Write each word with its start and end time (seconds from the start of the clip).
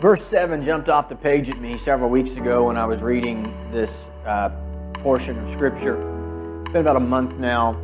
Verse 0.00 0.24
7 0.24 0.62
jumped 0.62 0.88
off 0.88 1.10
the 1.10 1.14
page 1.14 1.50
at 1.50 1.60
me 1.60 1.76
several 1.76 2.08
weeks 2.08 2.36
ago 2.36 2.68
when 2.68 2.78
I 2.78 2.86
was 2.86 3.02
reading 3.02 3.54
this 3.70 4.08
uh, 4.24 4.48
portion 4.94 5.38
of 5.38 5.50
Scripture. 5.50 5.96
It's 6.62 6.72
been 6.72 6.80
about 6.80 6.96
a 6.96 7.00
month 7.00 7.36
now. 7.36 7.78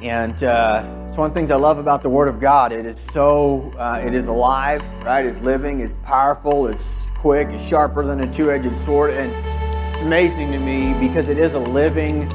And 0.00 0.42
uh, 0.42 0.86
it's 1.06 1.18
one 1.18 1.26
of 1.26 1.34
the 1.34 1.38
things 1.38 1.50
I 1.50 1.56
love 1.56 1.76
about 1.76 2.02
the 2.02 2.08
Word 2.08 2.28
of 2.28 2.40
God. 2.40 2.72
It 2.72 2.86
is 2.86 2.98
so, 2.98 3.70
uh, 3.76 4.02
it 4.02 4.14
is 4.14 4.28
alive, 4.28 4.82
right? 5.04 5.26
It's 5.26 5.42
living, 5.42 5.80
it's 5.80 5.96
powerful, 5.96 6.66
it's 6.66 7.08
quick, 7.18 7.48
it's 7.48 7.62
sharper 7.62 8.06
than 8.06 8.22
a 8.22 8.32
two 8.32 8.50
edged 8.50 8.74
sword. 8.74 9.10
And 9.10 9.30
it's 9.92 10.00
amazing 10.00 10.50
to 10.52 10.58
me 10.58 10.94
because 10.98 11.28
it 11.28 11.36
is 11.36 11.52
a 11.52 11.58
living, 11.58 12.26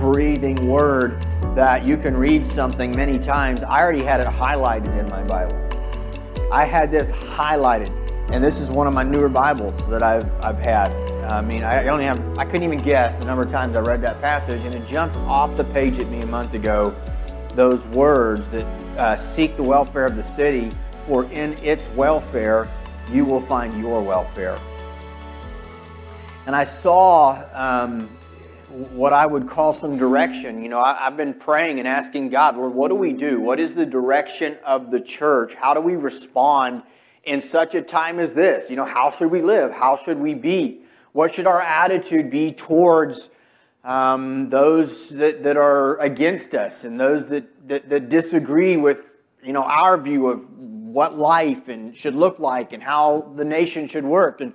breathing 0.00 0.66
Word 0.66 1.20
that 1.54 1.84
you 1.84 1.98
can 1.98 2.16
read 2.16 2.46
something 2.46 2.92
many 2.92 3.18
times. 3.18 3.62
I 3.62 3.82
already 3.82 4.04
had 4.04 4.20
it 4.20 4.26
highlighted 4.26 4.98
in 4.98 5.06
my 5.10 5.22
Bible. 5.24 5.62
I 6.50 6.64
had 6.64 6.90
this 6.90 7.10
highlighted 7.10 7.97
and 8.30 8.44
this 8.44 8.60
is 8.60 8.70
one 8.70 8.86
of 8.86 8.92
my 8.92 9.02
newer 9.02 9.28
Bibles 9.28 9.86
that 9.86 10.02
I've, 10.02 10.30
I've 10.44 10.58
had. 10.58 10.92
I 11.32 11.40
mean, 11.40 11.64
I 11.64 11.88
only 11.88 12.04
have, 12.04 12.38
I 12.38 12.44
couldn't 12.44 12.62
even 12.62 12.78
guess 12.78 13.18
the 13.18 13.24
number 13.24 13.42
of 13.42 13.50
times 13.50 13.74
I 13.74 13.80
read 13.80 14.02
that 14.02 14.20
passage, 14.20 14.64
and 14.64 14.74
it 14.74 14.86
jumped 14.86 15.16
off 15.16 15.56
the 15.56 15.64
page 15.64 15.98
at 15.98 16.10
me 16.10 16.20
a 16.20 16.26
month 16.26 16.52
ago. 16.52 16.94
Those 17.54 17.82
words 17.86 18.50
that 18.50 18.66
uh, 18.98 19.16
seek 19.16 19.56
the 19.56 19.62
welfare 19.62 20.04
of 20.04 20.14
the 20.14 20.22
city, 20.22 20.70
for 21.06 21.24
in 21.32 21.54
its 21.64 21.88
welfare 21.90 22.70
you 23.10 23.24
will 23.24 23.40
find 23.40 23.80
your 23.80 24.02
welfare. 24.02 24.60
And 26.44 26.54
I 26.54 26.64
saw 26.64 27.44
um, 27.54 28.08
what 28.92 29.14
I 29.14 29.24
would 29.24 29.48
call 29.48 29.72
some 29.72 29.96
direction. 29.96 30.62
You 30.62 30.68
know, 30.68 30.80
I, 30.80 30.94
have 30.96 31.16
been 31.16 31.32
praying 31.32 31.78
and 31.78 31.88
asking 31.88 32.28
God, 32.28 32.58
Lord, 32.58 32.74
what 32.74 32.88
do 32.88 32.94
we 32.94 33.14
do? 33.14 33.40
What 33.40 33.58
is 33.58 33.74
the 33.74 33.86
direction 33.86 34.58
of 34.66 34.90
the 34.90 35.00
church? 35.00 35.54
How 35.54 35.72
do 35.72 35.80
we 35.80 35.96
respond? 35.96 36.82
In 37.28 37.40
such 37.40 37.74
a 37.74 37.82
time 37.82 38.18
as 38.18 38.32
this? 38.32 38.70
You 38.70 38.76
know, 38.76 38.86
how 38.86 39.10
should 39.10 39.30
we 39.30 39.42
live? 39.42 39.70
How 39.72 39.96
should 39.96 40.18
we 40.18 40.34
be? 40.34 40.80
What 41.12 41.34
should 41.34 41.46
our 41.46 41.60
attitude 41.60 42.30
be 42.30 42.52
towards 42.52 43.28
um, 43.84 44.48
those 44.48 45.10
that, 45.10 45.42
that 45.42 45.56
are 45.56 45.98
against 45.98 46.54
us 46.54 46.84
and 46.84 46.98
those 46.98 47.28
that, 47.28 47.68
that, 47.68 47.88
that 47.90 48.08
disagree 48.08 48.76
with, 48.76 49.02
you 49.42 49.52
know, 49.52 49.62
our 49.62 50.00
view 50.00 50.28
of 50.28 50.48
what 50.50 51.18
life 51.18 51.68
and 51.68 51.94
should 51.94 52.14
look 52.14 52.38
like 52.38 52.72
and 52.72 52.82
how 52.82 53.32
the 53.36 53.44
nation 53.44 53.86
should 53.86 54.04
work? 54.04 54.40
And, 54.40 54.54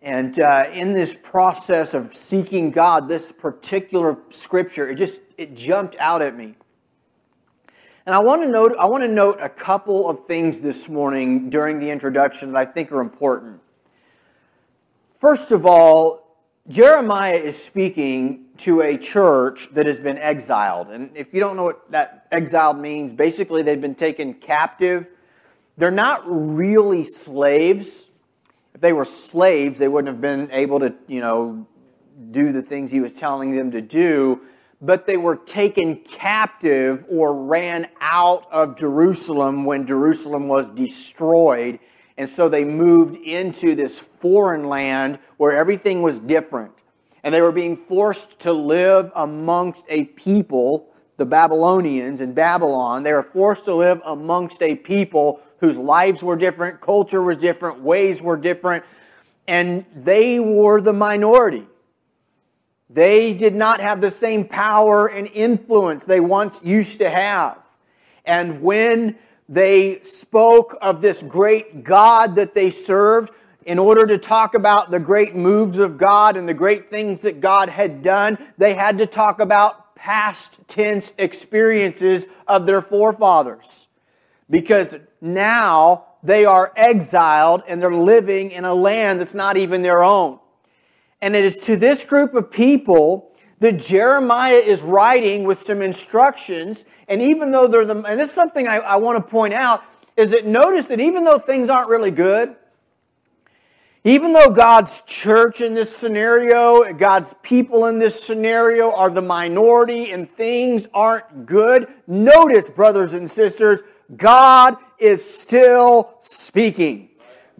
and 0.00 0.40
uh, 0.40 0.68
in 0.72 0.92
this 0.92 1.14
process 1.14 1.94
of 1.94 2.12
seeking 2.12 2.72
God, 2.72 3.08
this 3.08 3.30
particular 3.30 4.18
scripture, 4.30 4.90
it 4.90 4.96
just, 4.96 5.20
it 5.38 5.54
jumped 5.54 5.94
out 6.00 6.22
at 6.22 6.36
me. 6.36 6.56
And 8.04 8.16
I 8.16 8.18
want 8.18 8.42
to 8.42 8.48
note, 8.48 8.74
I 8.80 8.86
want 8.86 9.04
to 9.04 9.08
note 9.08 9.38
a 9.40 9.48
couple 9.48 10.08
of 10.08 10.24
things 10.26 10.58
this 10.58 10.88
morning 10.88 11.50
during 11.50 11.78
the 11.78 11.88
introduction 11.88 12.52
that 12.52 12.58
I 12.58 12.64
think 12.64 12.90
are 12.90 13.00
important. 13.00 13.60
First 15.20 15.52
of 15.52 15.64
all, 15.64 16.36
Jeremiah 16.68 17.36
is 17.36 17.60
speaking 17.62 18.46
to 18.58 18.82
a 18.82 18.98
church 18.98 19.68
that 19.72 19.86
has 19.86 20.00
been 20.00 20.18
exiled. 20.18 20.90
And 20.90 21.16
if 21.16 21.32
you 21.32 21.38
don't 21.38 21.56
know 21.56 21.64
what 21.64 21.90
that 21.92 22.26
exiled 22.32 22.78
means, 22.78 23.12
basically 23.12 23.62
they've 23.62 23.80
been 23.80 23.94
taken 23.94 24.34
captive. 24.34 25.08
They're 25.76 25.92
not 25.92 26.22
really 26.26 27.04
slaves. 27.04 28.06
If 28.74 28.80
they 28.80 28.92
were 28.92 29.04
slaves, 29.04 29.78
they 29.78 29.88
wouldn't 29.88 30.12
have 30.12 30.20
been 30.20 30.50
able 30.50 30.80
to, 30.80 30.92
you 31.06 31.20
know, 31.20 31.68
do 32.32 32.50
the 32.50 32.62
things 32.62 32.90
he 32.90 33.00
was 33.00 33.12
telling 33.12 33.54
them 33.56 33.70
to 33.70 33.80
do 33.80 34.40
but 34.82 35.06
they 35.06 35.16
were 35.16 35.36
taken 35.36 35.94
captive 35.96 37.04
or 37.08 37.46
ran 37.46 37.86
out 38.00 38.48
of 38.50 38.76
Jerusalem 38.76 39.64
when 39.64 39.86
Jerusalem 39.86 40.48
was 40.48 40.70
destroyed. 40.70 41.78
And 42.18 42.28
so 42.28 42.48
they 42.48 42.64
moved 42.64 43.14
into 43.14 43.76
this 43.76 44.00
foreign 44.00 44.68
land 44.68 45.20
where 45.36 45.56
everything 45.56 46.02
was 46.02 46.18
different. 46.18 46.72
And 47.22 47.32
they 47.32 47.40
were 47.40 47.52
being 47.52 47.76
forced 47.76 48.40
to 48.40 48.52
live 48.52 49.12
amongst 49.14 49.84
a 49.88 50.04
people, 50.04 50.92
the 51.16 51.26
Babylonians 51.26 52.20
in 52.20 52.34
Babylon. 52.34 53.04
They 53.04 53.12
were 53.12 53.22
forced 53.22 53.64
to 53.66 53.74
live 53.76 54.02
amongst 54.04 54.60
a 54.62 54.74
people 54.74 55.40
whose 55.58 55.78
lives 55.78 56.24
were 56.24 56.34
different, 56.34 56.80
culture 56.80 57.22
was 57.22 57.36
different, 57.36 57.80
ways 57.80 58.20
were 58.20 58.36
different, 58.36 58.84
and 59.46 59.84
they 59.94 60.40
were 60.40 60.80
the 60.80 60.92
minority. 60.92 61.68
They 62.92 63.32
did 63.32 63.54
not 63.54 63.80
have 63.80 64.00
the 64.00 64.10
same 64.10 64.44
power 64.44 65.06
and 65.06 65.26
influence 65.28 66.04
they 66.04 66.20
once 66.20 66.60
used 66.62 66.98
to 66.98 67.08
have. 67.08 67.58
And 68.24 68.62
when 68.62 69.16
they 69.48 70.00
spoke 70.02 70.76
of 70.80 71.00
this 71.00 71.22
great 71.22 71.84
God 71.84 72.36
that 72.36 72.54
they 72.54 72.70
served, 72.70 73.32
in 73.64 73.78
order 73.78 74.06
to 74.06 74.18
talk 74.18 74.54
about 74.54 74.90
the 74.90 74.98
great 74.98 75.34
moves 75.34 75.78
of 75.78 75.96
God 75.96 76.36
and 76.36 76.48
the 76.48 76.54
great 76.54 76.90
things 76.90 77.22
that 77.22 77.40
God 77.40 77.68
had 77.68 78.02
done, 78.02 78.38
they 78.58 78.74
had 78.74 78.98
to 78.98 79.06
talk 79.06 79.40
about 79.40 79.94
past 79.94 80.58
tense 80.66 81.12
experiences 81.16 82.26
of 82.48 82.66
their 82.66 82.82
forefathers. 82.82 83.86
Because 84.50 84.96
now 85.20 86.06
they 86.22 86.44
are 86.44 86.72
exiled 86.76 87.62
and 87.68 87.80
they're 87.80 87.94
living 87.94 88.50
in 88.50 88.64
a 88.64 88.74
land 88.74 89.20
that's 89.20 89.34
not 89.34 89.56
even 89.56 89.82
their 89.82 90.02
own. 90.02 90.38
And 91.22 91.36
it 91.36 91.44
is 91.44 91.56
to 91.60 91.76
this 91.76 92.04
group 92.04 92.34
of 92.34 92.50
people 92.50 93.32
that 93.60 93.78
Jeremiah 93.78 94.56
is 94.56 94.80
writing 94.82 95.44
with 95.44 95.62
some 95.62 95.80
instructions. 95.80 96.84
And 97.06 97.22
even 97.22 97.52
though 97.52 97.68
they're 97.68 97.84
the, 97.84 97.94
and 97.94 98.18
this 98.18 98.30
is 98.30 98.34
something 98.34 98.66
I, 98.66 98.78
I 98.78 98.96
want 98.96 99.16
to 99.16 99.30
point 99.30 99.54
out, 99.54 99.84
is 100.16 100.32
that 100.32 100.44
notice 100.44 100.86
that 100.86 101.00
even 101.00 101.24
though 101.24 101.38
things 101.38 101.70
aren't 101.70 101.88
really 101.88 102.10
good, 102.10 102.56
even 104.04 104.32
though 104.32 104.50
God's 104.50 105.02
church 105.02 105.60
in 105.60 105.74
this 105.74 105.96
scenario, 105.96 106.92
God's 106.92 107.36
people 107.42 107.86
in 107.86 108.00
this 108.00 108.20
scenario 108.20 108.92
are 108.92 109.08
the 109.08 109.22
minority 109.22 110.10
and 110.10 110.28
things 110.28 110.88
aren't 110.92 111.46
good, 111.46 111.86
notice, 112.08 112.68
brothers 112.68 113.14
and 113.14 113.30
sisters, 113.30 113.80
God 114.16 114.76
is 114.98 115.24
still 115.24 116.16
speaking. 116.20 117.10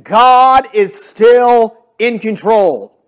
God 0.02 0.68
is 0.72 1.00
still 1.00 1.86
in 2.00 2.18
control. 2.18 2.98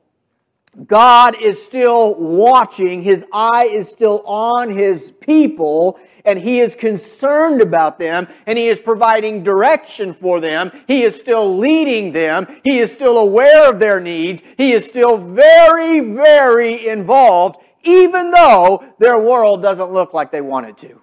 God 0.86 1.40
is 1.40 1.62
still 1.62 2.14
watching. 2.16 3.02
His 3.02 3.24
eye 3.32 3.66
is 3.66 3.88
still 3.88 4.22
on 4.26 4.70
his 4.70 5.10
people 5.10 5.98
and 6.24 6.38
he 6.38 6.60
is 6.60 6.74
concerned 6.74 7.60
about 7.60 7.98
them 7.98 8.26
and 8.46 8.58
he 8.58 8.68
is 8.68 8.80
providing 8.80 9.42
direction 9.42 10.12
for 10.12 10.40
them. 10.40 10.72
He 10.86 11.02
is 11.02 11.18
still 11.18 11.56
leading 11.56 12.12
them. 12.12 12.46
He 12.64 12.78
is 12.78 12.92
still 12.92 13.18
aware 13.18 13.70
of 13.70 13.78
their 13.78 14.00
needs. 14.00 14.42
He 14.56 14.72
is 14.72 14.84
still 14.84 15.18
very, 15.18 16.00
very 16.00 16.88
involved, 16.88 17.58
even 17.82 18.30
though 18.30 18.84
their 18.98 19.20
world 19.20 19.62
doesn't 19.62 19.92
look 19.92 20.14
like 20.14 20.30
they 20.30 20.40
want 20.40 20.66
it 20.66 20.78
to. 20.78 21.00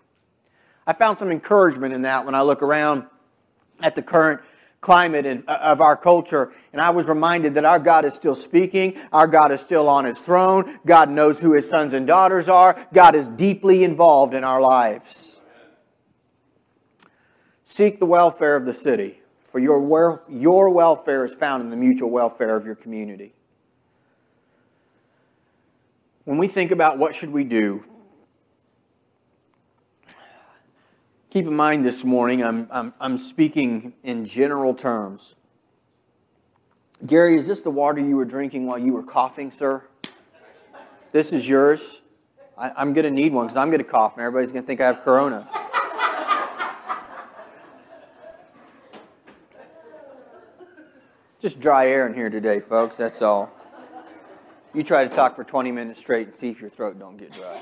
I 0.88 0.94
found 0.94 1.20
some 1.20 1.32
encouragement 1.32 1.94
in 1.94 2.02
that 2.02 2.26
when 2.26 2.36
I 2.36 2.42
look 2.42 2.62
around 2.62 3.06
at 3.82 3.96
the 3.96 4.02
current 4.02 4.42
climate 4.82 5.44
uh, 5.48 5.52
of 5.62 5.80
our 5.80 5.96
culture. 5.96 6.52
And 6.74 6.82
I 6.82 6.90
was 6.90 7.08
reminded 7.08 7.54
that 7.54 7.66
our 7.66 7.80
God 7.80 8.04
is 8.04 8.14
still 8.14 8.36
speaking. 8.36 8.98
Our 9.14 9.28
God 9.28 9.52
is 9.52 9.62
still 9.62 9.88
on 9.88 10.06
his 10.06 10.20
throne. 10.20 10.80
God 10.86 11.10
knows 11.10 11.40
who 11.40 11.54
his 11.54 11.70
sons 11.70 11.94
and 11.94 12.06
daughters 12.06 12.50
are. 12.50 12.88
God 12.92 13.16
is 13.16 13.28
deeply 13.28 13.84
involved 13.84 14.34
in 14.34 14.44
our 14.44 14.60
lives. 14.60 15.40
Seek 17.64 18.00
the 18.00 18.06
welfare 18.06 18.58
of 18.58 18.66
the 18.66 18.74
city, 18.74 19.22
for 19.46 19.60
your, 19.60 20.24
your 20.28 20.70
welfare 20.70 21.24
is 21.24 21.34
found 21.34 21.64
in 21.64 21.70
the 21.70 21.78
mutual 21.78 22.10
welfare 22.10 22.58
of 22.58 22.66
your 22.66 22.76
community. 22.76 23.34
When 26.26 26.38
we 26.38 26.48
think 26.48 26.72
about 26.72 26.98
what 26.98 27.16
should 27.16 27.32
we 27.32 27.44
do 27.44 27.84
Keep 31.32 31.48
in 31.48 31.56
mind 31.56 31.86
this 31.86 32.04
morning, 32.04 32.44
I'm, 32.44 32.68
I'm, 32.70 32.94
I'm 33.00 33.18
speaking 33.18 33.94
in 34.04 34.26
general 34.26 34.74
terms. 34.74 35.36
Gary, 37.06 37.38
is 37.38 37.48
this 37.48 37.62
the 37.62 37.72
water 37.72 38.02
you 38.02 38.18
were 38.18 38.26
drinking 38.26 38.66
while 38.66 38.78
you 38.78 38.92
were 38.92 39.02
coughing, 39.02 39.50
sir? 39.50 39.82
This 41.14 41.32
is 41.32 41.48
yours. 41.48 42.02
I, 42.58 42.82
am 42.82 42.92
going 42.92 43.06
to 43.06 43.12
need 43.12 43.32
one 43.32 43.46
because 43.46 43.56
I'm 43.56 43.70
going 43.70 43.80
to 43.80 43.90
cough 43.90 44.18
and 44.18 44.26
everybody's 44.26 44.52
going 44.52 44.64
to 44.64 44.68
think 44.68 44.82
I 44.82 44.88
have 44.88 45.04
corona. 45.04 45.48
Just 51.40 51.62
dry 51.62 51.88
air 51.88 52.08
in 52.08 52.14
here 52.14 52.30
today, 52.30 52.60
folks. 52.60 52.98
That's 52.98 53.22
all. 53.22 53.50
You 54.74 54.84
try 54.84 55.08
to 55.08 55.10
talk 55.10 55.38
for 55.38 55.46
20 55.46 55.72
minutes 55.72 56.02
straight 56.02 56.28
and 56.28 56.36
see 56.36 56.50
if 56.50 56.60
your 56.60 56.70
throat 56.70 57.00
don't 57.00 57.16
get 57.16 57.32
dry. 57.32 57.62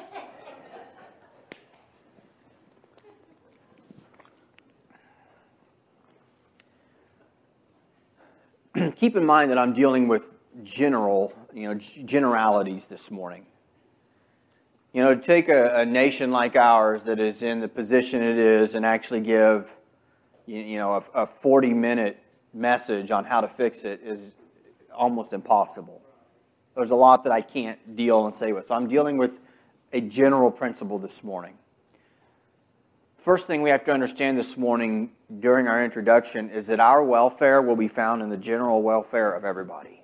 keep 8.95 9.15
in 9.15 9.25
mind 9.25 9.51
that 9.51 9.57
I'm 9.57 9.73
dealing 9.73 10.07
with 10.07 10.33
general, 10.63 11.33
you 11.53 11.67
know, 11.67 11.73
generalities 11.75 12.87
this 12.87 13.11
morning. 13.11 13.45
You 14.93 15.03
know, 15.03 15.15
to 15.15 15.21
take 15.21 15.49
a, 15.49 15.81
a, 15.81 15.85
nation 15.85 16.31
like 16.31 16.55
ours 16.55 17.03
that 17.03 17.19
is 17.19 17.43
in 17.43 17.59
the 17.59 17.67
position 17.67 18.21
it 18.23 18.37
is 18.37 18.73
and 18.73 18.85
actually 18.85 19.21
give, 19.21 19.75
you, 20.47 20.77
know, 20.77 20.95
a, 21.13 21.23
a 21.23 21.27
40 21.27 21.73
minute 21.73 22.21
message 22.53 23.11
on 23.11 23.23
how 23.23 23.41
to 23.41 23.47
fix 23.47 23.83
it 23.83 24.01
is 24.03 24.33
almost 24.93 25.31
impossible. 25.31 26.01
There's 26.75 26.89
a 26.89 26.95
lot 26.95 27.23
that 27.25 27.31
I 27.31 27.41
can't 27.41 27.95
deal 27.95 28.25
and 28.25 28.33
say 28.33 28.51
with. 28.51 28.67
So 28.67 28.75
I'm 28.75 28.87
dealing 28.87 29.17
with 29.17 29.39
a 29.93 30.01
general 30.01 30.49
principle 30.49 30.97
this 30.97 31.23
morning. 31.23 31.53
First 33.19 33.47
thing 33.47 33.61
we 33.61 33.69
have 33.69 33.83
to 33.83 33.91
understand 33.91 34.37
this 34.37 34.55
morning 34.55 35.11
during 35.41 35.67
our 35.67 35.83
introduction 35.83 36.49
is 36.49 36.67
that 36.67 36.79
our 36.79 37.03
welfare 37.03 37.61
will 37.61 37.75
be 37.75 37.89
found 37.89 38.21
in 38.21 38.29
the 38.29 38.37
general 38.37 38.81
welfare 38.81 39.33
of 39.33 39.43
everybody. 39.43 40.03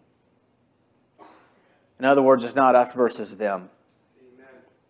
In 1.98 2.04
other 2.04 2.22
words, 2.22 2.44
it's 2.44 2.56
not 2.56 2.76
us 2.76 2.92
versus 2.92 3.38
them. 3.38 3.70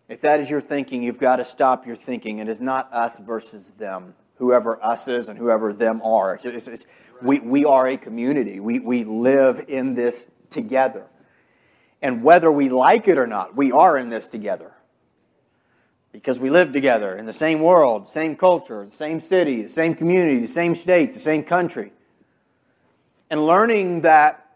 If 0.08 0.22
that 0.22 0.40
is 0.40 0.50
your 0.50 0.60
thinking, 0.60 1.04
you've 1.04 1.20
got 1.20 1.36
to 1.36 1.44
stop 1.44 1.86
your 1.86 1.94
thinking. 1.94 2.40
It 2.40 2.48
is 2.48 2.58
not 2.58 2.92
us 2.92 3.16
versus 3.20 3.68
them, 3.68 4.14
whoever 4.38 4.84
us 4.84 5.06
is 5.06 5.28
and 5.28 5.38
whoever 5.38 5.72
them 5.72 6.02
are. 6.02 6.34
It's, 6.34 6.44
it's, 6.44 6.66
it's, 6.66 6.86
we, 7.22 7.38
we 7.38 7.64
are 7.64 7.86
a 7.86 7.96
community. 7.96 8.58
We, 8.58 8.80
we 8.80 9.04
live 9.04 9.66
in 9.68 9.94
this 9.94 10.26
together. 10.50 11.06
And 12.02 12.24
whether 12.24 12.50
we 12.50 12.70
like 12.70 13.06
it 13.06 13.18
or 13.18 13.26
not, 13.28 13.54
we 13.54 13.70
are 13.70 13.96
in 13.96 14.08
this 14.08 14.26
together. 14.26 14.75
Because 16.16 16.40
we 16.40 16.48
live 16.48 16.72
together 16.72 17.14
in 17.14 17.26
the 17.26 17.32
same 17.34 17.60
world, 17.60 18.08
same 18.08 18.36
culture, 18.36 18.86
the 18.86 18.96
same 18.96 19.20
city, 19.20 19.62
the 19.62 19.68
same 19.68 19.94
community, 19.94 20.40
the 20.40 20.46
same 20.46 20.74
state, 20.74 21.12
the 21.12 21.20
same 21.20 21.44
country. 21.44 21.92
And 23.28 23.44
learning 23.44 24.00
that 24.00 24.46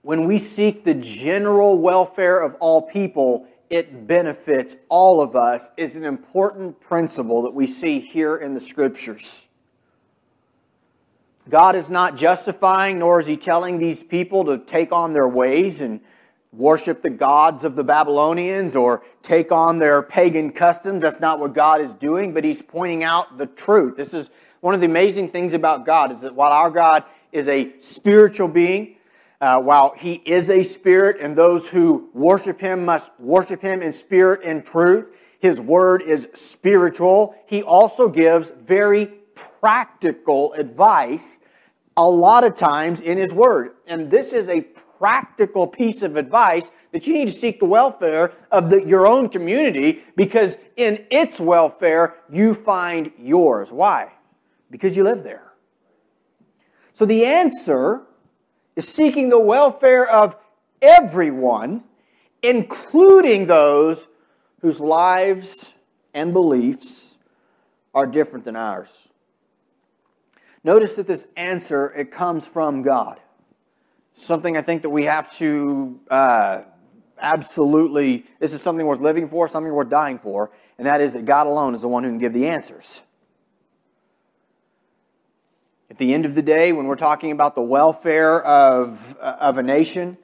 when 0.00 0.26
we 0.26 0.38
seek 0.38 0.82
the 0.82 0.94
general 0.94 1.76
welfare 1.76 2.40
of 2.40 2.54
all 2.58 2.80
people, 2.80 3.46
it 3.68 4.06
benefits 4.06 4.76
all 4.88 5.20
of 5.20 5.36
us 5.36 5.68
is 5.76 5.94
an 5.94 6.04
important 6.04 6.80
principle 6.80 7.42
that 7.42 7.52
we 7.52 7.66
see 7.66 8.00
here 8.00 8.36
in 8.36 8.54
the 8.54 8.60
scriptures. 8.60 9.46
God 11.50 11.76
is 11.76 11.90
not 11.90 12.16
justifying, 12.16 12.98
nor 12.98 13.20
is 13.20 13.26
He 13.26 13.36
telling 13.36 13.76
these 13.76 14.02
people 14.02 14.46
to 14.46 14.56
take 14.56 14.90
on 14.90 15.12
their 15.12 15.28
ways 15.28 15.82
and 15.82 16.00
worship 16.56 17.02
the 17.02 17.10
gods 17.10 17.64
of 17.64 17.76
the 17.76 17.84
Babylonians 17.84 18.74
or 18.74 19.02
take 19.22 19.52
on 19.52 19.78
their 19.78 20.02
pagan 20.02 20.50
customs. 20.50 21.02
That's 21.02 21.20
not 21.20 21.38
what 21.38 21.52
God 21.52 21.80
is 21.80 21.94
doing, 21.94 22.32
but 22.32 22.44
He's 22.44 22.62
pointing 22.62 23.04
out 23.04 23.38
the 23.38 23.46
truth. 23.46 23.96
This 23.96 24.14
is 24.14 24.30
one 24.60 24.74
of 24.74 24.80
the 24.80 24.86
amazing 24.86 25.28
things 25.28 25.52
about 25.52 25.86
God 25.86 26.10
is 26.10 26.22
that 26.22 26.34
while 26.34 26.52
our 26.52 26.70
God 26.70 27.04
is 27.30 27.46
a 27.46 27.78
spiritual 27.78 28.48
being, 28.48 28.96
uh, 29.40 29.60
while 29.60 29.94
he 29.96 30.14
is 30.24 30.48
a 30.48 30.62
spirit, 30.62 31.18
and 31.20 31.36
those 31.36 31.68
who 31.68 32.08
worship 32.14 32.60
him 32.60 32.84
must 32.84 33.10
worship 33.20 33.60
him 33.60 33.82
in 33.82 33.92
spirit 33.92 34.40
and 34.42 34.64
truth, 34.64 35.12
his 35.38 35.60
word 35.60 36.02
is 36.02 36.28
spiritual. 36.34 37.36
He 37.46 37.62
also 37.62 38.08
gives 38.08 38.50
very 38.64 39.06
practical 39.60 40.54
advice 40.54 41.38
a 41.96 42.08
lot 42.08 42.44
of 42.44 42.54
times 42.54 43.00
in 43.00 43.18
his 43.18 43.34
word. 43.34 43.72
And 43.86 44.10
this 44.10 44.32
is 44.32 44.48
a 44.48 44.62
practical 44.98 45.66
piece 45.66 46.02
of 46.02 46.16
advice 46.16 46.70
that 46.92 47.06
you 47.06 47.14
need 47.14 47.26
to 47.26 47.32
seek 47.32 47.60
the 47.60 47.66
welfare 47.66 48.32
of 48.50 48.70
the, 48.70 48.84
your 48.84 49.06
own 49.06 49.28
community 49.28 50.02
because 50.16 50.56
in 50.76 51.04
its 51.10 51.38
welfare 51.38 52.16
you 52.30 52.54
find 52.54 53.10
yours. 53.18 53.72
Why? 53.72 54.12
Because 54.70 54.96
you 54.96 55.04
live 55.04 55.24
there. 55.24 55.52
So 56.92 57.04
the 57.04 57.24
answer 57.24 58.02
is 58.74 58.88
seeking 58.88 59.28
the 59.28 59.38
welfare 59.38 60.08
of 60.08 60.36
everyone, 60.80 61.84
including 62.42 63.46
those 63.46 64.08
whose 64.60 64.80
lives 64.80 65.74
and 66.14 66.32
beliefs 66.32 67.18
are 67.94 68.06
different 68.06 68.44
than 68.44 68.56
ours. 68.56 69.08
Notice 70.64 70.96
that 70.96 71.06
this 71.06 71.28
answer 71.36 71.92
it 71.96 72.10
comes 72.10 72.46
from 72.46 72.82
God. 72.82 73.20
Something 74.18 74.56
I 74.56 74.62
think 74.62 74.80
that 74.80 74.90
we 74.90 75.04
have 75.04 75.30
to 75.36 76.00
uh, 76.10 76.62
absolutely. 77.18 78.24
This 78.40 78.54
is 78.54 78.62
something 78.62 78.86
worth 78.86 79.00
living 79.00 79.28
for, 79.28 79.46
something 79.46 79.72
worth 79.72 79.90
dying 79.90 80.18
for, 80.18 80.50
and 80.78 80.86
that 80.86 81.02
is 81.02 81.12
that 81.12 81.26
God 81.26 81.46
alone 81.46 81.74
is 81.74 81.82
the 81.82 81.88
one 81.88 82.02
who 82.02 82.08
can 82.08 82.18
give 82.18 82.32
the 82.32 82.48
answers. 82.48 83.02
At 85.90 85.98
the 85.98 86.14
end 86.14 86.24
of 86.24 86.34
the 86.34 86.40
day, 86.42 86.72
when 86.72 86.86
we're 86.86 86.96
talking 86.96 87.30
about 87.30 87.54
the 87.54 87.62
welfare 87.62 88.42
of, 88.42 89.16
uh, 89.20 89.36
of 89.38 89.58
a 89.58 89.62
nation, 89.62 90.16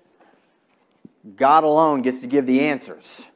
God 1.36 1.62
alone 1.62 2.00
gets 2.00 2.22
to 2.22 2.26
give 2.26 2.46
the 2.46 2.60
answers. 2.60 3.28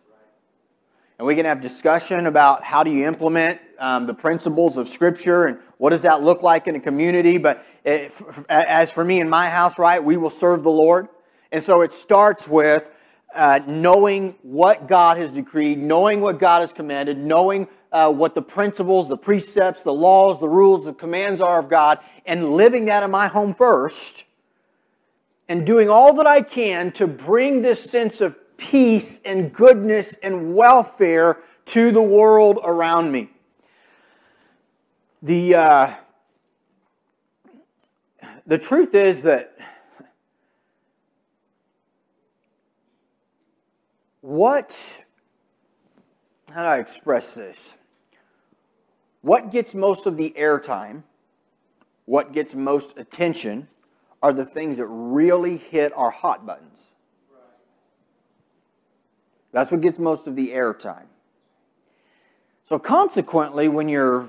And 1.18 1.26
we 1.26 1.34
can 1.34 1.44
have 1.44 1.60
discussion 1.60 2.26
about 2.26 2.64
how 2.64 2.82
do 2.82 2.90
you 2.90 3.06
implement 3.06 3.60
um, 3.78 4.06
the 4.06 4.14
principles 4.14 4.76
of 4.76 4.88
Scripture 4.88 5.46
and 5.46 5.58
what 5.78 5.90
does 5.90 6.02
that 6.02 6.22
look 6.22 6.42
like 6.42 6.66
in 6.66 6.76
a 6.76 6.80
community. 6.80 7.38
But 7.38 7.64
as 7.84 8.90
for 8.90 9.04
me 9.04 9.20
in 9.20 9.28
my 9.28 9.48
house, 9.48 9.78
right, 9.78 10.02
we 10.02 10.16
will 10.16 10.30
serve 10.30 10.62
the 10.62 10.70
Lord. 10.70 11.08
And 11.52 11.62
so 11.62 11.82
it 11.82 11.92
starts 11.92 12.48
with 12.48 12.90
uh, 13.34 13.60
knowing 13.66 14.34
what 14.42 14.88
God 14.88 15.18
has 15.18 15.32
decreed, 15.32 15.78
knowing 15.78 16.20
what 16.20 16.38
God 16.38 16.60
has 16.60 16.72
commanded, 16.72 17.18
knowing 17.18 17.68
uh, 17.92 18.10
what 18.10 18.34
the 18.34 18.42
principles, 18.42 19.08
the 19.08 19.16
precepts, 19.16 19.82
the 19.82 19.92
laws, 19.92 20.40
the 20.40 20.48
rules, 20.48 20.84
the 20.86 20.92
commands 20.92 21.40
are 21.40 21.58
of 21.58 21.68
God, 21.68 21.98
and 22.24 22.52
living 22.52 22.86
that 22.86 23.02
in 23.02 23.10
my 23.10 23.28
home 23.28 23.54
first, 23.54 24.24
and 25.48 25.64
doing 25.66 25.88
all 25.88 26.14
that 26.14 26.26
I 26.26 26.42
can 26.42 26.90
to 26.92 27.06
bring 27.06 27.62
this 27.62 27.90
sense 27.90 28.20
of 28.20 28.36
peace 28.56 29.20
and 29.24 29.52
goodness 29.52 30.16
and 30.22 30.54
welfare 30.54 31.38
to 31.66 31.92
the 31.92 32.02
world 32.02 32.58
around 32.64 33.12
me. 33.12 33.30
The, 35.22 35.54
uh, 35.54 35.94
the 38.46 38.58
truth 38.58 38.94
is 38.94 39.22
that 39.22 39.56
what, 44.20 45.02
how 46.52 46.62
do 46.62 46.68
I 46.68 46.78
express 46.78 47.34
this? 47.34 47.76
What 49.22 49.50
gets 49.50 49.74
most 49.74 50.06
of 50.06 50.16
the 50.16 50.34
airtime, 50.38 51.02
what 52.04 52.32
gets 52.32 52.54
most 52.54 52.98
attention, 52.98 53.68
are 54.22 54.32
the 54.32 54.44
things 54.44 54.76
that 54.76 54.86
really 54.86 55.56
hit 55.56 55.92
our 55.96 56.10
hot 56.10 56.44
buttons. 56.46 56.92
That's 59.52 59.70
what 59.70 59.80
gets 59.80 59.98
most 59.98 60.28
of 60.28 60.36
the 60.36 60.50
airtime. 60.50 61.06
So, 62.66 62.78
consequently, 62.78 63.68
when 63.68 63.88
you're 63.88 64.28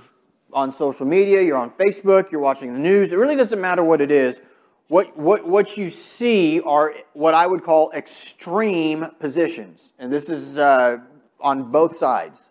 on 0.53 0.71
social 0.71 1.05
media, 1.05 1.41
you're 1.41 1.57
on 1.57 1.71
Facebook, 1.71 2.31
you're 2.31 2.41
watching 2.41 2.73
the 2.73 2.79
news, 2.79 3.11
it 3.11 3.17
really 3.17 3.35
doesn't 3.35 3.59
matter 3.59 3.83
what 3.83 4.01
it 4.01 4.11
is. 4.11 4.41
What, 4.87 5.17
what, 5.17 5.45
what 5.45 5.75
you 5.75 5.89
see 5.89 6.61
are 6.61 6.95
what 7.11 7.33
I 7.33 7.45
would 7.45 7.63
call 7.63 7.91
extreme 7.91 9.05
positions. 9.19 9.91
And 9.99 10.11
this 10.11 10.29
is 10.29 10.57
uh, 10.57 10.99
on 11.41 11.71
both 11.71 11.97
sides. 11.97 12.43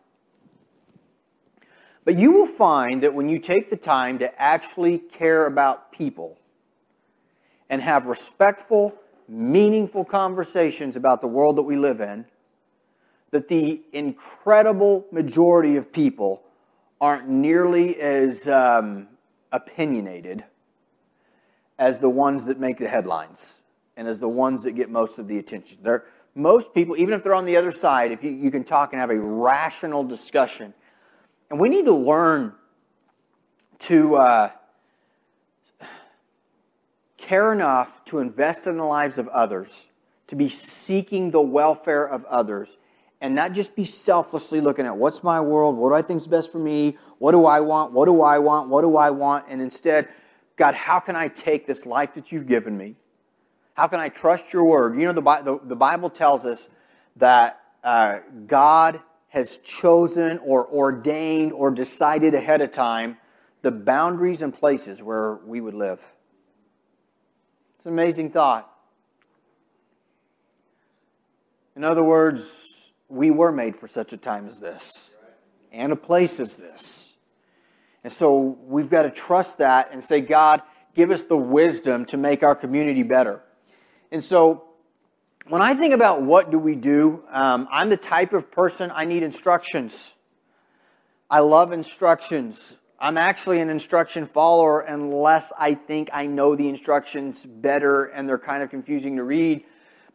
But 2.04 2.18
you 2.18 2.30
will 2.30 2.46
find 2.46 3.02
that 3.02 3.14
when 3.14 3.28
you 3.28 3.38
take 3.38 3.70
the 3.70 3.76
time 3.76 4.18
to 4.18 4.40
actually 4.40 4.98
care 4.98 5.46
about 5.46 5.90
people 5.90 6.38
and 7.70 7.82
have 7.82 8.06
respectful, 8.06 8.94
meaningful 9.28 10.04
conversations 10.04 10.94
about 10.94 11.20
the 11.20 11.26
world 11.26 11.56
that 11.56 11.62
we 11.62 11.76
live 11.76 12.00
in, 12.00 12.26
that 13.30 13.48
the 13.48 13.82
incredible 13.92 15.06
majority 15.10 15.76
of 15.76 15.90
people 15.90 16.42
aren't 17.00 17.28
nearly 17.28 18.00
as 18.00 18.48
um, 18.48 19.08
opinionated 19.52 20.44
as 21.78 21.98
the 21.98 22.08
ones 22.08 22.44
that 22.46 22.58
make 22.58 22.78
the 22.78 22.88
headlines 22.88 23.60
and 23.96 24.08
as 24.08 24.20
the 24.20 24.28
ones 24.28 24.62
that 24.62 24.72
get 24.72 24.90
most 24.90 25.18
of 25.18 25.28
the 25.28 25.38
attention. 25.38 25.78
They're, 25.82 26.04
most 26.34 26.74
people, 26.74 26.96
even 26.96 27.14
if 27.14 27.22
they're 27.22 27.34
on 27.34 27.46
the 27.46 27.56
other 27.56 27.70
side, 27.70 28.12
if 28.12 28.22
you, 28.22 28.30
you 28.30 28.50
can 28.50 28.64
talk 28.64 28.92
and 28.92 29.00
have 29.00 29.10
a 29.10 29.18
rational 29.18 30.04
discussion, 30.04 30.74
and 31.50 31.58
we 31.58 31.68
need 31.68 31.86
to 31.86 31.94
learn 31.94 32.54
to 33.78 34.16
uh, 34.16 34.50
care 37.16 37.52
enough 37.52 38.04
to 38.06 38.18
invest 38.18 38.66
in 38.66 38.76
the 38.76 38.84
lives 38.84 39.18
of 39.18 39.28
others, 39.28 39.86
to 40.26 40.36
be 40.36 40.48
seeking 40.48 41.30
the 41.30 41.40
welfare 41.40 42.06
of 42.06 42.24
others, 42.26 42.78
and 43.20 43.34
not 43.34 43.52
just 43.52 43.74
be 43.74 43.84
selflessly 43.84 44.60
looking 44.60 44.86
at 44.86 44.96
what's 44.96 45.22
my 45.22 45.40
world, 45.40 45.76
what 45.76 45.90
do 45.90 45.94
I 45.94 46.02
think 46.02 46.20
is 46.20 46.26
best 46.26 46.52
for 46.52 46.58
me, 46.58 46.98
what 47.18 47.32
do 47.32 47.46
I 47.46 47.60
want, 47.60 47.92
what 47.92 48.06
do 48.06 48.22
I 48.22 48.38
want, 48.38 48.68
what 48.68 48.82
do 48.82 48.96
I 48.96 49.10
want, 49.10 49.46
and 49.48 49.60
instead, 49.60 50.08
God, 50.56 50.74
how 50.74 51.00
can 51.00 51.16
I 51.16 51.28
take 51.28 51.66
this 51.66 51.86
life 51.86 52.14
that 52.14 52.32
you've 52.32 52.46
given 52.46 52.76
me? 52.76 52.96
How 53.74 53.86
can 53.88 54.00
I 54.00 54.08
trust 54.08 54.52
your 54.52 54.66
word? 54.66 54.98
You 54.98 55.12
know, 55.12 55.12
the, 55.12 55.60
the, 55.62 55.76
Bible 55.76 56.08
tells 56.08 56.46
us 56.46 56.68
that 57.16 57.60
uh, 57.84 58.20
God 58.46 59.00
has 59.28 59.58
chosen 59.58 60.38
or 60.38 60.66
ordained 60.66 61.52
or 61.52 61.70
decided 61.70 62.34
ahead 62.34 62.62
of 62.62 62.70
time 62.70 63.18
the 63.60 63.70
boundaries 63.70 64.42
and 64.42 64.54
places 64.54 65.02
where 65.02 65.34
we 65.44 65.60
would 65.60 65.74
live. 65.74 66.00
It's 67.76 67.84
an 67.84 67.92
amazing 67.92 68.30
thought. 68.30 68.70
In 71.74 71.84
other 71.84 72.02
words, 72.02 72.75
we 73.08 73.30
were 73.30 73.52
made 73.52 73.76
for 73.76 73.88
such 73.88 74.12
a 74.12 74.16
time 74.16 74.46
as 74.46 74.60
this 74.60 75.10
and 75.72 75.92
a 75.92 75.96
place 75.96 76.40
as 76.40 76.54
this. 76.54 77.12
And 78.02 78.12
so 78.12 78.58
we've 78.66 78.90
got 78.90 79.02
to 79.02 79.10
trust 79.10 79.58
that 79.58 79.90
and 79.92 80.02
say, 80.02 80.20
God, 80.20 80.62
give 80.94 81.10
us 81.10 81.24
the 81.24 81.36
wisdom 81.36 82.06
to 82.06 82.16
make 82.16 82.42
our 82.42 82.54
community 82.54 83.02
better. 83.02 83.42
And 84.10 84.22
so, 84.22 84.62
when 85.48 85.62
I 85.62 85.74
think 85.74 85.94
about 85.94 86.22
what 86.22 86.50
do 86.50 86.58
we 86.58 86.74
do, 86.74 87.22
um, 87.30 87.68
I'm 87.70 87.88
the 87.88 87.96
type 87.96 88.32
of 88.32 88.50
person 88.50 88.90
I 88.92 89.04
need 89.04 89.22
instructions. 89.22 90.10
I 91.30 91.40
love 91.40 91.72
instructions. 91.72 92.76
I'm 92.98 93.18
actually 93.18 93.60
an 93.60 93.68
instruction 93.68 94.26
follower 94.26 94.80
unless 94.80 95.52
I 95.56 95.74
think 95.74 96.08
I 96.12 96.26
know 96.26 96.56
the 96.56 96.68
instructions 96.68 97.44
better 97.44 98.04
and 98.04 98.28
they're 98.28 98.38
kind 98.38 98.62
of 98.62 98.70
confusing 98.70 99.16
to 99.16 99.22
read. 99.22 99.64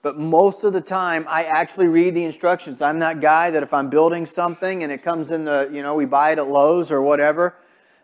But 0.02 0.18
most 0.18 0.64
of 0.64 0.74
the 0.74 0.82
time, 0.82 1.26
I 1.30 1.44
actually 1.44 1.88
read 1.88 2.16
the 2.16 2.24
instructions. 2.24 2.82
I'm 2.82 3.00
that 3.00 3.22
guy 3.22 3.52
that 3.52 3.62
if 3.62 3.74
I'm 3.74 3.90
building 3.90 4.26
something 4.26 4.84
and 4.84 4.92
it 4.92 5.04
comes 5.04 5.30
in 5.30 5.46
the, 5.46 5.70
you 5.72 5.84
know, 5.84 5.94
we 5.94 6.06
buy 6.06 6.32
it 6.32 6.40
at 6.40 6.48
Lowe's 6.48 6.92
or 6.92 7.02
whatever, 7.02 7.56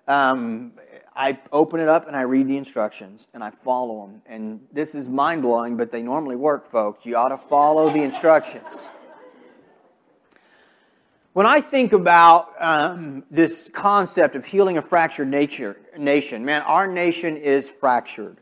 um, 0.08 0.74
I 1.16 1.40
open 1.52 1.80
it 1.80 1.90
up 1.90 2.08
and 2.08 2.16
I 2.16 2.22
read 2.22 2.48
the 2.48 2.58
instructions 2.58 3.28
and 3.34 3.44
I 3.44 3.50
follow 3.50 4.06
them. 4.06 4.22
And 4.28 4.62
this 4.72 4.94
is 4.94 5.10
mind 5.10 5.42
blowing, 5.42 5.76
but 5.76 5.92
they 5.92 6.04
normally 6.04 6.36
work, 6.36 6.70
folks. 6.70 7.06
You 7.06 7.18
ought 7.18 7.30
to 7.30 7.38
follow 7.38 7.90
the 7.90 8.04
instructions. 8.04 8.92
When 11.34 11.46
I 11.46 11.62
think 11.62 11.94
about 11.94 12.54
um, 12.60 13.24
this 13.30 13.70
concept 13.72 14.36
of 14.36 14.44
healing 14.44 14.78
a 14.78 14.82
fractured 14.82 15.28
nature, 15.28 15.78
nation, 15.96 16.44
man, 16.44 16.64
our 16.64 16.88
nation 16.88 17.38
is 17.38 17.70
fractured. 17.70 18.38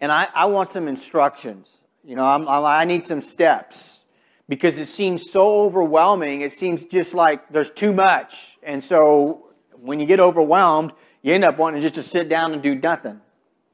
And 0.00 0.10
I, 0.10 0.28
I 0.34 0.46
want 0.46 0.70
some 0.70 0.88
instructions. 0.88 1.81
You 2.04 2.16
know, 2.16 2.24
I'm, 2.24 2.48
i 2.48 2.84
need 2.84 3.06
some 3.06 3.20
steps 3.20 4.00
because 4.48 4.78
it 4.78 4.86
seems 4.86 5.30
so 5.30 5.62
overwhelming. 5.62 6.40
It 6.40 6.52
seems 6.52 6.84
just 6.84 7.14
like 7.14 7.48
there's 7.50 7.70
too 7.70 7.92
much. 7.92 8.58
And 8.62 8.82
so 8.82 9.46
when 9.80 10.00
you 10.00 10.06
get 10.06 10.20
overwhelmed, 10.20 10.92
you 11.22 11.32
end 11.32 11.44
up 11.44 11.58
wanting 11.58 11.80
just 11.80 11.94
to 11.94 12.02
sit 12.02 12.28
down 12.28 12.52
and 12.52 12.62
do 12.62 12.74
nothing. 12.74 13.20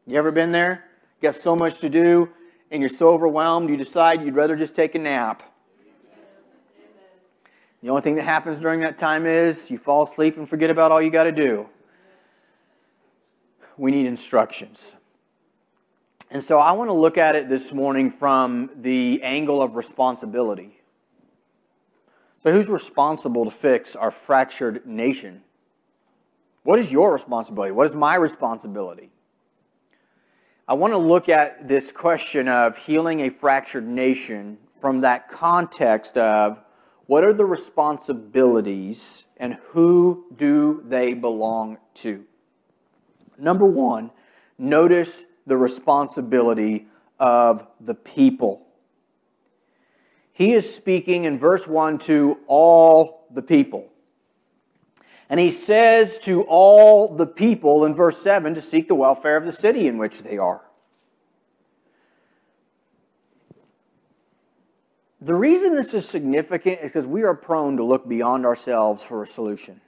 You 0.07 0.19
ever 0.19 0.31
been 0.31 0.53
there? 0.53 0.85
You 1.21 1.29
got 1.29 1.35
so 1.35 1.57
much 1.57 1.81
to 1.81 1.89
do 1.89 2.31
and 2.71 2.83
you're 2.83 2.89
so 2.89 3.11
overwhelmed, 3.11 3.71
you 3.71 3.77
decide 3.77 4.23
you'd 4.23 4.35
rather 4.35 4.57
just 4.57 4.75
take 4.75 4.95
a 4.95 4.99
nap. 4.99 5.43
The 7.83 7.91
only 7.91 8.03
thing 8.03 8.17
that 8.17 8.25
happens 8.25 8.61
during 8.61 8.81
that 8.81 8.99
time 8.99 9.25
is 9.25 9.71
you 9.71 9.79
fall 9.79 10.03
asleep 10.03 10.37
and 10.37 10.49
forget 10.49 10.69
about 10.69 10.91
all 10.91 11.01
you 11.01 11.11
got 11.11 11.25
to 11.25 11.33
do. 11.33 11.71
We 13.77 13.93
need 13.93 14.07
instructions. 14.07 14.95
And 16.31 16.43
so 16.43 16.59
I 16.59 16.73
want 16.73 16.89
to 16.89 16.95
look 16.95 17.17
at 17.17 17.37
it 17.37 17.49
this 17.49 17.73
morning 17.73 18.11
from 18.11 18.71
the 18.77 19.23
angle 19.23 19.63
of 19.63 19.77
responsibility. 19.77 20.79
So, 22.41 22.53
who's 22.53 22.69
responsible 22.69 23.45
to 23.47 23.51
fix 23.51 23.97
our 23.97 24.11
fractured 24.11 24.87
nation? 24.87 25.43
What 26.63 26.79
is 26.79 26.93
your 26.93 27.13
responsibility? 27.13 27.73
What 27.73 27.87
is 27.87 27.95
my 27.95 28.15
responsibility? 28.15 29.11
I 30.69 30.75
want 30.75 30.93
to 30.93 30.99
look 30.99 31.31
at 31.31 31.67
this 31.67 31.91
question 31.91 32.47
of 32.47 32.77
healing 32.77 33.21
a 33.21 33.31
fractured 33.31 33.89
nation 33.89 34.59
from 34.79 35.01
that 35.01 35.29
context 35.29 36.19
of 36.19 36.61
what 37.07 37.25
are 37.25 37.33
the 37.33 37.47
responsibilities 37.47 39.25
and 39.39 39.55
who 39.71 40.27
do 40.37 40.85
they 40.87 41.15
belong 41.15 41.79
to? 41.95 42.25
Number 43.39 43.65
one, 43.65 44.11
notice 44.59 45.25
the 45.49 45.57
responsibility 45.57 46.87
of 47.19 47.67
the 47.81 47.95
people. 47.95 48.67
He 50.33 50.53
is 50.53 50.73
speaking 50.73 51.25
in 51.25 51.37
verse 51.37 51.67
1 51.67 51.99
to 52.01 52.39
all 52.47 53.27
the 53.33 53.43
people. 53.43 53.89
And 55.29 55.41
he 55.41 55.51
says 55.51 56.19
to 56.21 56.43
all 56.43 57.15
the 57.15 57.27
people 57.27 57.85
in 57.85 57.95
verse 57.95 58.23
7 58.23 58.55
to 58.55 58.63
seek 58.63 58.89
the 58.89 58.95
welfare 58.95 59.37
of 59.37 59.45
the 59.45 59.53
city 59.53 59.89
in 59.89 59.99
which 59.99 60.23
they 60.23 60.39
are. 60.39 60.63
The 65.21 65.35
reason 65.35 65.75
this 65.75 65.93
is 65.93 66.09
significant 66.09 66.81
is 66.81 66.93
because 66.93 67.07
we 67.07 67.25
are 67.25 67.35
prone 67.35 67.77
to 67.77 67.85
look 67.85 68.09
beyond 68.09 68.47
ourselves 68.47 69.03
for 69.03 69.23
a 69.23 69.27
solution. 69.27 69.81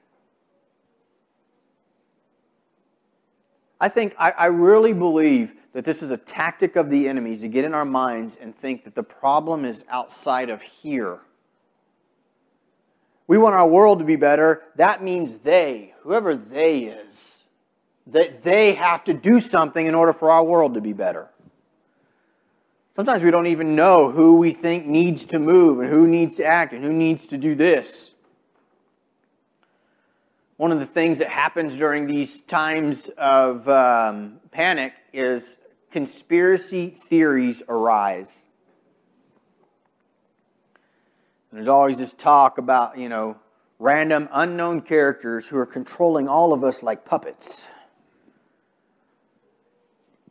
I 3.80 3.88
think, 3.88 4.14
I, 4.18 4.32
I, 4.32 4.46
really 4.46 4.92
believe 4.92 5.54
that 5.72 5.86
this 5.86 6.02
is 6.02 6.10
a 6.10 6.16
tactic 6.16 6.76
of 6.76 6.90
the 6.90 7.08
enemies 7.08 7.40
to 7.40 7.48
get 7.48 7.64
in 7.64 7.72
our 7.72 7.86
minds 7.86 8.36
and 8.36 8.54
think 8.54 8.84
that 8.84 8.94
the 8.94 9.02
problem 9.02 9.64
is 9.64 9.84
outside 9.88 10.50
of 10.50 10.60
here. 10.60 11.20
We 13.26 13.38
want 13.38 13.54
our 13.54 13.66
world 13.66 14.00
to 14.00 14.04
be 14.04 14.16
better. 14.16 14.64
That 14.76 15.02
means 15.02 15.38
they, 15.38 15.94
whoever 16.02 16.36
they 16.36 16.80
is, 16.80 17.44
that 18.08 18.42
they 18.42 18.74
have 18.74 19.04
to 19.04 19.14
do 19.14 19.40
something 19.40 19.86
in 19.86 19.94
order 19.94 20.12
for 20.12 20.30
our 20.30 20.44
world 20.44 20.74
to 20.74 20.80
be 20.80 20.92
better. 20.92 21.28
Sometimes 22.92 23.22
we 23.22 23.30
don't 23.30 23.46
even 23.46 23.76
know 23.76 24.10
who 24.10 24.34
we 24.34 24.50
think 24.50 24.84
needs 24.84 25.24
to 25.26 25.38
move 25.38 25.80
and 25.80 25.88
who 25.88 26.06
needs 26.06 26.36
to 26.36 26.44
act 26.44 26.72
and 26.72 26.84
who 26.84 26.92
needs 26.92 27.26
to 27.28 27.38
do 27.38 27.54
this. 27.54 28.09
One 30.60 30.72
of 30.72 30.78
the 30.78 30.84
things 30.84 31.16
that 31.20 31.30
happens 31.30 31.74
during 31.74 32.06
these 32.06 32.42
times 32.42 33.08
of 33.16 33.66
um, 33.66 34.40
panic 34.50 34.92
is 35.10 35.56
conspiracy 35.90 36.90
theories 36.90 37.62
arise. 37.66 38.28
And 41.50 41.56
there's 41.56 41.66
always 41.66 41.96
this 41.96 42.12
talk 42.12 42.58
about, 42.58 42.98
you 42.98 43.08
know, 43.08 43.38
random 43.78 44.28
unknown 44.32 44.82
characters 44.82 45.48
who 45.48 45.56
are 45.56 45.64
controlling 45.64 46.28
all 46.28 46.52
of 46.52 46.62
us 46.62 46.82
like 46.82 47.06
puppets. 47.06 47.66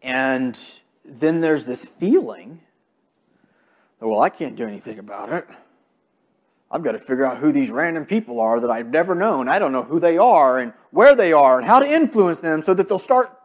And 0.04 0.60
then 1.04 1.40
there's 1.40 1.66
this 1.66 1.86
feeling 1.86 2.62
that, 4.00 4.08
well, 4.08 4.22
I 4.22 4.30
can't 4.30 4.56
do 4.56 4.68
anything 4.68 5.00
about 5.00 5.30
it. 5.30 5.48
I've 6.72 6.84
got 6.84 6.92
to 6.92 7.00
figure 7.00 7.26
out 7.26 7.38
who 7.38 7.52
these 7.52 7.72
random 7.72 8.06
people 8.06 8.40
are 8.40 8.60
that 8.60 8.70
I've 8.70 8.90
never 8.90 9.16
known. 9.16 9.50
I 9.50 9.58
don't 9.58 9.72
know 9.72 9.84
who 9.84 10.00
they 10.00 10.18
are 10.18 10.60
and 10.60 10.74
where 10.92 11.16
they 11.16 11.34
are 11.34 11.58
and 11.58 11.68
how 11.68 11.80
to 11.80 11.86
influence 11.86 12.40
them 12.40 12.62
so 12.62 12.74
that 12.76 12.88
they'll 12.88 13.00
start 13.00 13.36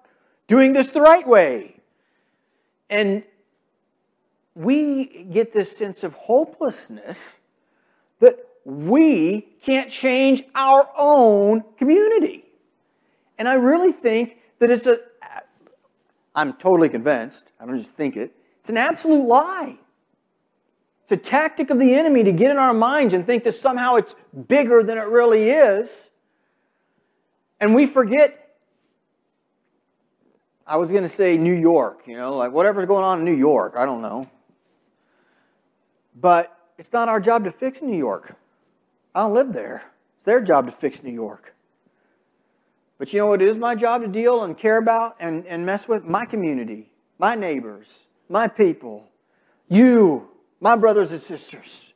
doing 0.47 0.75
this 0.75 0.91
the 0.91 1.01
right 1.01 1.27
way. 1.27 1.77
And 2.91 3.25
we 4.55 5.25
get 5.25 5.53
this 5.53 5.75
sense 5.77 6.05
of 6.05 6.15
hopelessness 6.15 7.39
that 8.21 8.39
we 8.65 9.41
can't 9.63 9.91
change 9.91 10.45
our 10.55 10.91
own 10.97 11.65
community. 11.79 12.45
And 13.39 13.49
I 13.49 13.55
really 13.55 13.93
think 13.93 14.37
that 14.59 14.71
it's 14.71 14.87
a 14.87 14.99
I'm 16.35 16.55
totally 16.55 16.89
convinced, 16.89 17.53
I 17.61 17.67
don't 17.67 17.77
just 17.77 17.95
think 17.95 18.17
it, 18.17 18.35
it's 18.59 18.71
an 18.71 18.77
absolute 18.77 19.25
lie. 19.25 19.79
It's 21.05 21.13
a 21.13 21.17
tactic 21.19 21.69
of 21.69 21.79
the 21.79 21.95
enemy 21.95 22.25
to 22.25 22.33
get 22.33 22.51
in 22.51 22.57
our 22.57 22.73
minds 22.73 23.13
and 23.13 23.27
think 23.27 23.45
that 23.45 23.53
somehow 23.53 23.97
it's 23.97 24.15
bigger 24.49 24.83
than 24.83 24.97
it 24.97 25.07
really 25.07 25.51
is. 25.51 26.09
And 27.61 27.75
we 27.75 27.85
forget. 27.87 28.41
I 30.67 30.79
was 30.79 30.91
going 30.91 31.03
to 31.03 31.11
say 31.11 31.37
New 31.37 31.53
York, 31.53 32.05
you 32.07 32.17
know, 32.17 32.35
like 32.35 32.53
whatever's 32.53 32.87
going 32.87 33.05
on 33.05 33.19
in 33.19 33.25
New 33.27 33.37
York, 33.37 33.75
I 33.77 33.85
don't 33.85 34.01
know. 34.01 34.31
But 36.19 36.57
it's 36.79 36.91
not 36.91 37.11
our 37.11 37.21
job 37.21 37.45
to 37.45 37.51
fix 37.51 37.83
New 37.83 37.99
York. 37.99 38.35
I 39.15 39.21
don't 39.21 39.35
live 39.35 39.53
there. 39.53 39.85
It's 40.17 40.25
their 40.25 40.41
job 40.41 40.65
to 40.65 40.73
fix 40.73 41.03
New 41.03 41.13
York. 41.13 41.55
But 42.97 43.13
you 43.13 43.19
know 43.19 43.27
what 43.27 43.43
it 43.43 43.49
is 43.49 43.59
my 43.59 43.75
job 43.75 44.01
to 44.01 44.09
deal 44.09 44.43
and 44.43 44.57
care 44.57 44.79
about 44.79 45.17
and, 45.21 45.47
and 45.47 45.67
mess 45.67 45.87
with? 45.87 46.05
My 46.05 46.25
community, 46.25 46.91
my 47.19 47.35
neighbors, 47.35 48.07
my 48.31 48.49
people, 48.49 49.07
you, 49.69 50.31
my 50.61 50.77
brothers 50.77 51.13
and 51.13 51.21
sisters. 51.21 51.93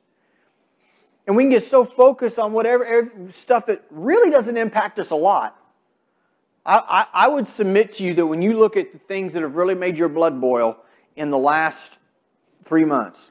And 1.26 1.36
we 1.36 1.42
can 1.44 1.50
get 1.50 1.62
so 1.62 1.84
focused 1.84 2.38
on 2.38 2.52
whatever 2.52 3.10
stuff 3.30 3.66
that 3.66 3.84
really 3.90 4.30
doesn't 4.30 4.56
impact 4.56 4.98
us 4.98 5.10
a 5.10 5.14
lot. 5.14 5.56
I, 6.64 7.06
I, 7.12 7.26
I 7.26 7.28
would 7.28 7.46
submit 7.46 7.94
to 7.94 8.04
you 8.04 8.14
that 8.14 8.26
when 8.26 8.42
you 8.42 8.58
look 8.58 8.76
at 8.76 8.92
the 8.92 8.98
things 8.98 9.32
that 9.34 9.42
have 9.42 9.54
really 9.54 9.74
made 9.74 9.98
your 9.98 10.08
blood 10.08 10.40
boil 10.40 10.78
in 11.16 11.30
the 11.30 11.38
last 11.38 11.98
three 12.64 12.84
months, 12.84 13.30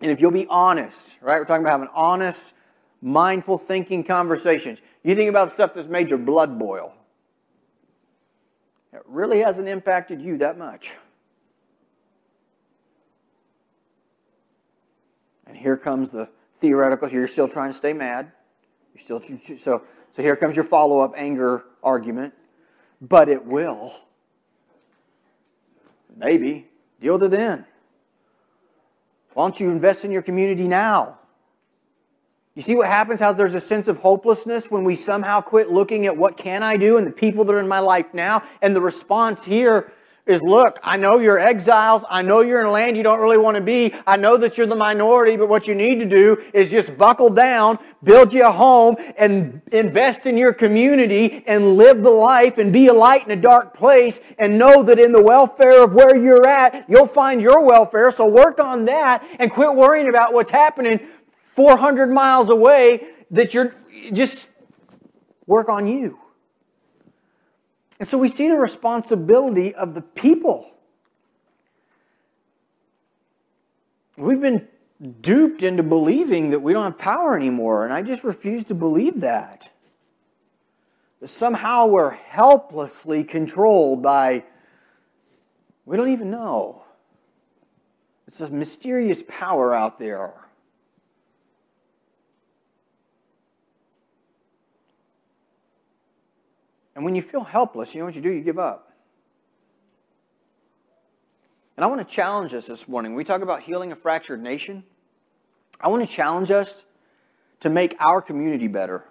and 0.00 0.10
if 0.10 0.20
you'll 0.20 0.32
be 0.32 0.46
honest, 0.48 1.18
right? 1.20 1.38
We're 1.38 1.44
talking 1.44 1.64
about 1.64 1.72
having 1.72 1.88
honest, 1.94 2.54
mindful 3.00 3.58
thinking 3.58 4.04
conversations. 4.04 4.82
You 5.02 5.14
think 5.14 5.30
about 5.30 5.48
the 5.48 5.54
stuff 5.54 5.74
that's 5.74 5.88
made 5.88 6.08
your 6.08 6.18
blood 6.18 6.58
boil. 6.58 6.94
It 8.92 9.02
really 9.06 9.40
hasn't 9.40 9.68
impacted 9.68 10.20
you 10.20 10.38
that 10.38 10.58
much. 10.58 10.96
And 15.52 15.60
here 15.60 15.76
comes 15.76 16.08
the 16.08 16.30
theoretical. 16.54 17.10
You're 17.10 17.26
still 17.26 17.46
trying 17.46 17.68
to 17.68 17.74
stay 17.74 17.92
mad. 17.92 18.32
You're 18.94 19.20
still 19.20 19.22
so. 19.58 19.82
So 20.12 20.22
here 20.22 20.34
comes 20.34 20.56
your 20.56 20.64
follow-up 20.64 21.12
anger 21.14 21.64
argument. 21.82 22.32
But 23.02 23.28
it 23.28 23.44
will. 23.44 23.92
Maybe 26.16 26.68
deal 27.00 27.18
with 27.18 27.24
it 27.24 27.36
then. 27.36 27.66
Why 29.34 29.44
don't 29.44 29.60
you 29.60 29.70
invest 29.70 30.06
in 30.06 30.10
your 30.10 30.22
community 30.22 30.66
now? 30.66 31.18
You 32.54 32.62
see 32.62 32.74
what 32.74 32.86
happens? 32.86 33.20
How 33.20 33.34
there's 33.34 33.54
a 33.54 33.60
sense 33.60 33.88
of 33.88 33.98
hopelessness 33.98 34.70
when 34.70 34.84
we 34.84 34.94
somehow 34.94 35.42
quit 35.42 35.70
looking 35.70 36.06
at 36.06 36.16
what 36.16 36.38
can 36.38 36.62
I 36.62 36.78
do 36.78 36.96
and 36.96 37.06
the 37.06 37.10
people 37.10 37.44
that 37.44 37.52
are 37.54 37.60
in 37.60 37.68
my 37.68 37.80
life 37.80 38.14
now. 38.14 38.42
And 38.62 38.74
the 38.74 38.80
response 38.80 39.44
here 39.44 39.92
is 40.24 40.40
look, 40.42 40.78
I 40.84 40.96
know 40.96 41.18
you're 41.18 41.38
exiles. 41.38 42.04
I 42.08 42.22
know 42.22 42.42
you're 42.42 42.60
in 42.60 42.66
a 42.66 42.70
land 42.70 42.96
you 42.96 43.02
don't 43.02 43.18
really 43.18 43.38
want 43.38 43.56
to 43.56 43.60
be. 43.60 43.92
I 44.06 44.16
know 44.16 44.36
that 44.36 44.56
you're 44.56 44.68
the 44.68 44.76
minority, 44.76 45.36
but 45.36 45.48
what 45.48 45.66
you 45.66 45.74
need 45.74 45.98
to 45.98 46.04
do 46.06 46.40
is 46.54 46.70
just 46.70 46.96
buckle 46.96 47.28
down, 47.28 47.78
build 48.04 48.32
you 48.32 48.46
a 48.46 48.52
home, 48.52 48.96
and 49.16 49.60
invest 49.72 50.26
in 50.26 50.36
your 50.36 50.52
community 50.52 51.42
and 51.46 51.76
live 51.76 52.04
the 52.04 52.10
life 52.10 52.58
and 52.58 52.72
be 52.72 52.86
a 52.86 52.94
light 52.94 53.24
in 53.24 53.32
a 53.32 53.40
dark 53.40 53.74
place 53.74 54.20
and 54.38 54.56
know 54.56 54.84
that 54.84 55.00
in 55.00 55.10
the 55.10 55.22
welfare 55.22 55.82
of 55.82 55.92
where 55.92 56.16
you're 56.16 56.46
at, 56.46 56.88
you'll 56.88 57.06
find 57.06 57.42
your 57.42 57.64
welfare. 57.64 58.12
So 58.12 58.28
work 58.28 58.60
on 58.60 58.84
that 58.84 59.26
and 59.40 59.50
quit 59.50 59.74
worrying 59.74 60.08
about 60.08 60.32
what's 60.32 60.50
happening 60.50 61.00
400 61.40 62.10
miles 62.10 62.48
away 62.48 63.08
that 63.32 63.52
you're 63.54 63.74
just 64.12 64.48
work 65.46 65.68
on 65.68 65.88
you. 65.88 66.21
And 68.02 68.08
so 68.08 68.18
we 68.18 68.26
see 68.26 68.48
the 68.48 68.56
responsibility 68.56 69.72
of 69.76 69.94
the 69.94 70.00
people. 70.00 70.74
We've 74.18 74.40
been 74.40 74.66
duped 75.20 75.62
into 75.62 75.84
believing 75.84 76.50
that 76.50 76.58
we 76.58 76.72
don't 76.72 76.82
have 76.82 76.98
power 76.98 77.36
anymore, 77.36 77.84
and 77.84 77.94
I 77.94 78.02
just 78.02 78.24
refuse 78.24 78.64
to 78.64 78.74
believe 78.74 79.20
that. 79.20 79.70
That 81.20 81.28
somehow 81.28 81.86
we're 81.86 82.10
helplessly 82.10 83.22
controlled 83.22 84.02
by, 84.02 84.46
we 85.86 85.96
don't 85.96 86.08
even 86.08 86.28
know. 86.28 86.82
It's 88.26 88.40
a 88.40 88.50
mysterious 88.50 89.22
power 89.28 89.76
out 89.76 90.00
there. 90.00 90.34
And 96.94 97.04
when 97.04 97.14
you 97.14 97.22
feel 97.22 97.44
helpless, 97.44 97.94
you 97.94 98.00
know 98.00 98.06
what 98.06 98.14
you 98.14 98.20
do? 98.20 98.30
You 98.30 98.42
give 98.42 98.58
up. 98.58 98.92
And 101.76 101.84
I 101.84 101.86
want 101.88 102.06
to 102.06 102.14
challenge 102.14 102.52
us 102.52 102.66
this 102.66 102.86
morning. 102.86 103.14
We 103.14 103.24
talk 103.24 103.40
about 103.40 103.62
healing 103.62 103.92
a 103.92 103.96
fractured 103.96 104.42
nation. 104.42 104.84
I 105.80 105.88
want 105.88 106.06
to 106.06 106.14
challenge 106.14 106.50
us 106.50 106.84
to 107.60 107.70
make 107.70 107.96
our 107.98 108.20
community 108.20 108.68
better. 108.68 109.04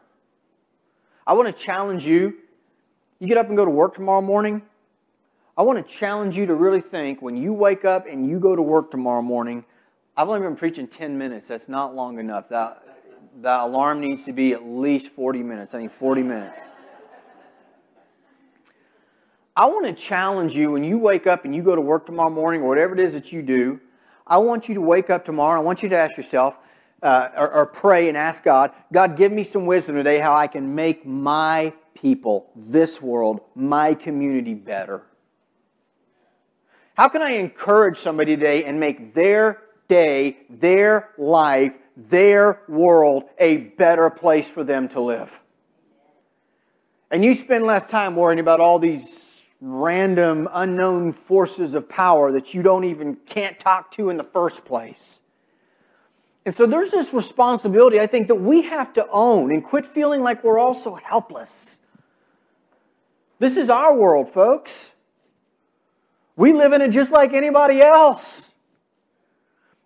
I 1.26 1.34
want 1.34 1.54
to 1.54 1.62
challenge 1.62 2.06
you. 2.06 2.36
You 3.20 3.28
get 3.28 3.38
up 3.38 3.48
and 3.48 3.58
go 3.58 3.66
to 3.66 3.72
work 3.72 3.96
tomorrow 3.96 4.22
morning. 4.22 4.62
I 5.58 5.64
want 5.64 5.86
to 5.86 5.94
challenge 5.94 6.38
you 6.38 6.46
to 6.46 6.56
really 6.56 6.82
think 6.82 7.22
when 7.22 7.36
you 7.36 7.54
wake 7.54 7.84
up 7.84 8.08
and 8.08 8.28
you 8.28 8.40
go 8.40 8.56
to 8.56 8.62
work 8.62 8.92
tomorrow 8.92 9.22
morning. 9.22 9.66
I've 10.16 10.28
only 10.28 10.42
been 10.42 10.56
preaching 10.56 10.88
10 10.88 11.18
minutes. 11.18 11.48
That's 11.48 11.68
not 11.68 11.96
long 11.96 12.20
enough. 12.20 12.50
That, 12.50 12.84
that 13.42 13.62
alarm 13.62 14.02
needs 14.02 14.24
to 14.26 14.34
be 14.34 14.54
at 14.54 14.64
least 14.64 15.08
40 15.08 15.44
minutes. 15.44 15.74
I 15.74 15.82
need 15.82 15.92
40 15.92 16.24
minutes. 16.24 16.62
I 19.55 19.65
want 19.65 19.86
to 19.86 19.93
challenge 19.93 20.55
you 20.55 20.72
when 20.72 20.84
you 20.84 20.98
wake 20.98 21.27
up 21.27 21.43
and 21.43 21.53
you 21.53 21.62
go 21.62 21.75
to 21.75 21.81
work 21.81 22.05
tomorrow 22.05 22.29
morning 22.29 22.62
or 22.62 22.70
whatever 22.70 22.93
it 22.93 23.00
is 23.00 23.13
that 23.13 23.34
you 23.34 23.41
do. 23.41 23.81
I 24.25 24.38
want 24.38 24.70
you 24.70 24.75
to 24.75 24.81
wake 24.81 25.10
up 25.10 25.25
tomorrow. 25.25 25.60
I 25.60 25.63
want 25.63 25.84
you 25.84 25.89
to 25.89 25.98
ask 25.98 26.15
yourself 26.15 26.58
uh, 27.03 27.29
or, 27.36 27.51
or 27.51 27.65
pray 27.65 28.08
and 28.08 28.17
ask 28.17 28.43
God, 28.43 28.72
God, 28.93 29.17
give 29.17 29.31
me 29.31 29.43
some 29.43 29.65
wisdom 29.65 29.96
today 29.96 30.20
how 30.20 30.34
I 30.34 30.48
can 30.48 30.74
make 30.74 31.05
my 31.05 31.74
people, 31.93 32.50
this 32.55 33.01
world, 33.01 33.41
my 33.53 33.93
community 33.93 34.53
better. 34.53 35.03
How 36.96 37.10
can 37.10 37.22
I 37.22 37.31
encourage 37.31 37.98
somebody 37.98 38.36
today 38.36 38.63
and 38.63 38.79
make 38.79 39.13
their 39.13 39.62
day, 39.88 40.38
their 40.50 41.10
life, 41.17 41.77
their 41.98 42.62
world 42.70 43.24
a 43.38 43.58
better 43.58 44.10
place 44.10 44.48
for 44.48 44.63
them 44.63 44.88
to 44.89 45.01
live? 45.01 45.41
And 47.10 47.25
you 47.25 47.34
spend 47.34 47.65
less 47.65 47.86
time 47.86 48.15
worrying 48.15 48.40
about 48.40 48.61
all 48.61 48.79
these 48.79 49.30
random 49.62 50.50
unknown 50.52 51.14
forces 51.14 51.76
of 51.76 51.88
power 51.88 52.32
that 52.32 52.54
you 52.54 52.64
don't 52.64 52.84
even 52.84 53.16
can't 53.28 53.60
talk 53.60 53.92
to 53.92 54.10
in 54.10 54.18
the 54.18 54.24
first 54.24 54.66
place. 54.66 55.22
And 56.46 56.54
so 56.54 56.66
there's 56.66 56.90
this 56.90 57.14
responsibility 57.14 58.00
I 58.00 58.08
think 58.08 58.28
that 58.28 58.36
we 58.36 58.64
have 58.64 58.94
to 58.94 59.08
own 59.12 59.52
and 59.52 59.64
quit 59.64 59.86
feeling 59.86 60.22
like 60.22 60.44
we're 60.44 60.58
all 60.58 60.74
so 60.74 60.96
helpless. 60.96 61.80
This 63.38 63.58
is 63.58 63.70
our 63.70 63.96
world, 63.96 64.30
folks. 64.30 64.96
We 66.36 66.54
live 66.54 66.74
in 66.74 66.82
it 66.82 66.90
just 66.90 67.12
like 67.12 67.34
anybody 67.34 67.82
else. 67.82 68.50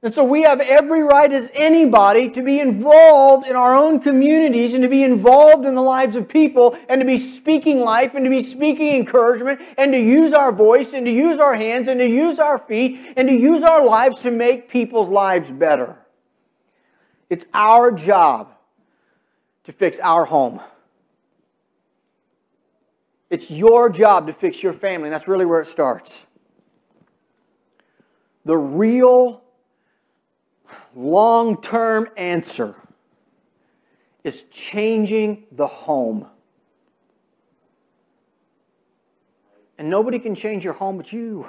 And 0.05 0.13
so 0.13 0.23
we 0.23 0.43
have 0.43 0.61
every 0.61 1.01
right 1.01 1.33
as 1.33 1.49
anybody 1.55 2.29
to 2.29 2.43
be 2.43 2.59
involved 2.59 3.47
in 3.47 3.55
our 3.55 3.73
own 3.73 3.99
communities 3.99 4.75
and 4.75 4.83
to 4.83 4.87
be 4.87 5.01
involved 5.01 5.65
in 5.65 5.73
the 5.73 5.81
lives 5.81 6.15
of 6.15 6.29
people 6.29 6.77
and 6.87 7.01
to 7.01 7.05
be 7.05 7.17
speaking 7.17 7.79
life 7.79 8.13
and 8.13 8.23
to 8.23 8.29
be 8.29 8.43
speaking 8.43 8.89
encouragement 8.89 9.59
and 9.79 9.91
to 9.93 9.99
use 9.99 10.31
our 10.31 10.51
voice 10.51 10.93
and 10.93 11.07
to 11.07 11.11
use 11.11 11.39
our 11.39 11.55
hands 11.55 11.87
and 11.87 11.99
to 11.99 12.07
use 12.07 12.37
our 12.37 12.59
feet 12.59 13.13
and 13.17 13.27
to 13.27 13.33
use 13.33 13.63
our 13.63 13.83
lives 13.83 14.21
to 14.21 14.29
make 14.29 14.69
people's 14.69 15.09
lives 15.09 15.51
better. 15.51 15.97
It's 17.27 17.47
our 17.51 17.91
job 17.91 18.53
to 19.63 19.71
fix 19.71 19.99
our 20.01 20.25
home. 20.25 20.61
It's 23.31 23.49
your 23.49 23.89
job 23.89 24.27
to 24.27 24.33
fix 24.33 24.61
your 24.61 24.73
family, 24.73 25.07
and 25.07 25.13
that's 25.15 25.27
really 25.27 25.47
where 25.47 25.61
it 25.61 25.67
starts. 25.67 26.27
The 28.45 28.55
real 28.55 29.41
long 30.95 31.61
term 31.61 32.07
answer 32.17 32.73
is 34.23 34.43
changing 34.43 35.45
the 35.51 35.67
home. 35.67 36.27
And 39.77 39.89
nobody 39.89 40.17
can 40.19 40.33
change 40.33 40.63
your 40.63 40.73
home 40.73 40.97
but 40.97 41.11
you. 41.13 41.45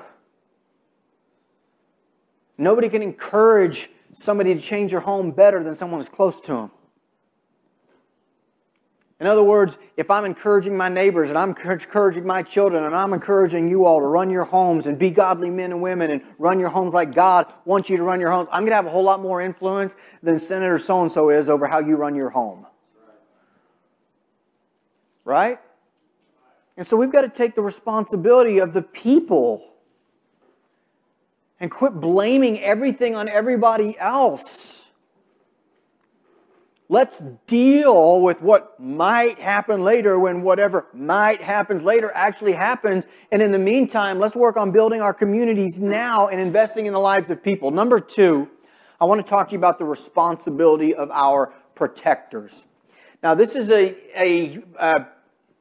Nobody 2.58 2.88
can 2.88 3.02
encourage 3.02 3.88
somebody 4.12 4.54
to 4.54 4.60
change 4.60 4.90
their 4.90 5.00
home 5.00 5.30
better 5.30 5.62
than 5.62 5.74
someone 5.74 6.00
who's 6.00 6.08
close 6.08 6.40
to 6.42 6.52
them. 6.52 6.70
In 9.18 9.26
other 9.26 9.42
words, 9.42 9.78
if 9.96 10.10
I'm 10.10 10.26
encouraging 10.26 10.76
my 10.76 10.90
neighbors 10.90 11.30
and 11.30 11.38
I'm 11.38 11.50
encouraging 11.50 12.26
my 12.26 12.42
children 12.42 12.84
and 12.84 12.94
I'm 12.94 13.14
encouraging 13.14 13.66
you 13.66 13.86
all 13.86 14.00
to 14.00 14.06
run 14.06 14.28
your 14.28 14.44
homes 14.44 14.86
and 14.86 14.98
be 14.98 15.10
godly 15.10 15.48
men 15.48 15.72
and 15.72 15.80
women 15.80 16.10
and 16.10 16.22
run 16.38 16.60
your 16.60 16.68
homes 16.68 16.92
like 16.92 17.14
God 17.14 17.50
wants 17.64 17.88
you 17.88 17.96
to 17.96 18.02
run 18.02 18.20
your 18.20 18.30
homes, 18.30 18.48
I'm 18.52 18.62
going 18.62 18.72
to 18.72 18.76
have 18.76 18.86
a 18.86 18.90
whole 18.90 19.04
lot 19.04 19.22
more 19.22 19.40
influence 19.40 19.96
than 20.22 20.38
Senator 20.38 20.78
so 20.78 21.00
and 21.00 21.10
so 21.10 21.30
is 21.30 21.48
over 21.48 21.66
how 21.66 21.78
you 21.78 21.96
run 21.96 22.14
your 22.14 22.28
home. 22.28 22.66
Right? 25.24 25.60
And 26.76 26.86
so 26.86 26.98
we've 26.98 27.12
got 27.12 27.22
to 27.22 27.30
take 27.30 27.54
the 27.54 27.62
responsibility 27.62 28.58
of 28.58 28.74
the 28.74 28.82
people 28.82 29.76
and 31.58 31.70
quit 31.70 31.94
blaming 31.94 32.60
everything 32.60 33.14
on 33.14 33.30
everybody 33.30 33.98
else. 33.98 34.85
Let's 36.88 37.20
deal 37.48 38.22
with 38.22 38.40
what 38.42 38.78
might 38.78 39.40
happen 39.40 39.82
later 39.82 40.20
when 40.20 40.42
whatever 40.42 40.86
might 40.92 41.42
happens 41.42 41.82
later 41.82 42.12
actually 42.14 42.52
happens. 42.52 43.06
And 43.32 43.42
in 43.42 43.50
the 43.50 43.58
meantime, 43.58 44.20
let's 44.20 44.36
work 44.36 44.56
on 44.56 44.70
building 44.70 45.02
our 45.02 45.12
communities 45.12 45.80
now 45.80 46.28
and 46.28 46.40
investing 46.40 46.86
in 46.86 46.92
the 46.92 47.00
lives 47.00 47.28
of 47.30 47.42
people. 47.42 47.72
Number 47.72 47.98
two, 47.98 48.48
I 49.00 49.04
want 49.04 49.24
to 49.24 49.28
talk 49.28 49.48
to 49.48 49.52
you 49.52 49.58
about 49.58 49.78
the 49.78 49.84
responsibility 49.84 50.94
of 50.94 51.10
our 51.10 51.52
protectors. 51.74 52.66
Now, 53.20 53.34
this 53.34 53.56
is 53.56 53.68
a, 53.68 53.96
a, 54.16 54.62
a 54.78 55.06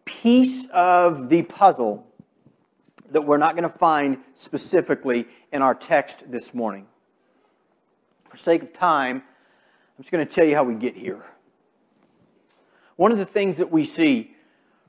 piece 0.05 0.67
of 0.71 1.29
the 1.29 1.41
puzzle 1.41 2.05
that 3.09 3.21
we're 3.21 3.37
not 3.37 3.55
going 3.55 3.69
to 3.69 3.77
find 3.77 4.19
specifically 4.35 5.27
in 5.51 5.63
our 5.63 5.73
text 5.73 6.31
this 6.31 6.53
morning. 6.53 6.85
For 8.29 8.37
sake 8.37 8.61
of 8.61 8.73
time, 8.73 9.23
I'm 9.97 10.03
just 10.03 10.11
going 10.11 10.25
to 10.25 10.33
tell 10.33 10.45
you 10.45 10.55
how 10.55 10.63
we 10.63 10.75
get 10.75 10.95
here. 10.95 11.23
One 12.97 13.11
of 13.11 13.17
the 13.17 13.25
things 13.25 13.57
that 13.57 13.71
we 13.71 13.85
see 13.85 14.35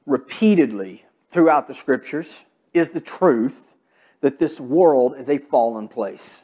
repeatedly 0.05 1.05
throughout 1.31 1.69
the 1.69 1.75
scriptures 1.75 2.45
is 2.73 2.91
the 2.91 3.01
truth 3.01 3.75
that 4.21 4.39
this 4.39 4.61
world 4.61 5.15
is 5.17 5.29
a 5.29 5.39
fallen 5.39 5.89
place. 5.89 6.43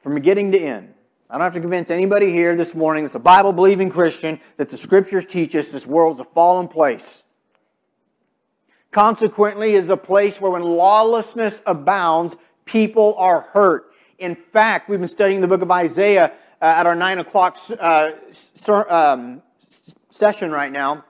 From 0.00 0.14
beginning 0.14 0.52
to 0.52 0.58
end. 0.58 0.94
I 1.28 1.34
don't 1.34 1.44
have 1.44 1.54
to 1.54 1.60
convince 1.60 1.90
anybody 1.90 2.32
here 2.32 2.56
this 2.56 2.74
morning 2.74 3.04
that's 3.04 3.14
a 3.14 3.20
Bible 3.20 3.52
believing 3.52 3.88
Christian 3.88 4.40
that 4.56 4.68
the 4.68 4.76
scriptures 4.76 5.24
teach 5.24 5.54
us 5.54 5.68
this 5.68 5.86
world 5.86 6.16
is 6.16 6.20
a 6.20 6.24
fallen 6.24 6.66
place. 6.66 7.22
Consequently, 8.90 9.74
is 9.74 9.88
a 9.88 9.96
place 9.96 10.40
where 10.40 10.50
when 10.50 10.62
lawlessness 10.62 11.62
abounds, 11.66 12.36
people 12.64 13.14
are 13.16 13.42
hurt. 13.42 13.92
In 14.18 14.34
fact, 14.34 14.88
we've 14.88 14.98
been 14.98 15.08
studying 15.08 15.40
the 15.40 15.46
book 15.46 15.62
of 15.62 15.70
Isaiah 15.70 16.32
uh, 16.60 16.64
at 16.64 16.86
our 16.86 16.94
9 16.94 17.18
o'clock 17.20 17.58
uh, 17.78 18.12
um, 18.88 19.42
session 20.10 20.50
right 20.50 20.70
now, 20.70 21.04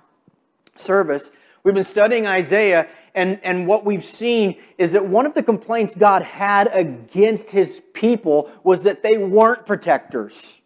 service. 0.77 1.31
We've 1.65 1.75
been 1.75 1.85
studying 1.85 2.27
Isaiah, 2.27 2.89
and, 3.15 3.41
and 3.43 3.67
what 3.67 3.85
we've 3.85 4.05
seen 4.05 4.61
is 4.79 4.93
that 4.93 5.05
one 5.05 5.27
of 5.27 5.35
the 5.35 5.43
complaints 5.43 5.95
God 5.95 6.23
had 6.23 6.69
against 6.73 7.51
his 7.51 7.83
people 7.93 8.51
was 8.63 8.85
that 8.85 9.03
they 9.03 9.19
weren't 9.19 9.67
protectors. 9.67 10.61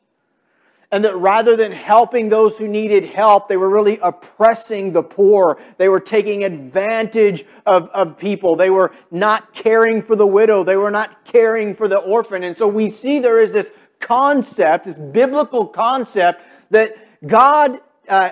And 0.95 1.05
that 1.05 1.17
rather 1.17 1.57
than 1.57 1.73
helping 1.73 2.29
those 2.29 2.57
who 2.57 2.69
needed 2.69 3.05
help, 3.05 3.49
they 3.49 3.57
were 3.57 3.69
really 3.69 3.99
oppressing 4.01 4.93
the 4.93 5.03
poor. 5.03 5.61
They 5.77 5.89
were 5.89 5.99
taking 5.99 6.45
advantage 6.45 7.45
of, 7.67 7.89
of 7.89 8.17
people. 8.17 8.55
They 8.55 8.71
were 8.71 8.95
not 9.11 9.53
caring 9.55 10.03
for 10.03 10.15
the 10.15 10.27
widow. 10.27 10.63
They 10.63 10.77
were 10.77 10.93
not 10.93 11.25
caring 11.25 11.75
for 11.75 11.89
the 11.89 11.97
orphan. 11.97 12.45
And 12.45 12.57
so 12.57 12.69
we 12.69 12.91
see 12.91 13.19
there 13.19 13.43
is 13.43 13.51
this 13.51 13.73
concept, 14.05 14.85
this 14.85 14.97
biblical 14.97 15.67
concept, 15.67 16.43
that 16.71 16.95
God, 17.27 17.81
uh, 18.09 18.31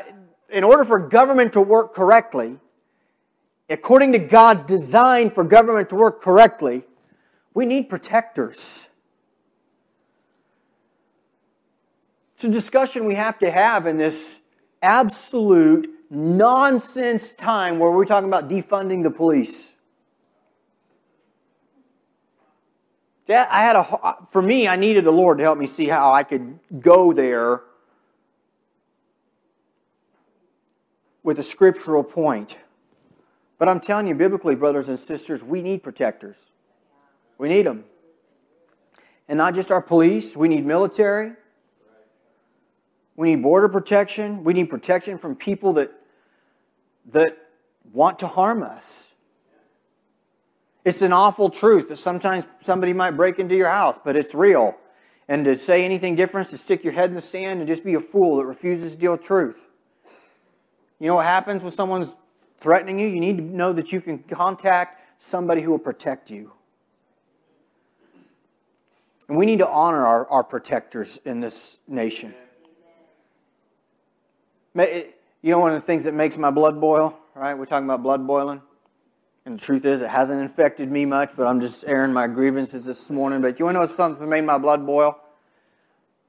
in 0.50 0.64
order 0.64 0.84
for 0.84 0.98
government 0.98 1.54
to 1.54 1.60
work 1.60 1.94
correctly, 1.94 2.58
according 3.68 4.12
to 4.12 4.18
God's 4.18 4.62
design 4.62 5.30
for 5.30 5.42
government 5.42 5.88
to 5.88 5.96
work 5.96 6.22
correctly, 6.22 6.84
we 7.54 7.66
need 7.66 7.88
protectors. 7.88 8.88
It's 12.34 12.44
a 12.44 12.50
discussion 12.50 13.04
we 13.04 13.14
have 13.14 13.38
to 13.38 13.50
have 13.50 13.86
in 13.86 13.98
this 13.98 14.40
absolute 14.82 15.88
nonsense 16.10 17.32
time 17.32 17.78
where 17.78 17.90
we're 17.90 18.04
talking 18.04 18.28
about 18.28 18.48
defunding 18.48 19.02
the 19.02 19.10
police. 19.10 19.71
Yeah, 23.26 23.46
I 23.50 23.62
had 23.62 23.76
a 23.76 23.80
uh, 23.80 24.14
for 24.30 24.42
me 24.42 24.66
I 24.66 24.76
needed 24.76 25.04
the 25.04 25.12
Lord 25.12 25.38
to 25.38 25.44
help 25.44 25.58
me 25.58 25.66
see 25.66 25.86
how 25.86 26.12
I 26.12 26.22
could 26.22 26.58
go 26.80 27.12
there 27.12 27.62
with 31.22 31.38
a 31.38 31.42
scriptural 31.42 32.02
point. 32.02 32.58
But 33.58 33.68
I'm 33.68 33.78
telling 33.78 34.08
you 34.08 34.14
biblically 34.14 34.56
brothers 34.56 34.88
and 34.88 34.98
sisters, 34.98 35.44
we 35.44 35.62
need 35.62 35.82
protectors. 35.82 36.50
We 37.38 37.48
need 37.48 37.66
them. 37.66 37.84
And 39.28 39.38
not 39.38 39.54
just 39.54 39.70
our 39.70 39.80
police, 39.80 40.36
we 40.36 40.48
need 40.48 40.66
military. 40.66 41.32
We 43.14 43.30
need 43.30 43.42
border 43.42 43.68
protection. 43.68 44.42
We 44.42 44.52
need 44.52 44.68
protection 44.68 45.16
from 45.16 45.36
people 45.36 45.74
that, 45.74 45.92
that 47.12 47.38
want 47.92 48.18
to 48.20 48.26
harm 48.26 48.62
us. 48.62 49.11
It's 50.84 51.02
an 51.02 51.12
awful 51.12 51.48
truth 51.48 51.88
that 51.88 51.98
sometimes 51.98 52.46
somebody 52.60 52.92
might 52.92 53.12
break 53.12 53.38
into 53.38 53.54
your 53.54 53.68
house, 53.68 53.98
but 54.02 54.16
it's 54.16 54.34
real. 54.34 54.76
And 55.28 55.44
to 55.44 55.56
say 55.56 55.84
anything 55.84 56.16
different 56.16 56.46
is 56.46 56.50
to 56.52 56.58
stick 56.58 56.82
your 56.82 56.92
head 56.92 57.10
in 57.10 57.14
the 57.14 57.22
sand 57.22 57.60
and 57.60 57.68
just 57.68 57.84
be 57.84 57.94
a 57.94 58.00
fool 58.00 58.38
that 58.38 58.46
refuses 58.46 58.94
to 58.94 59.00
deal 59.00 59.12
with 59.12 59.22
truth. 59.22 59.68
You 60.98 61.06
know 61.08 61.16
what 61.16 61.26
happens 61.26 61.62
when 61.62 61.72
someone's 61.72 62.14
threatening 62.58 62.98
you? 62.98 63.06
You 63.06 63.20
need 63.20 63.36
to 63.36 63.42
know 63.42 63.72
that 63.72 63.92
you 63.92 64.00
can 64.00 64.18
contact 64.18 65.00
somebody 65.22 65.62
who 65.62 65.70
will 65.70 65.78
protect 65.78 66.30
you. 66.30 66.52
And 69.28 69.38
we 69.38 69.46
need 69.46 69.60
to 69.60 69.68
honor 69.68 70.04
our, 70.04 70.28
our 70.28 70.44
protectors 70.44 71.18
in 71.24 71.40
this 71.40 71.78
nation. 71.86 72.34
You 74.74 75.04
know, 75.42 75.58
one 75.58 75.72
of 75.72 75.80
the 75.80 75.86
things 75.86 76.04
that 76.04 76.14
makes 76.14 76.36
my 76.36 76.50
blood 76.50 76.80
boil, 76.80 77.18
right? 77.34 77.54
We're 77.54 77.66
talking 77.66 77.86
about 77.86 78.02
blood 78.02 78.26
boiling. 78.26 78.62
And 79.44 79.58
the 79.58 79.62
truth 79.62 79.84
is, 79.84 80.00
it 80.00 80.08
hasn't 80.08 80.40
infected 80.40 80.90
me 80.90 81.04
much, 81.04 81.32
but 81.36 81.46
I'm 81.46 81.60
just 81.60 81.84
airing 81.86 82.12
my 82.12 82.28
grievances 82.28 82.84
this 82.84 83.10
morning. 83.10 83.42
But 83.42 83.58
you 83.58 83.64
want 83.64 83.74
to 83.74 83.80
know 83.80 83.86
something 83.86 84.20
that 84.20 84.28
made 84.28 84.44
my 84.44 84.58
blood 84.58 84.86
boil? 84.86 85.18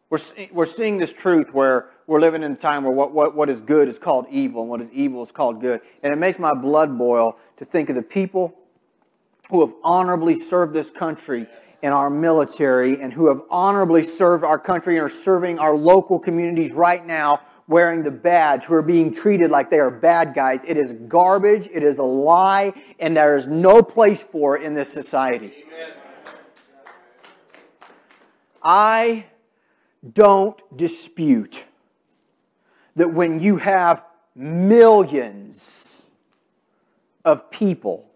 We're, 0.09 0.19
we're 0.51 0.65
seeing 0.65 0.97
this 0.97 1.13
truth 1.13 1.53
where 1.53 1.89
we're 2.07 2.19
living 2.19 2.41
in 2.41 2.53
a 2.53 2.55
time 2.55 2.83
where 2.83 2.93
what, 2.93 3.13
what, 3.13 3.35
what 3.35 3.49
is 3.49 3.61
good 3.61 3.87
is 3.87 3.99
called 3.99 4.25
evil, 4.31 4.61
and 4.61 4.69
what 4.69 4.81
is 4.81 4.89
evil 4.91 5.21
is 5.21 5.31
called 5.31 5.61
good. 5.61 5.81
And 6.01 6.11
it 6.11 6.17
makes 6.17 6.39
my 6.39 6.53
blood 6.53 6.97
boil 6.97 7.37
to 7.57 7.65
think 7.65 7.89
of 7.89 7.95
the 7.95 8.01
people 8.01 8.57
who 9.49 9.61
have 9.61 9.75
honorably 9.83 10.35
served 10.35 10.73
this 10.73 10.89
country 10.89 11.45
in 11.83 11.91
our 11.91 12.09
military 12.09 12.99
and 12.99 13.13
who 13.13 13.27
have 13.27 13.41
honorably 13.51 14.01
served 14.01 14.43
our 14.43 14.57
country 14.57 14.95
and 14.95 15.03
are 15.03 15.09
serving 15.09 15.59
our 15.59 15.75
local 15.75 16.17
communities 16.17 16.71
right 16.71 17.05
now 17.05 17.41
wearing 17.67 18.03
the 18.03 18.11
badge 18.11 18.65
who 18.65 18.75
are 18.75 18.81
being 18.81 19.13
treated 19.13 19.49
like 19.49 19.69
they 19.69 19.79
are 19.79 19.91
bad 19.91 20.33
guys. 20.33 20.63
It 20.65 20.77
is 20.77 20.93
garbage, 21.07 21.69
it 21.71 21.83
is 21.83 21.97
a 21.97 22.03
lie, 22.03 22.73
and 22.99 23.15
there 23.15 23.35
is 23.35 23.47
no 23.47 23.81
place 23.81 24.23
for 24.23 24.57
it 24.57 24.63
in 24.63 24.73
this 24.73 24.91
society. 24.91 25.53
I 28.61 29.25
don't 30.13 30.59
dispute 30.77 31.65
that 32.95 33.13
when 33.13 33.39
you 33.39 33.57
have 33.57 34.03
millions 34.35 36.05
of 37.25 37.49
people 37.51 38.09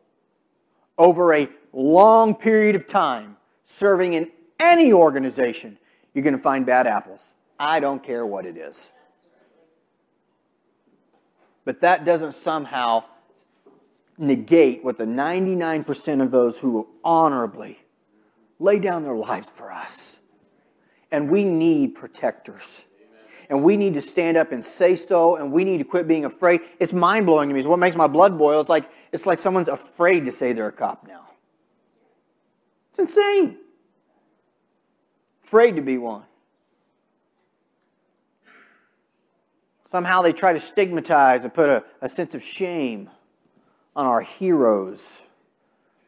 over 0.98 1.34
a 1.34 1.50
long 1.74 2.36
period 2.36 2.76
of 2.76 2.88
time 2.88 3.38
serving 3.64 4.14
in 4.14 4.32
any 4.60 4.92
organization, 4.92 5.78
you're 6.14 6.24
going 6.24 6.36
to 6.36 6.42
find 6.42 6.66
bad 6.66 6.88
apples. 6.88 7.34
I 7.60 7.80
don't 7.80 8.04
care 8.04 8.26
what 8.26 8.46
it 8.46 8.58
is. 8.58 8.92
But 11.68 11.82
that 11.82 12.06
doesn't 12.06 12.32
somehow 12.32 13.04
negate 14.18 14.86
what 14.86 14.98
the 14.98 15.04
99% 15.04 16.24
of 16.24 16.32
those 16.32 16.58
who 16.58 16.88
honorably 17.04 17.78
lay 18.58 18.80
down 18.80 19.04
their 19.04 19.18
lives 19.18 19.50
for 19.50 19.70
us. 19.70 20.16
And 21.12 21.30
we 21.30 21.44
need 21.44 21.94
protectors. 21.94 22.86
And 23.50 23.64
we 23.64 23.76
need 23.76 23.96
to 23.96 24.02
stand 24.02 24.38
up 24.38 24.54
and 24.54 24.64
say 24.64 24.96
so, 24.96 25.36
and 25.36 25.52
we 25.52 25.66
need 25.66 25.80
to 25.80 25.84
quit 25.84 26.08
being 26.08 26.24
afraid. 26.24 26.62
It's 26.80 26.94
mind 26.94 27.26
blowing 27.26 27.50
to 27.50 27.54
me. 27.54 27.60
It's 27.60 27.68
what 27.68 27.80
makes 27.80 27.98
my 27.98 28.08
blood 28.08 28.38
boil. 28.38 28.62
It's 28.62 28.70
like, 28.70 28.90
it's 29.12 29.26
like 29.26 29.38
someone's 29.38 29.68
afraid 29.68 30.24
to 30.24 30.32
say 30.32 30.54
they're 30.54 30.70
a 30.70 30.72
cop 30.72 31.06
now. 31.06 31.28
It's 32.92 33.00
insane. 33.00 33.58
Afraid 35.44 35.76
to 35.76 35.82
be 35.82 35.98
one. 35.98 36.24
Somehow 39.88 40.22
they 40.22 40.34
try 40.34 40.52
to 40.52 40.60
stigmatize 40.60 41.46
and 41.46 41.54
put 41.54 41.70
a, 41.70 41.82
a 42.02 42.10
sense 42.10 42.36
of 42.36 42.44
shame 42.44 43.10
on 43.96 44.06
our 44.06 44.20
heroes 44.20 45.22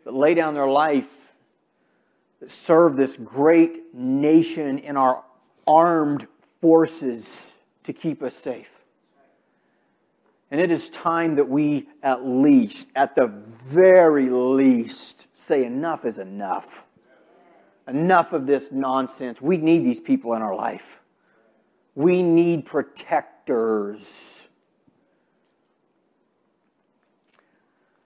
that 0.03 0.13
lay 0.13 0.33
down 0.33 0.53
their 0.53 0.67
life, 0.67 1.07
that 2.41 2.51
serve 2.51 2.97
this 2.97 3.15
great 3.15 3.95
nation 3.95 4.79
in 4.79 4.97
our 4.97 5.23
armed 5.65 6.27
forces 6.59 7.55
to 7.83 7.93
keep 7.93 8.21
us 8.21 8.35
safe. 8.35 8.81
And 10.51 10.59
it 10.59 10.71
is 10.71 10.89
time 10.89 11.35
that 11.35 11.47
we, 11.47 11.87
at 12.03 12.25
least, 12.25 12.89
at 12.95 13.15
the 13.15 13.27
very 13.27 14.29
least, 14.29 15.29
say 15.31 15.63
enough 15.63 16.03
is 16.03 16.19
enough. 16.19 16.83
Enough 17.87 18.33
of 18.33 18.45
this 18.45 18.73
nonsense. 18.73 19.41
We 19.41 19.55
need 19.55 19.85
these 19.85 20.01
people 20.01 20.33
in 20.33 20.41
our 20.41 20.55
life. 20.55 20.99
We 21.95 22.23
need 22.23 22.65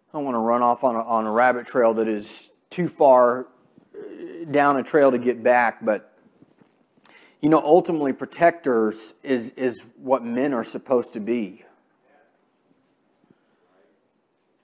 I 0.10 0.18
don't 0.18 0.26
want 0.26 0.36
to 0.36 0.40
run 0.40 0.62
off 0.62 0.84
on 0.84 0.96
a, 0.96 1.04
on 1.04 1.26
a 1.26 1.32
rabbit 1.32 1.66
trail 1.66 1.94
that 1.96 2.08
is 2.08 2.52
too 2.70 2.88
far 2.88 3.48
uh, 3.96 4.46
down 4.52 4.78
a 4.78 4.84
trail 4.84 5.12
to 5.12 5.18
get 5.18 5.44
back, 5.44 5.84
but 5.84 6.14
you 7.42 7.50
know, 7.50 7.62
ultimately, 7.62 8.14
protectors 8.14 9.16
is, 9.22 9.52
is 9.58 9.84
what 9.98 10.24
men 10.24 10.54
are 10.54 10.64
supposed 10.64 11.12
to 11.14 11.20
be. 11.20 11.66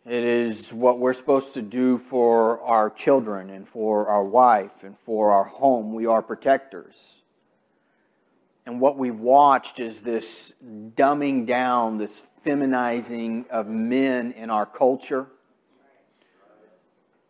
It 0.05 0.23
is 0.23 0.73
what 0.73 0.97
we're 0.97 1.13
supposed 1.13 1.53
to 1.55 1.61
do 1.61 1.97
for 1.97 2.61
our 2.61 2.89
children 2.89 3.49
and 3.49 3.67
for 3.67 4.07
our 4.07 4.23
wife 4.23 4.83
and 4.83 4.97
for 4.97 5.31
our 5.31 5.43
home. 5.43 5.93
We 5.93 6.05
are 6.05 6.21
protectors. 6.21 7.21
And 8.69 8.79
what 8.79 8.99
we've 8.99 9.19
watched 9.19 9.79
is 9.79 10.01
this 10.01 10.53
dumbing 10.61 11.47
down, 11.47 11.97
this 11.97 12.21
feminizing 12.45 13.47
of 13.49 13.65
men 13.65 14.31
in 14.33 14.51
our 14.51 14.67
culture. 14.67 15.25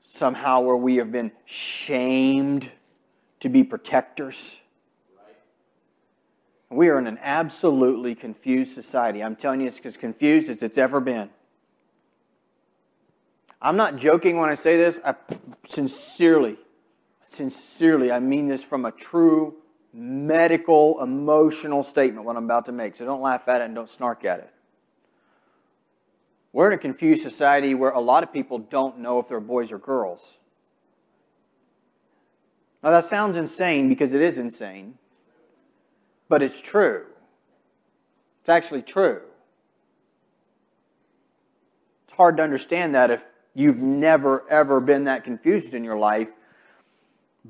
Somehow, 0.02 0.60
where 0.60 0.75
we 0.75 0.97
have 0.97 1.13
been 1.13 1.32
shamed 1.45 2.69
to 3.39 3.47
be 3.47 3.63
protectors. 3.63 4.60
We 6.69 6.89
are 6.89 6.99
in 6.99 7.08
an 7.08 7.19
absolutely 7.21 8.15
confused 8.15 8.73
society. 8.73 9.23
I'm 9.23 9.38
telling 9.38 9.62
you, 9.62 9.67
it's 9.67 9.80
as 9.86 9.95
confused 9.95 10.49
as 10.49 10.62
it's 10.62 10.78
ever 10.78 10.99
been. 10.99 11.30
I'm 13.62 13.78
not 13.78 13.95
joking 13.95 14.36
when 14.39 14.49
I 14.49 14.56
say 14.56 14.75
this. 14.75 14.99
I 15.06 15.15
sincerely, 15.69 16.58
sincerely, 17.23 18.12
I 18.12 18.19
mean 18.19 18.47
this 18.47 18.62
from 18.62 18.84
a 18.84 18.91
true 18.91 19.56
medical, 19.93 21.02
emotional 21.02 21.84
statement, 21.84 22.25
what 22.25 22.36
I'm 22.36 22.45
about 22.45 22.65
to 22.67 22.71
make. 22.71 22.95
So 22.95 23.06
don't 23.06 23.21
laugh 23.21 23.47
at 23.47 23.62
it 23.62 23.65
and 23.65 23.75
don't 23.75 23.89
snark 23.89 24.23
at 24.25 24.39
it. 24.39 24.54
We're 26.52 26.67
in 26.67 26.73
a 26.73 26.78
confused 26.78 27.21
society 27.21 27.75
where 27.75 27.91
a 27.91 27.99
lot 27.99 28.23
of 28.23 28.34
people 28.34 28.58
don't 28.58 28.99
know 28.99 29.19
if 29.19 29.28
they're 29.28 29.39
boys 29.39 29.71
or 29.71 29.78
girls. 29.78 30.39
Now, 32.82 32.91
that 32.91 33.06
sounds 33.06 33.36
insane 33.36 33.89
because 33.89 34.13
it 34.13 34.21
is 34.21 34.38
insane, 34.38 34.95
but 36.28 36.41
it's 36.41 36.62
true. 36.62 37.06
It's 38.41 38.49
actually 38.49 38.82
true. 38.82 39.21
It's 42.08 42.15
hard 42.15 42.38
to 42.38 42.43
understand 42.43 42.95
that 42.95 43.12
if 43.12 43.23
you've 43.54 43.78
never, 43.78 44.49
ever 44.49 44.80
been 44.80 45.04
that 45.04 45.23
confused 45.23 45.73
in 45.73 45.84
your 45.84 45.97
life 45.97 46.30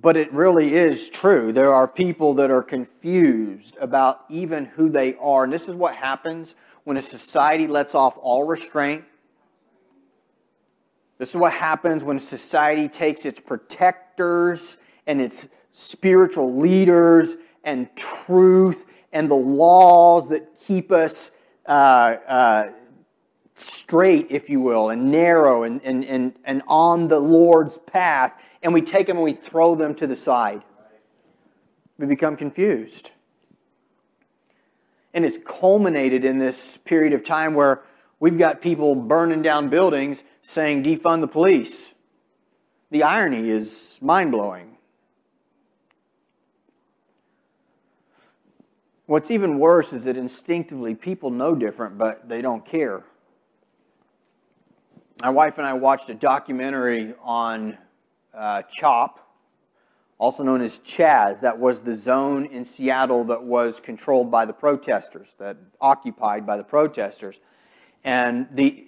But 0.01 0.15
it 0.15 0.31
really 0.31 0.75
is 0.75 1.09
true. 1.09 1.51
There 1.51 1.73
are 1.73 1.88
people 1.88 2.33
that 2.35 2.51
are 2.51 2.63
confused 2.63 3.75
about 3.81 4.23
even 4.29 4.65
who 4.65 4.89
they 4.89 5.15
are. 5.15 5.43
And 5.43 5.51
this 5.51 5.67
is 5.67 5.75
what 5.75 5.95
happens 5.95 6.55
when 6.83 6.95
a 6.95 7.01
society 7.01 7.67
lets 7.67 7.95
off 7.95 8.17
all 8.17 8.45
restraint. 8.45 9.03
This 11.17 11.31
is 11.31 11.35
what 11.35 11.51
happens 11.51 12.03
when 12.03 12.15
a 12.15 12.21
society 12.21 12.88
takes 12.88 13.25
its 13.25 13.41
protectors 13.41 14.77
and 15.05 15.19
its 15.19 15.49
spiritual 15.71 16.55
leaders 16.57 17.35
and 17.65 17.93
truth 17.95 18.85
and 19.12 19.29
the 19.29 19.35
laws 19.35 20.29
that 20.29 20.47
keep 20.65 20.91
us 20.93 21.31
uh, 21.65 21.71
uh, 22.27 22.71
straight, 23.53 24.27
if 24.29 24.49
you 24.49 24.62
will, 24.62 24.91
and 24.91 25.12
narrow 25.12 25.63
and, 25.63 25.81
and, 25.83 26.05
and, 26.05 26.33
and 26.45 26.62
on 26.67 27.09
the 27.09 27.19
Lord's 27.19 27.77
path, 27.79 28.33
and 28.62 28.74
we 28.74 28.82
take 28.82 29.08
them 29.08 29.17
and 29.17 29.24
we 29.24 29.34
throw 29.34 29.76
them 29.76 29.95
to 29.95 30.08
the 30.08 30.15
side. 30.15 30.63
We 31.98 32.06
become 32.06 32.36
confused. 32.38 33.12
And 35.13 35.26
it's 35.26 35.38
culminated 35.38 36.24
in 36.24 36.39
this 36.39 36.78
period 36.78 37.13
of 37.13 37.24
time 37.24 37.54
where 37.54 37.84
we've 38.19 38.38
got 38.38 38.62
people 38.62 38.95
burning 38.95 39.41
down 39.41 39.69
buildings 39.69 40.24
saying, 40.41 40.84
defund 40.84 41.22
the 41.22 41.28
police. 41.28 41.93
The 42.91 43.04
irony 43.04 43.50
is 43.50 44.00
mind 44.02 44.32
blowing. 44.32 44.78
What's 49.06 49.32
even 49.32 49.58
worse 49.58 49.91
is 49.91 50.04
that 50.04 50.17
instinctively 50.17 50.93
people 50.93 51.32
know 51.32 51.56
different, 51.56 51.98
but 51.98 52.30
they 52.30 52.43
don't 52.43 52.63
care. 52.63 53.04
My 55.22 55.32
wife 55.32 55.58
and 55.58 55.65
I 55.65 55.74
watched 55.74 56.10
a 56.10 56.13
documentary 56.13 57.15
on 57.24 57.78
uh, 58.33 58.63
CHOP, 58.63 59.19
also 60.17 60.43
known 60.43 60.61
as 60.61 60.79
Chaz. 60.79 61.41
That 61.41 61.57
was 61.57 61.81
the 61.81 61.95
zone 61.95 62.45
in 62.45 62.63
Seattle 62.65 63.23
that 63.25 63.43
was 63.43 63.79
controlled 63.79 64.31
by 64.31 64.45
the 64.45 64.53
protesters, 64.53 65.35
that 65.39 65.57
occupied 65.79 66.45
by 66.45 66.57
the 66.57 66.63
protesters. 66.63 67.37
And 68.03 68.47
the, 68.51 68.85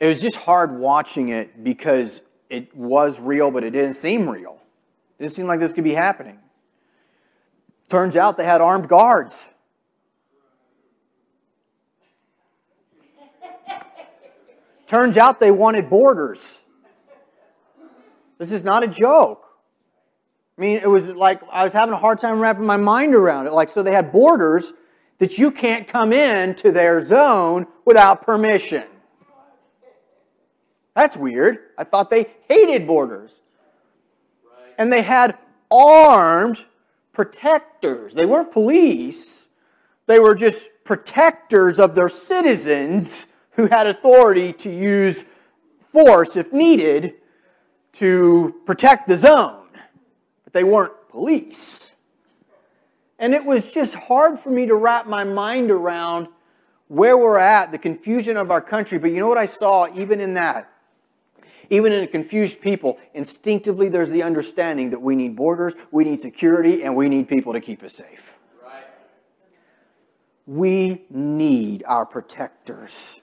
it 0.00 0.06
was 0.06 0.20
just 0.20 0.36
hard 0.36 0.78
watching 0.78 1.28
it 1.28 1.64
because 1.64 2.22
it 2.50 2.74
was 2.76 3.20
real, 3.20 3.50
but 3.50 3.64
it 3.64 3.70
didn't 3.70 3.94
seem 3.94 4.28
real. 4.28 4.58
It 5.18 5.24
didn't 5.24 5.34
seem 5.34 5.46
like 5.46 5.60
this 5.60 5.72
could 5.72 5.84
be 5.84 5.94
happening. 5.94 6.38
Turns 7.88 8.16
out 8.16 8.36
they 8.36 8.44
had 8.44 8.60
armed 8.60 8.88
guards. 8.88 9.48
Turns 14.86 15.16
out 15.16 15.40
they 15.40 15.50
wanted 15.50 15.88
borders. 15.88 16.53
This 18.38 18.52
is 18.52 18.64
not 18.64 18.82
a 18.82 18.88
joke. 18.88 19.44
I 20.56 20.60
mean, 20.60 20.76
it 20.76 20.88
was 20.88 21.08
like 21.08 21.40
I 21.50 21.64
was 21.64 21.72
having 21.72 21.94
a 21.94 21.98
hard 21.98 22.20
time 22.20 22.38
wrapping 22.38 22.64
my 22.64 22.76
mind 22.76 23.14
around 23.14 23.46
it. 23.46 23.52
Like, 23.52 23.68
so 23.68 23.82
they 23.82 23.92
had 23.92 24.12
borders 24.12 24.72
that 25.18 25.38
you 25.38 25.50
can't 25.50 25.86
come 25.86 26.12
in 26.12 26.54
to 26.56 26.70
their 26.70 27.04
zone 27.04 27.66
without 27.84 28.22
permission. 28.22 28.84
That's 30.94 31.16
weird. 31.16 31.58
I 31.76 31.84
thought 31.84 32.10
they 32.10 32.26
hated 32.48 32.86
borders. 32.86 33.40
And 34.78 34.92
they 34.92 35.02
had 35.02 35.38
armed 35.70 36.64
protectors. 37.12 38.14
They 38.14 38.26
weren't 38.26 38.52
police, 38.52 39.48
they 40.06 40.18
were 40.18 40.34
just 40.34 40.68
protectors 40.84 41.78
of 41.78 41.94
their 41.94 42.08
citizens 42.08 43.26
who 43.52 43.66
had 43.66 43.86
authority 43.86 44.52
to 44.52 44.70
use 44.70 45.24
force 45.78 46.36
if 46.36 46.52
needed 46.52 47.14
to 47.94 48.54
protect 48.66 49.08
the 49.08 49.16
zone. 49.16 49.66
But 50.44 50.52
they 50.52 50.64
weren't 50.64 50.92
police. 51.08 51.92
And 53.18 53.34
it 53.34 53.44
was 53.44 53.72
just 53.72 53.94
hard 53.94 54.38
for 54.38 54.50
me 54.50 54.66
to 54.66 54.74
wrap 54.74 55.06
my 55.06 55.24
mind 55.24 55.70
around 55.70 56.28
where 56.88 57.16
we're 57.16 57.38
at, 57.38 57.72
the 57.72 57.78
confusion 57.78 58.36
of 58.36 58.50
our 58.50 58.60
country. 58.60 58.98
But 58.98 59.12
you 59.12 59.18
know 59.18 59.28
what 59.28 59.38
I 59.38 59.46
saw 59.46 59.86
even 59.96 60.20
in 60.20 60.34
that? 60.34 60.70
Even 61.70 61.92
in 61.92 62.04
a 62.04 62.06
confused 62.06 62.60
people, 62.60 62.98
instinctively 63.14 63.88
there's 63.88 64.10
the 64.10 64.22
understanding 64.22 64.90
that 64.90 65.00
we 65.00 65.16
need 65.16 65.34
borders, 65.34 65.74
we 65.90 66.04
need 66.04 66.20
security, 66.20 66.82
and 66.82 66.94
we 66.94 67.08
need 67.08 67.26
people 67.26 67.54
to 67.54 67.60
keep 67.60 67.82
us 67.82 67.94
safe. 67.94 68.36
Right. 68.62 68.84
We 70.46 71.04
need 71.08 71.84
our 71.86 72.04
protectors, 72.04 73.20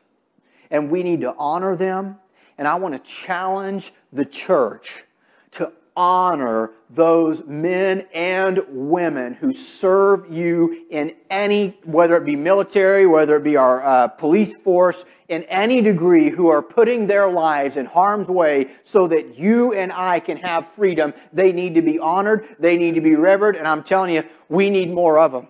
and 0.71 0.89
we 0.89 1.03
need 1.03 1.21
to 1.21 1.35
honor 1.37 1.75
them. 1.75 2.17
And 2.61 2.67
I 2.67 2.75
want 2.75 2.93
to 2.93 3.11
challenge 3.11 3.91
the 4.13 4.23
church 4.23 5.03
to 5.49 5.71
honor 5.95 6.69
those 6.91 7.43
men 7.45 8.05
and 8.13 8.59
women 8.69 9.33
who 9.33 9.51
serve 9.51 10.31
you 10.31 10.85
in 10.91 11.15
any, 11.31 11.79
whether 11.85 12.15
it 12.17 12.23
be 12.23 12.35
military, 12.35 13.07
whether 13.07 13.37
it 13.37 13.43
be 13.43 13.57
our 13.57 13.83
uh, 13.83 14.09
police 14.09 14.55
force, 14.57 15.05
in 15.27 15.41
any 15.45 15.81
degree, 15.81 16.29
who 16.29 16.49
are 16.49 16.61
putting 16.61 17.07
their 17.07 17.31
lives 17.31 17.77
in 17.77 17.87
harm's 17.87 18.29
way 18.29 18.69
so 18.83 19.07
that 19.07 19.39
you 19.39 19.73
and 19.73 19.91
I 19.91 20.19
can 20.19 20.37
have 20.37 20.71
freedom. 20.73 21.15
They 21.33 21.51
need 21.51 21.73
to 21.73 21.81
be 21.81 21.97
honored, 21.97 22.57
they 22.59 22.77
need 22.77 22.93
to 22.93 23.01
be 23.01 23.15
revered, 23.15 23.55
and 23.55 23.67
I'm 23.67 23.81
telling 23.81 24.13
you, 24.13 24.23
we 24.49 24.69
need 24.69 24.91
more 24.91 25.17
of 25.17 25.31
them 25.31 25.47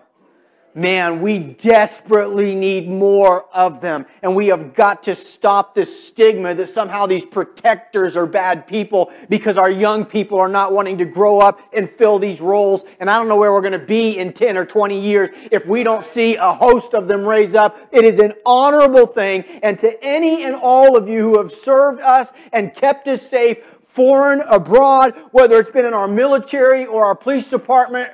man, 0.74 1.22
we 1.22 1.40
desperately 1.40 2.56
need 2.56 2.88
more 2.88 3.46
of 3.54 3.82
them. 3.82 4.06
And 4.22 4.36
we 4.36 4.48
have 4.48 4.74
got 4.74 5.04
to 5.04 5.16
stop 5.16 5.76
this 5.76 6.08
stigma 6.08 6.54
that 6.56 6.70
somehow 6.70 7.06
these 7.06 7.26
protectors 7.26 8.16
are 8.16 8.26
bad 8.26 8.68
people 8.68 9.12
because 9.30 9.58
our 9.58 9.70
young 9.70 10.06
people 10.06 10.40
are 10.40 10.48
not 10.48 10.72
wanting 10.72 10.98
to 11.00 11.06
grow 11.06 11.40
up 11.40 11.62
and 11.74 11.90
fill 11.90 12.20
these 12.20 12.42
roles. 12.42 12.84
And 13.00 13.10
I 13.10 13.18
don't 13.18 13.28
know 13.28 13.38
where 13.38 13.52
we're 13.52 13.62
going 13.62 13.74
to 13.74 13.80
be 13.80 14.18
in 14.18 14.34
10 14.34 14.58
or 14.58 14.66
20 14.66 15.00
years 15.00 15.30
if 15.52 15.66
we 15.66 15.84
don't 15.84 16.04
see 16.04 16.36
a 16.36 16.54
host 16.54 16.94
of 16.94 17.08
them 17.08 17.26
raise 17.26 17.56
up. 17.56 17.78
It 17.92 18.06
is 18.06 18.20
an 18.20 18.34
honorable 18.46 19.08
thing. 19.08 19.44
And 19.64 19.78
to 19.80 20.02
any 20.04 20.44
and 20.46 20.56
all 20.56 20.96
of 20.96 21.08
you 21.08 21.22
who 21.22 21.38
have 21.38 21.52
served 21.52 22.02
us 22.02 22.32
and 22.54 22.74
kept 22.74 23.08
us 23.08 23.28
safe, 23.28 23.58
foreign, 23.88 24.42
abroad, 24.42 25.16
whether 25.32 25.60
it's 25.60 25.70
been 25.70 25.86
in 25.86 25.94
our 25.94 26.08
military 26.08 26.86
or 26.86 27.06
our 27.06 27.16
police 27.16 27.50
department, 27.50 28.10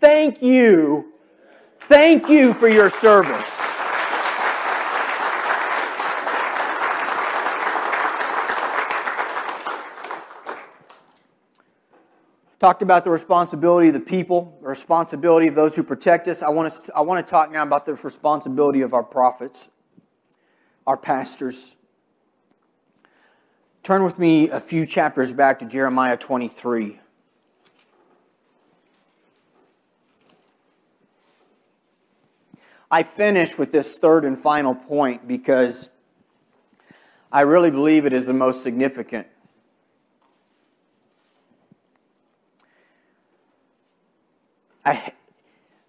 thank 0.00 0.42
you 0.42 1.11
Thank 1.92 2.30
you 2.30 2.54
for 2.54 2.68
your 2.68 2.88
service. 2.88 3.60
Talked 12.58 12.80
about 12.80 13.04
the 13.04 13.10
responsibility 13.10 13.88
of 13.88 13.92
the 13.92 14.00
people, 14.00 14.58
the 14.62 14.68
responsibility 14.68 15.48
of 15.48 15.54
those 15.54 15.76
who 15.76 15.82
protect 15.82 16.28
us. 16.28 16.42
I 16.42 16.48
want 16.48 16.72
to, 16.72 16.96
I 16.96 17.02
want 17.02 17.26
to 17.26 17.30
talk 17.30 17.52
now 17.52 17.62
about 17.62 17.84
the 17.84 17.92
responsibility 17.92 18.80
of 18.80 18.94
our 18.94 19.04
prophets, 19.04 19.68
our 20.86 20.96
pastors. 20.96 21.76
Turn 23.82 24.02
with 24.02 24.18
me 24.18 24.48
a 24.48 24.60
few 24.60 24.86
chapters 24.86 25.34
back 25.34 25.58
to 25.58 25.66
Jeremiah 25.66 26.16
23. 26.16 27.01
I 32.92 33.02
finish 33.02 33.56
with 33.56 33.72
this 33.72 33.96
third 33.96 34.26
and 34.26 34.38
final 34.38 34.74
point 34.74 35.26
because 35.26 35.88
I 37.32 37.40
really 37.40 37.70
believe 37.70 38.04
it 38.04 38.12
is 38.12 38.26
the 38.26 38.34
most 38.34 38.62
significant. 38.62 39.26
I, 44.84 45.14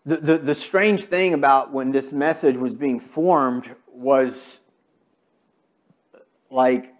the, 0.05 0.15
the, 0.15 0.37
the 0.37 0.55
strange 0.55 1.03
thing 1.03 1.33
about 1.33 1.73
when 1.73 1.91
this 1.91 2.13
message 2.13 2.55
was 2.55 2.73
being 2.73 3.01
formed 3.01 3.75
was 3.91 4.61
like, 6.49 6.93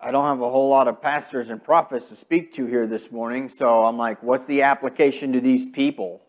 I 0.00 0.10
don't 0.10 0.24
have 0.24 0.40
a 0.40 0.50
whole 0.50 0.68
lot 0.68 0.88
of 0.88 1.00
pastors 1.00 1.50
and 1.50 1.62
prophets 1.62 2.08
to 2.08 2.16
speak 2.16 2.52
to 2.54 2.66
here 2.66 2.88
this 2.88 3.12
morning, 3.12 3.50
so 3.50 3.84
I'm 3.84 3.96
like, 3.96 4.20
what's 4.24 4.46
the 4.46 4.62
application 4.62 5.32
to 5.32 5.40
these 5.40 5.68
people? 5.68 6.22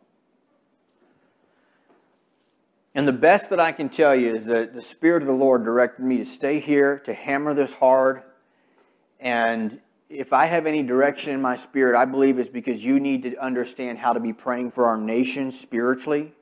And 2.97 3.07
the 3.07 3.13
best 3.13 3.51
that 3.51 3.59
I 3.59 3.73
can 3.73 3.89
tell 3.89 4.15
you 4.15 4.33
is 4.33 4.47
that 4.47 4.73
the 4.73 4.81
Spirit 4.81 5.21
of 5.21 5.27
the 5.27 5.33
Lord 5.35 5.63
directed 5.63 6.03
me 6.03 6.17
to 6.17 6.25
stay 6.25 6.59
here, 6.59 6.97
to 7.01 7.13
hammer 7.13 7.53
this 7.53 7.75
hard. 7.75 8.23
And 9.19 9.79
if 10.09 10.33
I 10.33 10.47
have 10.47 10.65
any 10.65 10.81
direction 10.81 11.31
in 11.31 11.39
my 11.39 11.57
spirit, 11.57 11.95
I 11.95 12.05
believe 12.05 12.39
it's 12.39 12.49
because 12.49 12.83
you 12.83 12.99
need 12.99 13.21
to 13.21 13.37
understand 13.37 13.99
how 13.99 14.13
to 14.13 14.19
be 14.19 14.33
praying 14.33 14.71
for 14.71 14.87
our 14.87 14.97
nation 14.97 15.51
spiritually. 15.51 16.33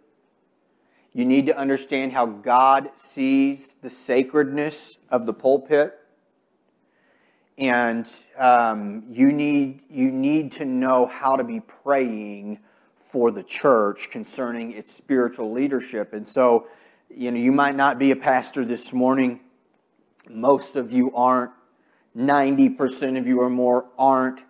You 1.12 1.26
need 1.26 1.46
to 1.48 1.58
understand 1.58 2.14
how 2.14 2.26
God 2.26 2.90
sees 2.96 3.76
the 3.82 3.90
sacredness 3.90 4.98
of 5.10 5.26
the 5.26 5.34
pulpit. 5.34 6.00
And 7.58 8.10
um, 8.38 9.04
you, 9.10 9.34
need, 9.34 9.82
you 9.90 10.10
need 10.10 10.54
to 10.54 10.64
know 10.64 11.06
how 11.06 11.36
to 11.36 11.44
be 11.44 11.60
praying 11.60 12.60
for 13.16 13.32
the 13.32 13.44
church 13.44 14.10
concerning 14.12 14.74
its 14.74 14.92
spiritual 14.92 15.50
leadership. 15.54 16.12
And 16.12 16.28
so, 16.28 16.68
you 17.10 17.32
know, 17.32 17.40
you 17.40 17.54
might 17.54 17.74
not 17.74 17.98
be 17.98 18.12
a 18.12 18.16
pastor 18.18 18.66
this 18.66 18.92
morning. 18.92 19.40
Most 20.30 20.76
of 20.76 20.92
you 20.92 21.16
aren't. 21.16 21.52
90% 22.18 23.18
of 23.18 23.26
you 23.26 23.40
or 23.40 23.50
more 23.50 23.86
aren't. 23.98 24.44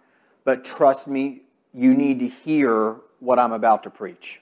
But 0.45 0.65
trust 0.65 1.07
me, 1.07 1.43
you 1.75 1.93
need 1.93 2.19
to 2.21 2.27
hear 2.27 2.95
what 3.19 3.37
I'm 3.37 3.51
about 3.51 3.83
to 3.83 3.91
preach. 3.91 4.41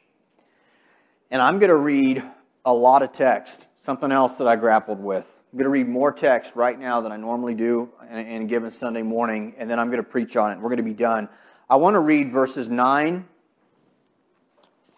And 1.29 1.41
I'm 1.41 1.59
going 1.59 1.69
to 1.69 1.75
read 1.75 2.23
a 2.63 2.73
lot 2.73 3.03
of 3.03 3.11
text, 3.11 3.67
something 3.75 4.09
else 4.09 4.37
that 4.37 4.47
I 4.47 4.55
grappled 4.55 5.01
with. 5.01 5.35
I'm 5.51 5.57
going 5.57 5.65
to 5.65 5.69
read 5.69 5.89
more 5.89 6.13
text 6.13 6.55
right 6.55 6.79
now 6.79 7.01
than 7.01 7.11
I 7.11 7.17
normally 7.17 7.55
do 7.55 7.89
in 8.09 8.43
a 8.43 8.45
given 8.45 8.71
Sunday 8.71 9.01
morning, 9.01 9.53
and 9.57 9.69
then 9.69 9.79
I'm 9.79 9.87
going 9.87 10.01
to 10.01 10.09
preach 10.09 10.37
on 10.37 10.53
it. 10.53 10.59
We're 10.59 10.69
going 10.69 10.77
to 10.77 10.83
be 10.83 10.93
done. 10.93 11.27
I 11.69 11.75
want 11.75 11.95
to 11.95 11.99
read 11.99 12.31
verses 12.31 12.69
9 12.69 13.27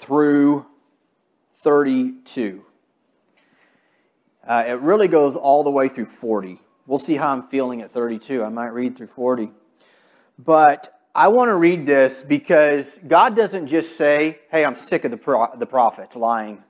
through 0.05 0.65
32. 1.57 2.63
Uh, 4.47 4.63
it 4.67 4.79
really 4.79 5.07
goes 5.07 5.35
all 5.35 5.63
the 5.63 5.71
way 5.71 5.89
through 5.89 6.05
40. 6.05 6.61
We'll 6.85 6.99
see 6.99 7.15
how 7.15 7.31
I'm 7.31 7.47
feeling 7.47 7.81
at 7.81 7.91
32. 7.91 8.43
I 8.43 8.49
might 8.49 8.67
read 8.67 8.95
through 8.95 9.07
40. 9.07 9.51
But 10.37 11.01
I 11.15 11.29
want 11.29 11.49
to 11.49 11.55
read 11.55 11.87
this 11.87 12.21
because 12.21 12.99
God 13.07 13.35
doesn't 13.35 13.65
just 13.65 13.97
say, 13.97 14.39
hey, 14.51 14.63
I'm 14.63 14.75
sick 14.75 15.05
of 15.05 15.11
the, 15.11 15.17
pro- 15.17 15.55
the 15.57 15.65
prophets 15.65 16.15
lying. 16.15 16.61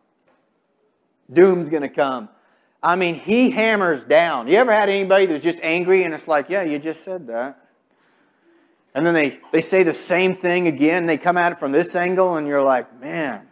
Doom's 1.31 1.67
going 1.67 1.81
to 1.81 1.89
come. 1.89 2.29
I 2.81 2.95
mean, 2.95 3.15
he 3.15 3.49
hammers 3.49 4.03
down. 4.05 4.47
You 4.47 4.55
ever 4.57 4.71
had 4.71 4.87
anybody 4.87 5.25
that's 5.25 5.43
just 5.43 5.59
angry 5.61 6.03
and 6.03 6.13
it's 6.13 6.27
like, 6.27 6.49
yeah, 6.49 6.63
you 6.63 6.79
just 6.79 7.03
said 7.03 7.27
that? 7.27 7.64
And 8.95 9.05
then 9.05 9.13
they, 9.13 9.39
they 9.51 9.59
say 9.59 9.83
the 9.83 9.91
same 9.91 10.37
thing 10.37 10.67
again. 10.67 11.05
They 11.05 11.17
come 11.17 11.35
at 11.35 11.51
it 11.51 11.57
from 11.59 11.73
this 11.73 11.95
angle, 11.97 12.37
and 12.37 12.47
you're 12.47 12.63
like, 12.63 12.97
man, 13.01 13.45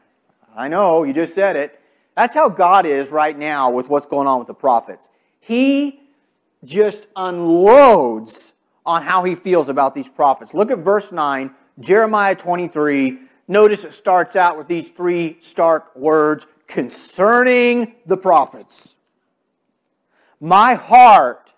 I 0.55 0.69
know, 0.69 1.03
you 1.03 1.11
just 1.11 1.35
said 1.35 1.57
it. 1.57 1.81
That's 2.15 2.33
how 2.33 2.47
God 2.47 2.85
is 2.85 3.09
right 3.09 3.37
now 3.37 3.69
with 3.69 3.89
what's 3.89 4.05
going 4.05 4.25
on 4.25 4.39
with 4.39 4.47
the 4.47 4.53
prophets. 4.53 5.09
He 5.41 5.99
just 6.63 7.07
unloads 7.17 8.53
on 8.85 9.01
how 9.01 9.25
he 9.25 9.35
feels 9.35 9.67
about 9.67 9.93
these 9.93 10.07
prophets. 10.07 10.53
Look 10.53 10.71
at 10.71 10.79
verse 10.79 11.11
9, 11.11 11.53
Jeremiah 11.77 12.35
23. 12.35 13.19
Notice 13.49 13.83
it 13.83 13.91
starts 13.91 14.37
out 14.37 14.57
with 14.57 14.69
these 14.69 14.91
three 14.91 15.35
stark 15.41 15.93
words 15.93 16.47
concerning 16.67 17.95
the 18.05 18.15
prophets. 18.15 18.95
My 20.39 20.75
heart 20.75 21.53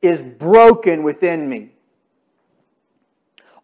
is 0.00 0.22
broken 0.22 1.02
within 1.02 1.46
me. 1.50 1.75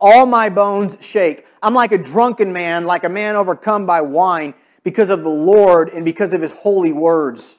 All 0.04 0.26
my 0.26 0.48
bones 0.48 0.96
shake. 1.00 1.46
I'm 1.62 1.74
like 1.74 1.92
a 1.92 1.98
drunken 1.98 2.52
man, 2.52 2.84
like 2.84 3.04
a 3.04 3.08
man 3.08 3.36
overcome 3.36 3.86
by 3.86 4.00
wine 4.00 4.52
because 4.82 5.10
of 5.10 5.22
the 5.22 5.30
Lord 5.30 5.90
and 5.90 6.04
because 6.04 6.32
of 6.32 6.42
his 6.42 6.50
holy 6.50 6.90
words. 6.90 7.58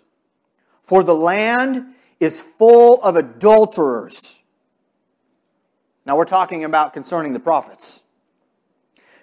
For 0.84 1.04
the 1.04 1.16
land 1.16 1.96
is 2.20 2.42
full 2.42 3.02
of 3.02 3.16
adulterers. 3.16 4.42
Now 6.06 6.18
we're 6.18 6.26
talking 6.26 6.66
about 6.66 6.92
concerning 6.92 7.32
the 7.32 7.40
prophets. 7.40 8.04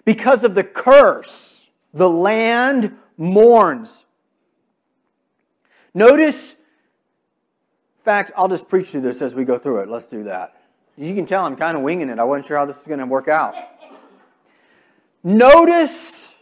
Because 0.03 0.43
of 0.43 0.55
the 0.55 0.63
curse, 0.63 1.69
the 1.93 2.09
land 2.09 2.97
mourns. 3.17 4.03
Notice, 5.93 6.53
in 6.53 8.03
fact, 8.03 8.31
I'll 8.35 8.47
just 8.47 8.67
preach 8.67 8.89
through 8.89 9.01
this 9.01 9.21
as 9.21 9.35
we 9.35 9.45
go 9.45 9.59
through 9.59 9.81
it. 9.81 9.89
Let's 9.89 10.07
do 10.07 10.23
that. 10.23 10.60
You 11.01 11.15
can 11.15 11.25
tell 11.25 11.45
I'm 11.45 11.55
kind 11.55 11.75
of 11.75 11.81
winging 11.81 12.09
it. 12.09 12.19
I 12.19 12.23
wasn't 12.23 12.45
sure 12.45 12.57
how 12.57 12.65
this 12.65 12.77
was 12.77 12.85
going 12.85 12.99
to 12.99 13.07
work 13.07 13.27
out. 13.27 13.55
Notice 15.23 16.35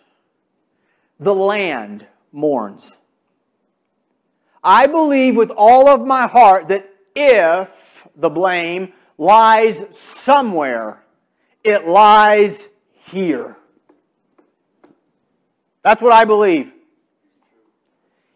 the 1.18 1.34
land 1.34 2.06
mourns. 2.34 2.92
I 4.62 4.88
believe 4.88 5.38
with 5.38 5.50
all 5.50 5.88
of 5.88 6.06
my 6.06 6.28
heart 6.28 6.68
that 6.68 6.90
if 7.16 8.06
the 8.18 8.30
blame 8.30 8.92
lies 9.18 9.98
somewhere, 9.98 11.06
it 11.64 11.88
lies 11.88 12.68
here. 12.94 13.56
That's 15.84 16.02
what 16.02 16.12
I 16.12 16.26
believe. 16.26 16.74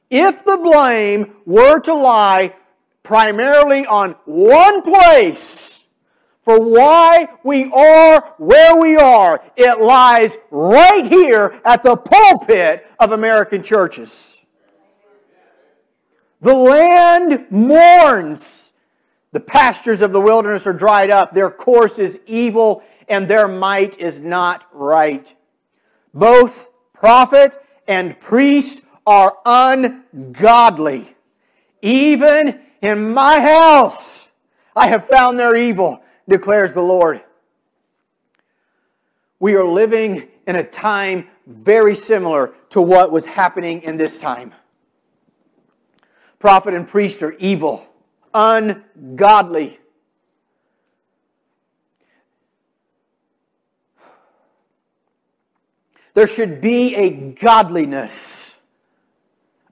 If 0.09 0.45
the 0.45 0.55
blame 0.55 1.33
were 1.45 1.81
to 1.81 1.93
lie 1.93 2.55
primarily 3.03 3.85
on 3.85 4.15
one 4.23 4.83
place 4.83 5.72
for 6.43 6.59
why 6.59 7.29
we 7.43 7.71
are 7.71 8.33
where 8.37 8.79
we 8.79 8.97
are, 8.97 9.41
it 9.55 9.79
lies 9.79 10.37
right 10.51 11.05
here 11.05 11.59
at 11.63 11.83
the 11.83 11.95
pulpit 11.95 12.85
of 12.99 13.13
American 13.13 13.63
churches. 13.63 14.41
The 16.41 16.53
land 16.53 17.47
mourns. 17.49 18.73
The 19.31 19.39
pastures 19.39 20.01
of 20.01 20.11
the 20.11 20.19
wilderness 20.19 20.67
are 20.67 20.73
dried 20.73 21.09
up. 21.09 21.31
Their 21.31 21.49
course 21.49 21.97
is 21.97 22.19
evil, 22.27 22.83
and 23.07 23.27
their 23.27 23.47
might 23.47 23.97
is 23.97 24.19
not 24.19 24.67
right. 24.73 25.33
Both 26.13 26.67
prophet 26.93 27.55
and 27.87 28.19
priest 28.19 28.81
are 29.07 29.37
ungodly. 29.45 31.15
Even 31.81 32.59
in 32.81 33.13
my 33.13 33.39
house, 33.39 34.27
I 34.75 34.87
have 34.87 35.05
found 35.05 35.39
their 35.39 35.55
evil, 35.55 36.02
declares 36.27 36.73
the 36.73 36.81
Lord. 36.81 37.21
We 39.39 39.55
are 39.55 39.65
living 39.65 40.29
in 40.47 40.55
a 40.55 40.63
time 40.63 41.27
very 41.45 41.95
similar 41.95 42.53
to 42.69 42.81
what 42.81 43.11
was 43.11 43.25
happening 43.25 43.81
in 43.83 43.97
this 43.97 44.17
time 44.17 44.53
prophet 46.43 46.73
and 46.73 46.85
priest 46.85 47.23
are 47.23 47.31
evil, 47.39 47.87
ungodly. 48.33 49.79
There 56.13 56.27
should 56.27 56.59
be 56.59 56.93
a 56.97 57.09
godliness 57.11 58.57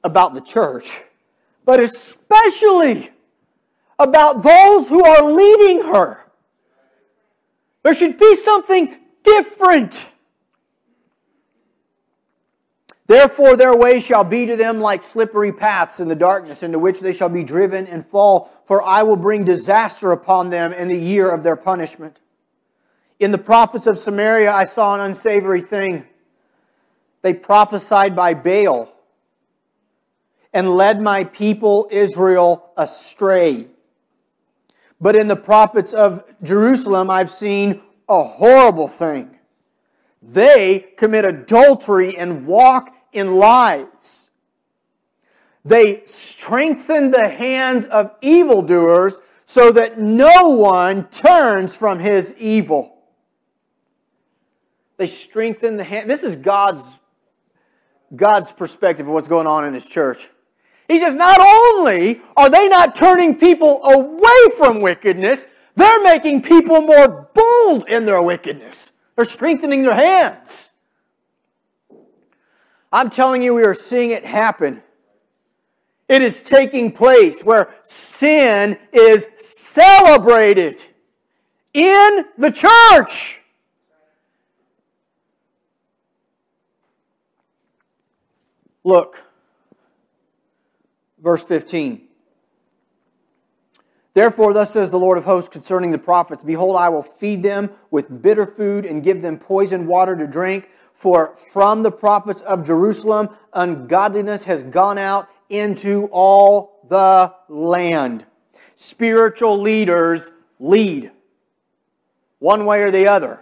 about 0.01 0.33
the 0.33 0.39
church, 0.39 1.01
but 1.65 1.81
especially 1.81 3.11
about 3.99 4.41
those 4.41 4.87
who 4.87 5.05
are 5.05 5.29
leading 5.29 5.83
her. 5.83 6.25
There 7.83 7.93
should 7.93 8.17
be 8.17 8.35
something 8.35 8.95
different. 9.23 10.11
Therefore, 13.07 13.57
their 13.57 13.75
way 13.75 13.99
shall 13.99 14.23
be 14.23 14.45
to 14.45 14.55
them 14.55 14.79
like 14.79 15.03
slippery 15.03 15.51
paths 15.51 15.99
in 15.99 16.07
the 16.07 16.15
darkness, 16.15 16.63
into 16.63 16.79
which 16.79 17.01
they 17.01 17.11
shall 17.11 17.27
be 17.27 17.43
driven 17.43 17.85
and 17.87 18.05
fall. 18.05 18.49
For 18.65 18.81
I 18.81 19.03
will 19.03 19.17
bring 19.17 19.43
disaster 19.43 20.11
upon 20.11 20.49
them 20.49 20.71
in 20.71 20.87
the 20.87 20.97
year 20.97 21.29
of 21.29 21.43
their 21.43 21.57
punishment. 21.57 22.21
In 23.19 23.31
the 23.31 23.37
prophets 23.37 23.85
of 23.85 23.97
Samaria, 23.97 24.51
I 24.51 24.63
saw 24.63 24.95
an 24.95 25.01
unsavory 25.01 25.61
thing. 25.61 26.05
They 27.21 27.33
prophesied 27.33 28.15
by 28.15 28.33
Baal 28.33 28.91
and 30.53 30.75
led 30.75 31.01
my 31.01 31.25
people 31.25 31.87
Israel 31.91 32.71
astray. 32.77 33.67
But 35.01 35.15
in 35.15 35.27
the 35.27 35.35
prophets 35.35 35.93
of 35.93 36.23
Jerusalem, 36.43 37.09
I've 37.09 37.31
seen 37.31 37.81
a 38.07 38.23
horrible 38.23 38.87
thing. 38.87 39.35
They 40.21 40.93
commit 40.95 41.25
adultery 41.25 42.15
and 42.15 42.45
walk 42.45 42.93
in 43.11 43.35
lies. 43.35 44.29
They 45.65 46.03
strengthen 46.05 47.09
the 47.09 47.27
hands 47.27 47.85
of 47.87 48.13
evildoers 48.21 49.19
so 49.45 49.71
that 49.71 49.99
no 49.99 50.49
one 50.49 51.07
turns 51.09 51.75
from 51.75 51.99
his 51.99 52.35
evil. 52.37 52.95
They 54.97 55.07
strengthen 55.07 55.77
the 55.77 55.83
hand. 55.83 56.09
This 56.09 56.21
is 56.23 56.35
God's, 56.35 56.99
God's 58.15 58.51
perspective 58.51 59.07
of 59.07 59.13
what's 59.13 59.27
going 59.27 59.47
on 59.47 59.65
in 59.65 59.73
his 59.73 59.87
church. 59.87 60.29
He 60.91 60.99
says, 60.99 61.15
not 61.15 61.39
only 61.39 62.19
are 62.35 62.49
they 62.49 62.67
not 62.67 62.97
turning 62.97 63.37
people 63.37 63.81
away 63.81 64.57
from 64.57 64.81
wickedness, 64.81 65.45
they're 65.73 66.03
making 66.03 66.41
people 66.41 66.81
more 66.81 67.29
bold 67.33 67.87
in 67.87 68.03
their 68.03 68.21
wickedness. 68.21 68.91
They're 69.15 69.23
strengthening 69.23 69.83
their 69.83 69.95
hands. 69.95 70.69
I'm 72.91 73.09
telling 73.09 73.41
you, 73.41 73.53
we 73.53 73.63
are 73.63 73.73
seeing 73.73 74.11
it 74.11 74.25
happen. 74.25 74.83
It 76.09 76.21
is 76.21 76.41
taking 76.41 76.91
place 76.91 77.41
where 77.41 77.73
sin 77.83 78.77
is 78.91 79.27
celebrated 79.37 80.85
in 81.73 82.25
the 82.37 82.51
church. 82.51 83.39
Look, 88.83 89.23
verse 91.21 91.43
15. 91.43 92.01
Therefore, 94.13 94.53
thus 94.53 94.73
says 94.73 94.91
the 94.91 94.99
Lord 94.99 95.17
of 95.17 95.23
hosts 95.23 95.49
concerning 95.49 95.91
the 95.91 95.97
prophets 95.97 96.43
Behold, 96.43 96.75
I 96.75 96.89
will 96.89 97.03
feed 97.03 97.43
them 97.43 97.69
with 97.89 98.21
bitter 98.21 98.45
food 98.45 98.85
and 98.85 99.03
give 99.03 99.21
them 99.21 99.37
poisoned 99.37 99.87
water 99.87 100.15
to 100.15 100.27
drink. 100.27 100.69
For 100.93 101.35
from 101.51 101.81
the 101.81 101.91
prophets 101.91 102.41
of 102.41 102.65
Jerusalem, 102.65 103.29
ungodliness 103.53 104.43
has 104.45 104.63
gone 104.63 104.97
out 104.97 105.29
into 105.49 106.09
all 106.11 106.85
the 106.89 107.33
land. 107.47 108.25
Spiritual 108.75 109.61
leaders 109.61 110.31
lead 110.59 111.11
one 112.39 112.65
way 112.65 112.81
or 112.81 112.91
the 112.91 113.07
other. 113.07 113.39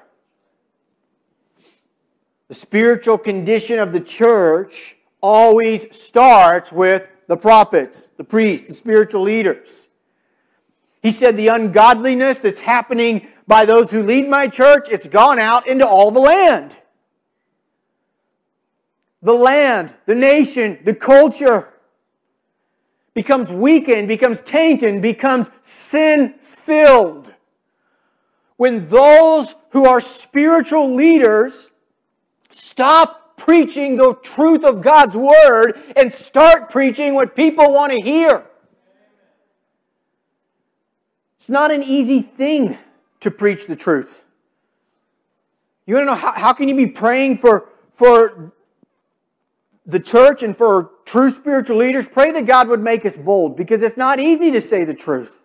The 2.48 2.54
spiritual 2.54 3.18
condition 3.18 3.80
of 3.80 3.92
the 3.92 4.00
church 4.00 4.98
always 5.22 5.86
starts 5.96 6.72
with 6.72 7.08
the 7.30 7.38
prophets, 7.38 8.10
the 8.18 8.24
priests, 8.24 8.68
the 8.68 8.74
spiritual 8.74 9.22
leaders. 9.22 9.88
He 11.04 11.12
said 11.12 11.38
the 11.38 11.50
ungodliness 11.50 12.40
that's 12.40 12.62
happening 12.62 13.28
by 13.46 13.66
those 13.66 13.92
who 13.92 14.02
lead 14.02 14.28
my 14.28 14.48
church, 14.48 14.88
it's 14.90 15.08
gone 15.08 15.38
out 15.38 15.68
into 15.68 15.88
all 15.88 16.10
the 16.10 16.20
land. 16.20 16.80
The 19.22 19.34
land, 19.34 19.96
the 20.08 20.16
nation, 20.16 20.80
the 20.84 20.96
culture 20.96 21.72
becomes 23.14 23.52
weakened, 23.52 24.08
becomes 24.08 24.42
tainted, 24.42 25.00
becomes 25.00 25.52
sin 25.62 26.34
filled. 26.42 27.32
When 28.58 28.90
those 28.90 29.54
who 29.70 29.86
are 29.86 30.02
spiritual 30.02 30.96
leaders 30.96 31.70
stop 32.50 33.19
preaching 33.40 33.98
the 33.98 34.14
truth 34.22 34.64
of 34.64 34.82
God's 34.82 35.16
word 35.16 35.82
and 35.96 36.14
start 36.14 36.70
preaching 36.70 37.16
what 37.16 37.36
people 37.36 37.72
want 37.74 37.92
to 37.92 38.00
hear. 38.00 38.46
It's 41.38 41.50
not 41.50 41.72
an 41.72 41.82
easy 41.82 42.22
thing 42.22 42.78
to 43.22 43.32
preach 43.32 43.66
the 43.66 43.76
truth. 43.76 44.22
You 45.86 45.96
want 45.96 46.04
to 46.04 46.12
know 46.12 46.16
how, 46.16 46.34
how 46.34 46.54
can 46.54 46.70
you 46.70 46.76
be 46.76 46.86
praying 46.86 47.38
for, 47.38 47.70
for 47.94 48.52
the 49.86 50.00
church 50.00 50.44
and 50.44 50.56
for 50.56 50.92
true 51.06 51.32
spiritual 51.32 51.78
leaders? 51.78 52.08
Pray 52.08 52.32
that 52.32 52.46
God 52.46 52.68
would 52.68 52.82
make 52.82 53.06
us 53.06 53.18
bold 53.18 53.56
because 53.58 53.82
it's 53.82 53.98
not 53.98 54.20
easy 54.20 54.52
to 54.52 54.62
say 54.62 54.84
the 54.84 54.94
truth. 54.94 55.42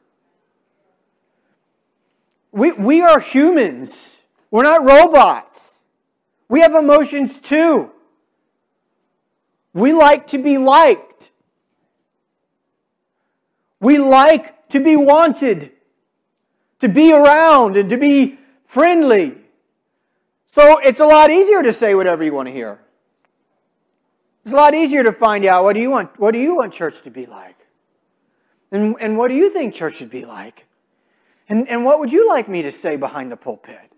We, 2.52 2.72
we 2.72 3.00
are 3.00 3.20
humans. 3.20 4.18
We're 4.50 4.64
not 4.64 4.84
robots. 4.84 5.73
We 6.48 6.60
have 6.60 6.74
emotions 6.74 7.40
too. 7.40 7.90
We 9.72 9.92
like 9.92 10.26
to 10.28 10.38
be 10.38 10.58
liked. 10.58 11.30
We 13.80 13.98
like 13.98 14.68
to 14.68 14.80
be 14.80 14.96
wanted, 14.96 15.72
to 16.78 16.88
be 16.88 17.12
around, 17.12 17.76
and 17.76 17.88
to 17.90 17.96
be 17.96 18.38
friendly. 18.64 19.36
So 20.46 20.78
it's 20.78 21.00
a 21.00 21.06
lot 21.06 21.30
easier 21.30 21.62
to 21.62 21.72
say 21.72 21.94
whatever 21.94 22.24
you 22.24 22.32
want 22.32 22.48
to 22.48 22.52
hear. 22.52 22.80
It's 24.44 24.52
a 24.52 24.56
lot 24.56 24.74
easier 24.74 25.02
to 25.02 25.12
find 25.12 25.44
out 25.44 25.64
what 25.64 25.72
do 25.74 25.80
you 25.80 25.90
want, 25.90 26.18
what 26.20 26.32
do 26.32 26.38
you 26.38 26.56
want 26.56 26.72
church 26.72 27.02
to 27.02 27.10
be 27.10 27.26
like? 27.26 27.56
And, 28.70 28.96
and 29.00 29.16
what 29.16 29.28
do 29.28 29.34
you 29.34 29.50
think 29.50 29.74
church 29.74 29.96
should 29.96 30.10
be 30.10 30.24
like? 30.24 30.66
And, 31.48 31.68
and 31.68 31.84
what 31.84 31.98
would 31.98 32.12
you 32.12 32.28
like 32.28 32.48
me 32.48 32.62
to 32.62 32.70
say 32.70 32.96
behind 32.96 33.32
the 33.32 33.36
pulpit? 33.36 33.90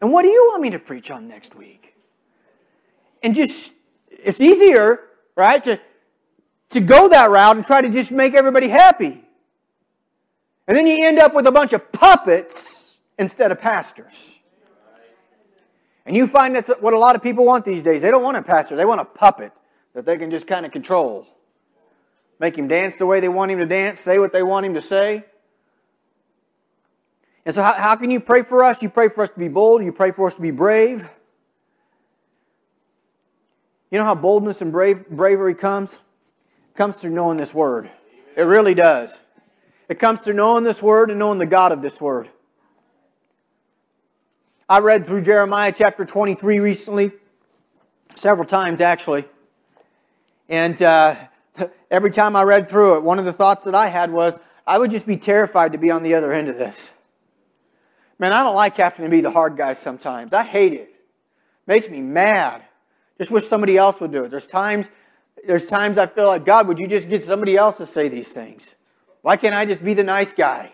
And 0.00 0.12
what 0.12 0.22
do 0.22 0.28
you 0.28 0.48
want 0.50 0.62
me 0.62 0.70
to 0.70 0.78
preach 0.78 1.10
on 1.10 1.28
next 1.28 1.54
week? 1.54 1.94
And 3.22 3.34
just, 3.34 3.72
it's 4.10 4.40
easier, 4.40 5.00
right, 5.36 5.62
to, 5.64 5.80
to 6.70 6.80
go 6.80 7.08
that 7.08 7.30
route 7.30 7.56
and 7.56 7.64
try 7.64 7.80
to 7.80 7.88
just 7.88 8.10
make 8.10 8.34
everybody 8.34 8.68
happy. 8.68 9.22
And 10.66 10.76
then 10.76 10.86
you 10.86 11.06
end 11.06 11.18
up 11.18 11.34
with 11.34 11.46
a 11.46 11.52
bunch 11.52 11.72
of 11.72 11.92
puppets 11.92 12.98
instead 13.18 13.52
of 13.52 13.58
pastors. 13.58 14.38
And 16.06 16.16
you 16.16 16.26
find 16.26 16.54
that's 16.54 16.68
what 16.80 16.92
a 16.92 16.98
lot 16.98 17.16
of 17.16 17.22
people 17.22 17.44
want 17.44 17.64
these 17.64 17.82
days. 17.82 18.02
They 18.02 18.10
don't 18.10 18.22
want 18.22 18.36
a 18.36 18.42
pastor, 18.42 18.76
they 18.76 18.84
want 18.84 19.00
a 19.00 19.04
puppet 19.04 19.52
that 19.94 20.04
they 20.04 20.16
can 20.16 20.30
just 20.30 20.46
kind 20.46 20.66
of 20.66 20.72
control. 20.72 21.26
Make 22.38 22.58
him 22.58 22.68
dance 22.68 22.98
the 22.98 23.06
way 23.06 23.20
they 23.20 23.28
want 23.28 23.52
him 23.52 23.58
to 23.58 23.66
dance, 23.66 24.00
say 24.00 24.18
what 24.18 24.32
they 24.32 24.42
want 24.42 24.66
him 24.66 24.74
to 24.74 24.80
say. 24.80 25.24
And 27.46 27.54
so, 27.54 27.62
how, 27.62 27.74
how 27.74 27.96
can 27.96 28.10
you 28.10 28.20
pray 28.20 28.42
for 28.42 28.64
us? 28.64 28.82
You 28.82 28.88
pray 28.88 29.08
for 29.08 29.22
us 29.22 29.30
to 29.30 29.38
be 29.38 29.48
bold, 29.48 29.84
you 29.84 29.92
pray 29.92 30.10
for 30.10 30.26
us 30.26 30.34
to 30.34 30.40
be 30.40 30.50
brave. 30.50 31.08
You 33.90 33.98
know 33.98 34.04
how 34.04 34.14
boldness 34.14 34.60
and 34.60 34.72
brave, 34.72 35.08
bravery 35.08 35.54
comes? 35.54 35.92
It 35.92 36.76
comes 36.76 36.96
through 36.96 37.12
knowing 37.12 37.36
this 37.36 37.54
word. 37.54 37.90
It 38.36 38.42
really 38.42 38.74
does. 38.74 39.20
It 39.88 39.98
comes 39.98 40.20
through 40.20 40.34
knowing 40.34 40.64
this 40.64 40.82
word 40.82 41.10
and 41.10 41.18
knowing 41.18 41.38
the 41.38 41.46
God 41.46 41.70
of 41.70 41.82
this 41.82 42.00
word. 42.00 42.28
I 44.68 44.78
read 44.78 45.06
through 45.06 45.22
Jeremiah 45.22 45.72
chapter 45.76 46.04
23 46.04 46.58
recently, 46.58 47.12
several 48.14 48.46
times 48.46 48.80
actually. 48.80 49.26
And 50.48 50.80
uh, 50.82 51.16
every 51.90 52.10
time 52.10 52.34
I 52.34 52.42
read 52.42 52.66
through 52.66 52.96
it, 52.96 53.02
one 53.02 53.18
of 53.18 53.26
the 53.26 53.32
thoughts 53.32 53.64
that 53.64 53.74
I 53.74 53.88
had 53.88 54.10
was, 54.10 54.38
I 54.66 54.78
would 54.78 54.90
just 54.90 55.06
be 55.06 55.16
terrified 55.16 55.72
to 55.72 55.78
be 55.78 55.90
on 55.90 56.02
the 56.02 56.14
other 56.14 56.32
end 56.32 56.48
of 56.48 56.56
this. 56.56 56.90
Man, 58.18 58.32
I 58.32 58.42
don't 58.42 58.54
like 58.54 58.76
having 58.76 59.04
to 59.04 59.10
be 59.10 59.20
the 59.20 59.30
hard 59.30 59.56
guy 59.56 59.72
sometimes. 59.72 60.32
I 60.32 60.44
hate 60.44 60.72
it. 60.72 60.88
it 60.88 60.96
makes 61.66 61.88
me 61.88 62.00
mad. 62.00 62.62
Just 63.18 63.30
wish 63.30 63.46
somebody 63.46 63.76
else 63.76 64.00
would 64.00 64.12
do 64.12 64.24
it. 64.24 64.30
There's 64.30 64.46
times, 64.46 64.88
there's 65.46 65.66
times 65.66 65.98
I 65.98 66.06
feel 66.06 66.26
like, 66.26 66.44
God, 66.44 66.68
would 66.68 66.78
you 66.78 66.86
just 66.86 67.08
get 67.08 67.24
somebody 67.24 67.56
else 67.56 67.78
to 67.78 67.86
say 67.86 68.08
these 68.08 68.32
things? 68.32 68.74
Why 69.22 69.36
can't 69.36 69.54
I 69.54 69.64
just 69.64 69.84
be 69.84 69.94
the 69.94 70.04
nice 70.04 70.32
guy? 70.32 70.72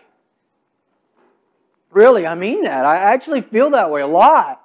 Really, 1.89 2.25
I 2.25 2.35
mean 2.35 2.63
that. 2.63 2.85
I 2.85 2.97
actually 2.97 3.41
feel 3.41 3.71
that 3.71 3.89
way 3.89 4.01
a 4.01 4.07
lot. 4.07 4.61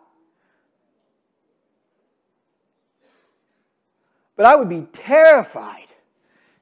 But 4.36 4.46
I 4.46 4.54
would 4.54 4.68
be 4.68 4.82
terrified 4.92 5.86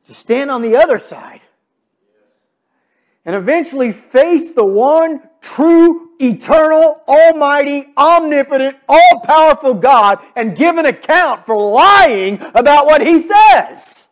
to 0.06 0.14
stand 0.14 0.50
on 0.50 0.62
the 0.62 0.76
other 0.76 0.98
side 0.98 1.40
and 3.24 3.34
eventually 3.34 3.90
face 3.90 4.52
the 4.52 4.64
one 4.64 5.22
true, 5.40 6.03
eternal, 6.18 7.02
almighty, 7.06 7.92
omnipotent, 7.96 8.76
all 8.88 9.20
powerful 9.24 9.74
God 9.74 10.18
and 10.36 10.56
give 10.56 10.76
an 10.76 10.86
account 10.86 11.44
for 11.44 11.56
lying 11.56 12.40
about 12.54 12.86
what 12.86 13.06
He 13.06 13.18
says. 13.18 14.06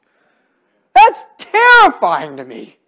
That's 0.94 1.24
terrifying 1.38 2.36
to 2.36 2.44
me. 2.44 2.78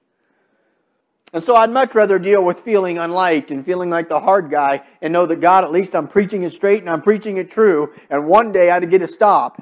And 1.33 1.43
so 1.43 1.57
I'd 1.57 1.71
much 1.71 1.97
rather 1.97 2.19
deal 2.19 2.45
with 2.45 2.61
feeling 2.61 2.99
unliked 2.99 3.51
and 3.51 3.65
feeling 3.65 3.91
like 3.91 4.09
the 4.09 4.21
hard 4.21 4.51
guy 4.51 4.83
and 5.03 5.13
know 5.13 5.27
that 5.27 5.41
God, 5.41 5.65
at 5.65 5.73
least 5.73 5.97
I'm 5.97 6.07
preaching 6.07 6.45
it 6.45 6.51
straight 6.51 6.81
and 6.81 6.89
I'm 6.89 7.03
preaching 7.03 7.39
it 7.39 7.51
true, 7.51 7.93
and 8.09 8.27
one 8.27 8.53
day 8.53 8.71
I'd 8.71 8.89
get 8.89 9.03
a 9.03 9.07
stop 9.07 9.61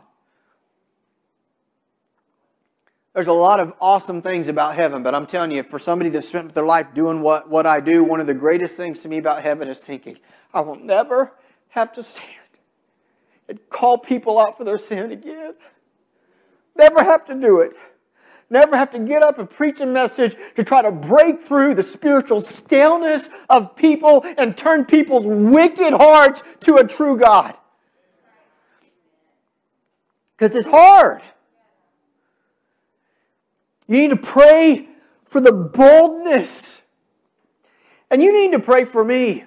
there's 3.15 3.27
a 3.27 3.33
lot 3.33 3.61
of 3.61 3.75
awesome 3.81 4.23
things 4.23 4.49
about 4.49 4.75
heaven, 4.75 5.03
but 5.03 5.15
I'm 5.15 5.27
telling 5.27 5.51
you, 5.51 5.63
for 5.63 5.79
somebody 5.79 6.09
that 6.11 6.23
spent 6.25 6.55
their 6.55 6.65
life 6.65 6.95
doing 6.95 7.21
what, 7.21 7.49
what 7.49 7.67
I 7.67 7.81
do, 7.81 8.03
one 8.05 8.21
of 8.21 8.27
the 8.27 8.35
greatest 8.35 8.77
things 8.77 9.01
to 9.01 9.09
me 9.09 9.19
about 9.19 9.43
heaven 9.43 9.69
is 9.69 9.79
thinking, 9.79 10.19
I 10.55 10.61
will 10.61 10.77
never 10.77 11.33
have 11.71 11.93
to 11.95 12.03
stand 12.03 12.29
and 13.49 13.59
call 13.69 13.99
people 13.99 14.39
out 14.39 14.57
for 14.57 14.65
their 14.65 14.79
sin 14.79 15.13
again. 15.13 15.55
Never 16.75 17.05
have 17.05 17.27
to 17.27 17.35
do 17.35 17.61
it. 17.61 17.73
Never 18.49 18.77
have 18.77 18.91
to 18.91 18.99
get 18.99 19.23
up 19.23 19.39
and 19.39 19.49
preach 19.49 19.81
a 19.81 19.87
message 19.87 20.35
to 20.57 20.65
try 20.65 20.83
to 20.83 20.93
break 20.93 21.41
through 21.41 21.75
the 21.75 21.83
spiritual 21.83 22.41
staleness 22.41 23.29
of 23.49 23.77
people 23.77 24.25
and 24.37 24.57
turn 24.57 24.85
people's 24.85 25.27
wicked 25.27 25.93
hearts 25.95 26.43
to 26.61 26.77
a 26.77 26.87
true 26.87 27.19
God. 27.19 27.55
Because 30.37 30.55
it's 30.55 30.69
hard. 30.69 31.23
You 33.89 33.99
need 33.99 34.11
to 34.11 34.17
pray 34.17 34.89
for 35.25 35.41
the 35.41 35.53
boldness. 35.53 36.83
And 38.11 38.23
you 38.23 38.33
need 38.33 38.53
to 38.57 38.61
pray 38.61 38.85
for 38.85 39.05
me. 39.05 39.45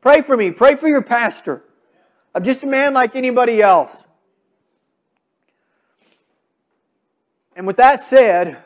Pray 0.00 0.22
for 0.22 0.36
me. 0.36 0.50
Pray 0.50 0.76
for 0.76 0.88
your 0.88 1.02
pastor. 1.02 1.64
I'm 2.34 2.44
just 2.44 2.62
a 2.62 2.66
man 2.66 2.92
like 2.92 3.16
anybody 3.16 3.62
else. 3.62 4.04
And 7.56 7.66
with 7.66 7.76
that 7.78 8.00
said, 8.00 8.62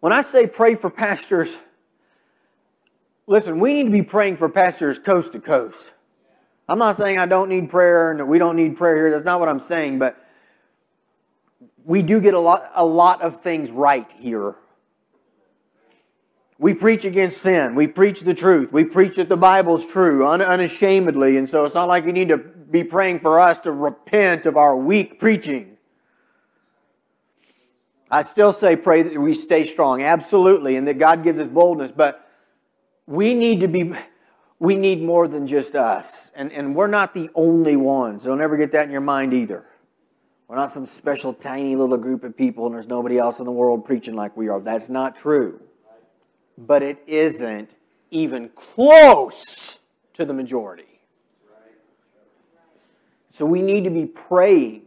when 0.00 0.12
I 0.12 0.20
say 0.20 0.46
pray 0.46 0.74
for 0.74 0.90
pastors, 0.90 1.58
listen, 3.26 3.58
we 3.58 3.72
need 3.72 3.84
to 3.84 3.90
be 3.90 4.02
praying 4.02 4.36
for 4.36 4.50
pastors 4.50 4.98
coast 4.98 5.32
to 5.32 5.40
coast. 5.40 5.94
I'm 6.68 6.78
not 6.78 6.96
saying 6.96 7.18
I 7.18 7.24
don't 7.24 7.48
need 7.48 7.70
prayer 7.70 8.10
and 8.10 8.28
we 8.28 8.38
don't 8.38 8.56
need 8.56 8.76
prayer 8.76 8.96
here. 8.96 9.10
That's 9.10 9.24
not 9.24 9.40
what 9.40 9.48
I'm 9.48 9.58
saying, 9.58 9.98
but 9.98 10.22
we 11.84 12.02
do 12.02 12.20
get 12.20 12.34
a 12.34 12.38
lot, 12.38 12.70
a 12.74 12.84
lot 12.84 13.22
of 13.22 13.40
things 13.40 13.70
right 13.70 14.10
here. 14.18 14.54
We 16.58 16.74
preach 16.74 17.06
against 17.06 17.38
sin. 17.38 17.74
We 17.74 17.86
preach 17.86 18.20
the 18.20 18.34
truth. 18.34 18.70
We 18.70 18.84
preach 18.84 19.16
that 19.16 19.30
the 19.30 19.36
Bible's 19.36 19.86
true 19.86 20.26
un- 20.26 20.42
unashamedly. 20.42 21.38
And 21.38 21.48
so 21.48 21.64
it's 21.64 21.74
not 21.74 21.88
like 21.88 22.04
you 22.04 22.12
need 22.12 22.28
to 22.28 22.36
be 22.36 22.84
praying 22.84 23.20
for 23.20 23.40
us 23.40 23.60
to 23.60 23.72
repent 23.72 24.44
of 24.44 24.58
our 24.58 24.76
weak 24.76 25.18
preaching. 25.18 25.78
I 28.10 28.22
still 28.22 28.52
say 28.52 28.76
pray 28.76 29.02
that 29.02 29.18
we 29.18 29.32
stay 29.32 29.64
strong, 29.64 30.02
absolutely, 30.02 30.76
and 30.76 30.86
that 30.86 30.98
God 30.98 31.22
gives 31.22 31.38
us 31.38 31.46
boldness, 31.46 31.92
but 31.92 32.28
we 33.06 33.34
need 33.34 33.60
to 33.60 33.68
be, 33.68 33.94
we 34.58 34.74
need 34.74 35.00
more 35.00 35.28
than 35.28 35.46
just 35.46 35.74
us. 35.74 36.30
And, 36.34 36.52
and 36.52 36.74
we're 36.74 36.88
not 36.88 37.14
the 37.14 37.30
only 37.34 37.76
ones. 37.76 38.24
Don't 38.24 38.40
ever 38.40 38.56
get 38.56 38.72
that 38.72 38.84
in 38.84 38.90
your 38.90 39.00
mind 39.00 39.32
either. 39.32 39.64
We're 40.50 40.56
not 40.56 40.72
some 40.72 40.84
special 40.84 41.32
tiny 41.32 41.76
little 41.76 41.96
group 41.96 42.24
of 42.24 42.36
people 42.36 42.66
and 42.66 42.74
there's 42.74 42.88
nobody 42.88 43.18
else 43.18 43.38
in 43.38 43.44
the 43.44 43.52
world 43.52 43.84
preaching 43.84 44.16
like 44.16 44.36
we 44.36 44.48
are. 44.48 44.58
That's 44.58 44.88
not 44.88 45.14
true. 45.14 45.60
But 46.58 46.82
it 46.82 47.00
isn't 47.06 47.76
even 48.10 48.48
close 48.56 49.78
to 50.14 50.24
the 50.24 50.32
majority. 50.32 51.00
So 53.30 53.46
we 53.46 53.62
need 53.62 53.84
to 53.84 53.90
be 53.90 54.06
praying. 54.06 54.82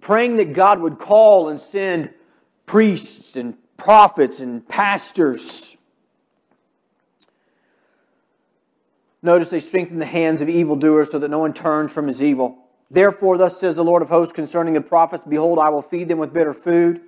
Praying 0.00 0.36
that 0.36 0.54
God 0.54 0.80
would 0.80 0.98
call 0.98 1.50
and 1.50 1.60
send 1.60 2.14
priests 2.64 3.36
and 3.36 3.58
prophets 3.76 4.40
and 4.40 4.66
pastors. 4.66 5.76
Notice 9.20 9.50
they 9.50 9.60
strengthen 9.60 9.98
the 9.98 10.06
hands 10.06 10.40
of 10.40 10.48
evildoers 10.48 11.10
so 11.10 11.18
that 11.18 11.28
no 11.28 11.40
one 11.40 11.52
turns 11.52 11.92
from 11.92 12.06
his 12.06 12.22
evil. 12.22 12.62
Therefore, 12.90 13.36
thus 13.36 13.58
says 13.58 13.76
the 13.76 13.84
Lord 13.84 14.02
of 14.02 14.08
hosts 14.08 14.32
concerning 14.32 14.74
the 14.74 14.80
prophets 14.80 15.24
Behold, 15.24 15.58
I 15.58 15.70
will 15.70 15.82
feed 15.82 16.08
them 16.08 16.18
with 16.18 16.32
bitter 16.32 16.54
food, 16.54 17.00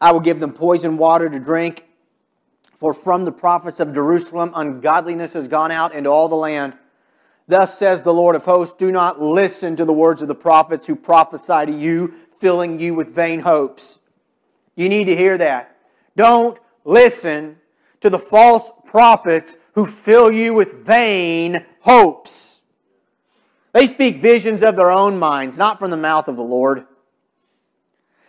I 0.00 0.12
will 0.12 0.20
give 0.20 0.40
them 0.40 0.52
poison 0.52 0.98
water 0.98 1.28
to 1.28 1.38
drink. 1.38 1.84
For 2.78 2.92
from 2.92 3.24
the 3.24 3.32
prophets 3.32 3.80
of 3.80 3.94
Jerusalem 3.94 4.52
ungodliness 4.54 5.32
has 5.32 5.48
gone 5.48 5.70
out 5.70 5.94
into 5.94 6.10
all 6.10 6.28
the 6.28 6.34
land. 6.34 6.74
Thus 7.46 7.78
says 7.78 8.02
the 8.02 8.12
Lord 8.12 8.36
of 8.36 8.44
hosts 8.44 8.74
Do 8.74 8.90
not 8.90 9.20
listen 9.20 9.76
to 9.76 9.84
the 9.84 9.92
words 9.92 10.22
of 10.22 10.28
the 10.28 10.34
prophets 10.34 10.86
who 10.86 10.96
prophesy 10.96 11.66
to 11.66 11.72
you, 11.72 12.14
filling 12.40 12.78
you 12.78 12.94
with 12.94 13.14
vain 13.14 13.40
hopes. 13.40 14.00
You 14.76 14.88
need 14.88 15.04
to 15.04 15.16
hear 15.16 15.38
that. 15.38 15.78
Don't 16.16 16.58
listen 16.84 17.58
to 18.00 18.10
the 18.10 18.18
false 18.18 18.72
prophets 18.84 19.56
who 19.72 19.86
fill 19.86 20.30
you 20.30 20.52
with 20.52 20.84
vain 20.84 21.64
hopes. 21.80 22.53
They 23.74 23.88
speak 23.88 24.18
visions 24.18 24.62
of 24.62 24.76
their 24.76 24.92
own 24.92 25.18
minds, 25.18 25.58
not 25.58 25.80
from 25.80 25.90
the 25.90 25.96
mouth 25.96 26.28
of 26.28 26.36
the 26.36 26.42
Lord. 26.42 26.86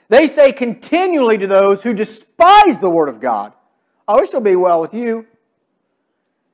They 0.10 0.26
say 0.26 0.52
continually 0.52 1.38
to 1.38 1.46
those 1.46 1.84
who 1.84 1.94
despise 1.94 2.80
the 2.80 2.90
Word 2.90 3.10
of 3.10 3.22
God, 3.22 3.54
Oh, 4.08 4.22
it 4.22 4.30
shall 4.30 4.42
be 4.42 4.56
well 4.56 4.82
with 4.82 4.94
you. 4.94 5.28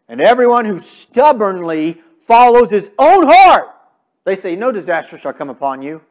And 0.10 0.20
everyone 0.20 0.66
who 0.66 0.78
stubbornly 0.78 2.02
follows 2.20 2.70
his 2.70 2.92
own 3.00 3.26
heart, 3.28 3.70
they 4.26 4.36
say, 4.36 4.58
No 4.58 4.74
disaster 4.74 5.18
shall 5.18 5.34
come 5.34 5.50
upon 5.50 5.82
you. 5.82 6.02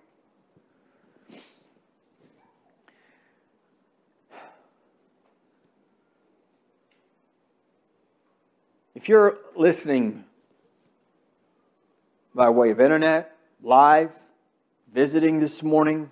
If 8.94 9.06
you're 9.06 9.38
listening 9.54 10.24
by 12.34 12.48
way 12.50 12.70
of 12.70 12.80
internet, 12.80 13.36
live, 13.62 14.12
visiting 14.92 15.38
this 15.40 15.62
morning, 15.62 16.10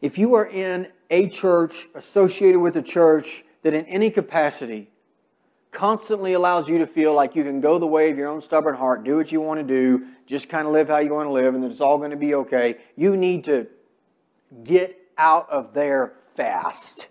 if 0.00 0.16
you 0.18 0.34
are 0.34 0.46
in 0.46 0.88
a 1.10 1.28
church, 1.28 1.88
associated 1.94 2.60
with 2.60 2.76
a 2.76 2.82
church 2.82 3.44
that 3.62 3.74
in 3.74 3.84
any 3.86 4.10
capacity 4.10 4.90
constantly 5.70 6.32
allows 6.32 6.68
you 6.68 6.78
to 6.78 6.86
feel 6.86 7.14
like 7.14 7.36
you 7.36 7.44
can 7.44 7.60
go 7.60 7.78
the 7.78 7.86
way 7.86 8.10
of 8.10 8.18
your 8.18 8.28
own 8.28 8.42
stubborn 8.42 8.74
heart, 8.74 9.04
do 9.04 9.16
what 9.16 9.30
you 9.30 9.40
want 9.40 9.60
to 9.60 9.66
do, 9.66 10.06
just 10.26 10.48
kind 10.48 10.66
of 10.66 10.72
live 10.72 10.88
how 10.88 10.98
you 10.98 11.14
want 11.14 11.28
to 11.28 11.32
live, 11.32 11.54
and 11.54 11.62
that 11.62 11.70
it's 11.70 11.80
all 11.80 11.98
going 11.98 12.10
to 12.10 12.16
be 12.16 12.34
okay, 12.34 12.76
you 12.96 13.16
need 13.16 13.44
to 13.44 13.66
get 14.64 14.98
out 15.16 15.48
of 15.50 15.74
there 15.74 16.14
fast. 16.34 17.08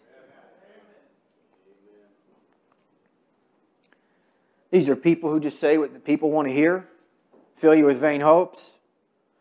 These 4.72 4.89
are 4.89 4.95
people 4.95 5.32
who 5.32 5.39
just 5.39 5.60
say 5.60 5.78
what 5.78 5.93
the 5.93 5.99
people 5.99 6.30
want 6.30 6.47
to 6.47 6.53
hear, 6.53 6.89
fill 7.60 7.76
you 7.76 7.86
with 7.86 7.99
vain 7.99 8.22
hopes. 8.22 8.76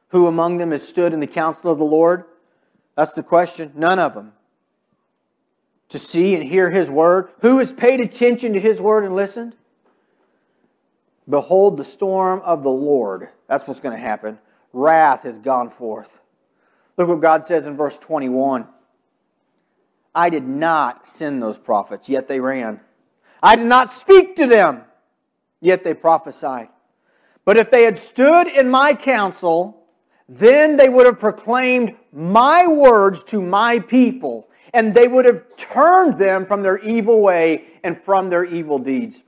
Who 0.08 0.26
among 0.26 0.58
them 0.58 0.70
has 0.72 0.86
stood 0.86 1.12
in 1.12 1.20
the 1.20 1.26
counsel 1.26 1.70
of 1.70 1.78
the 1.78 1.84
Lord? 1.84 2.24
That's 2.96 3.12
the 3.12 3.22
question. 3.22 3.72
None 3.74 3.98
of 3.98 4.14
them 4.14 4.32
to 5.88 5.98
see 5.98 6.34
and 6.34 6.44
hear 6.44 6.70
His 6.70 6.90
word? 6.90 7.30
Who 7.40 7.58
has 7.58 7.72
paid 7.72 8.00
attention 8.00 8.52
to 8.52 8.60
His 8.60 8.80
word 8.80 9.04
and 9.04 9.14
listened? 9.14 9.56
Behold, 11.28 11.76
the 11.76 11.84
storm 11.84 12.40
of 12.44 12.62
the 12.62 12.70
Lord. 12.70 13.28
That's 13.46 13.66
what's 13.66 13.80
going 13.80 13.96
to 13.96 14.02
happen. 14.02 14.38
Wrath 14.72 15.22
has 15.22 15.38
gone 15.38 15.70
forth. 15.70 16.20
Look 16.96 17.08
what 17.08 17.20
God 17.20 17.44
says 17.44 17.66
in 17.66 17.76
verse 17.76 17.98
21. 17.98 18.66
I 20.14 20.30
did 20.30 20.46
not 20.46 21.06
send 21.06 21.42
those 21.42 21.58
prophets, 21.58 22.08
yet 22.08 22.28
they 22.28 22.40
ran. 22.40 22.80
I 23.42 23.56
did 23.56 23.66
not 23.66 23.90
speak 23.90 24.36
to 24.36 24.46
them, 24.46 24.82
yet 25.60 25.84
they 25.84 25.94
prophesied. 25.94 26.68
But 27.48 27.56
if 27.56 27.70
they 27.70 27.84
had 27.84 27.96
stood 27.96 28.46
in 28.46 28.68
my 28.68 28.92
counsel, 28.92 29.86
then 30.28 30.76
they 30.76 30.90
would 30.90 31.06
have 31.06 31.18
proclaimed 31.18 31.96
my 32.12 32.66
words 32.66 33.24
to 33.24 33.40
my 33.40 33.78
people 33.78 34.50
and 34.74 34.92
they 34.92 35.08
would 35.08 35.24
have 35.24 35.56
turned 35.56 36.18
them 36.18 36.44
from 36.44 36.62
their 36.62 36.76
evil 36.80 37.22
way 37.22 37.64
and 37.82 37.96
from 37.96 38.28
their 38.28 38.44
evil 38.44 38.78
deeds. 38.78 39.22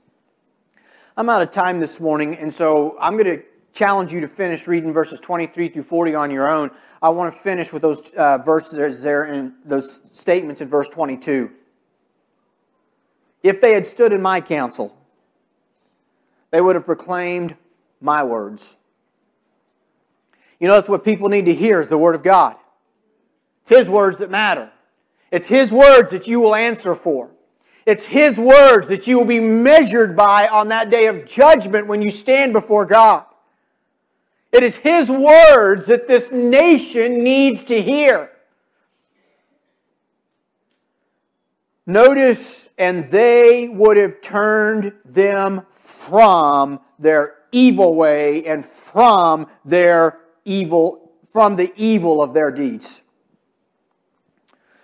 I'm 1.17 1.29
out 1.29 1.41
of 1.41 1.49
time 1.49 1.79
this 1.79 1.99
morning, 1.99 2.35
and 2.35 2.53
so 2.53 2.95
I'm 3.01 3.13
going 3.13 3.39
to 3.39 3.43
challenge 3.73 4.13
you 4.13 4.21
to 4.21 4.27
finish 4.27 4.67
reading 4.67 4.93
verses 4.93 5.19
23 5.19 5.69
through 5.69 5.81
40 5.81 6.13
on 6.13 6.29
your 6.29 6.47
own. 6.47 6.69
I 7.01 7.09
want 7.09 7.33
to 7.33 7.39
finish 7.39 7.73
with 7.73 7.81
those 7.81 8.07
uh, 8.15 8.37
verses 8.37 9.01
there 9.01 9.23
and 9.23 9.53
those 9.65 10.03
statements 10.11 10.61
in 10.61 10.67
verse 10.67 10.89
22. 10.89 11.51
If 13.41 13.59
they 13.59 13.73
had 13.73 13.87
stood 13.87 14.13
in 14.13 14.21
my 14.21 14.41
counsel, 14.41 14.95
they 16.51 16.61
would 16.61 16.75
have 16.75 16.85
proclaimed 16.85 17.55
my 18.01 18.23
words. 18.23 18.75
You 20.59 20.67
know, 20.67 20.75
that's 20.75 20.89
what 20.89 21.03
people 21.03 21.29
need 21.29 21.45
to 21.45 21.53
hear 21.53 21.79
is 21.79 21.89
the 21.89 21.97
word 21.97 22.15
of 22.15 22.23
God. 22.23 22.55
It's 23.61 23.69
his 23.69 23.89
words 23.89 24.17
that 24.19 24.29
matter. 24.29 24.71
It's 25.31 25.47
His 25.47 25.71
words 25.71 26.11
that 26.11 26.27
you 26.27 26.41
will 26.41 26.53
answer 26.53 26.93
for. 26.93 27.31
It's 27.85 28.05
His 28.05 28.37
words 28.37 28.87
that 28.87 29.07
you 29.07 29.17
will 29.17 29.25
be 29.25 29.39
measured 29.39 30.15
by 30.15 30.47
on 30.47 30.67
that 30.67 30.89
day 30.89 31.07
of 31.07 31.25
judgment 31.25 31.87
when 31.87 32.01
you 32.01 32.11
stand 32.11 32.53
before 32.53 32.85
God. 32.85 33.25
It 34.51 34.61
is 34.61 34.77
His 34.77 35.09
words 35.09 35.85
that 35.85 36.07
this 36.07 36.31
nation 36.31 37.23
needs 37.23 37.63
to 37.65 37.81
hear. 37.81 38.29
Notice, 41.87 42.69
and 42.77 43.05
they 43.05 43.67
would 43.69 43.97
have 43.97 44.21
turned 44.21 44.93
them 45.05 45.65
from 45.71 46.81
their 46.99 47.35
evil 47.51 47.95
way 47.95 48.45
and 48.45 48.65
from 48.65 49.47
their 49.65 50.19
evil, 50.45 51.11
from 51.31 51.55
the 51.55 51.73
evil 51.75 52.21
of 52.21 52.33
their 52.33 52.51
deeds. 52.51 53.01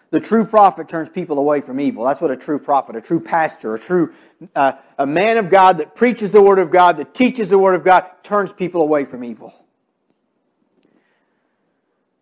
The 0.09 0.19
true 0.19 0.45
prophet 0.45 0.87
turns 0.87 1.09
people 1.09 1.37
away 1.37 1.59
from 1.59 1.79
evil. 1.79 2.05
That's 2.05 2.21
what 2.21 2.31
a 2.31 2.37
true 2.37 2.59
prophet, 2.59 2.95
a 2.95 3.01
true 3.01 3.19
pastor, 3.19 3.75
a 3.75 3.79
true 3.79 4.13
uh, 4.55 4.73
a 4.97 5.05
man 5.05 5.37
of 5.37 5.49
God 5.49 5.79
that 5.79 5.95
preaches 5.95 6.31
the 6.31 6.41
word 6.41 6.59
of 6.59 6.69
God, 6.69 6.97
that 6.97 7.13
teaches 7.13 7.49
the 7.49 7.57
word 7.57 7.75
of 7.75 7.83
God, 7.83 8.05
turns 8.23 8.53
people 8.53 8.81
away 8.81 9.05
from 9.05 9.23
evil. 9.23 9.53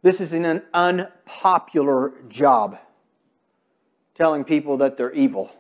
This 0.02 0.22
is 0.22 0.34
an 0.34 0.62
unpopular 0.74 2.14
job, 2.30 2.78
telling 4.14 4.44
people 4.44 4.78
that 4.78 4.98
they're 4.98 5.12
evil 5.14 5.52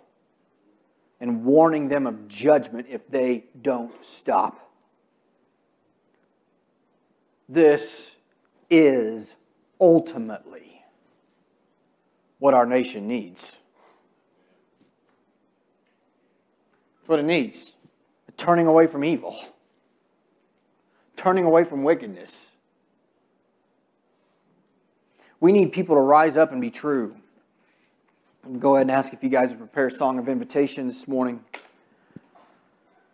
and 1.19 1.43
warning 1.43 1.88
them 1.88 2.05
of 2.05 2.27
judgment 2.27 2.88
if 2.89 3.07
they 3.09 3.45
don't 3.61 3.93
stop. 4.05 4.64
This 7.47 8.15
is 8.69 9.35
ultimately 9.79 10.83
what 12.39 12.53
our 12.53 12.65
nation 12.65 13.07
needs. 13.07 13.57
What 17.05 17.19
it 17.19 17.25
needs. 17.25 17.73
Turning 18.37 18.67
away 18.67 18.87
from 18.87 19.03
evil. 19.03 19.39
Turning 21.15 21.45
away 21.45 21.63
from 21.63 21.83
wickedness. 21.83 22.51
We 25.39 25.51
need 25.51 25.71
people 25.71 25.95
to 25.95 26.01
rise 26.01 26.37
up 26.37 26.51
and 26.51 26.59
be 26.59 26.71
true. 26.71 27.15
Go 28.59 28.75
ahead 28.75 28.83
and 28.83 28.91
ask 28.91 29.13
if 29.13 29.23
you 29.23 29.29
guys 29.29 29.51
have 29.51 29.59
prepared 29.59 29.91
a 29.91 29.95
song 29.95 30.19
of 30.19 30.29
invitation 30.29 30.87
this 30.87 31.07
morning. 31.07 31.43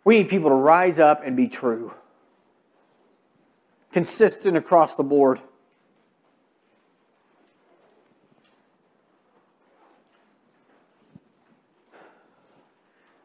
We 0.04 0.18
need 0.18 0.28
people 0.28 0.50
to 0.50 0.56
rise 0.56 0.98
up 0.98 1.22
and 1.24 1.36
be 1.36 1.48
true. 1.48 1.94
Consistent 3.92 4.56
across 4.56 4.94
the 4.94 5.02
board. 5.02 5.40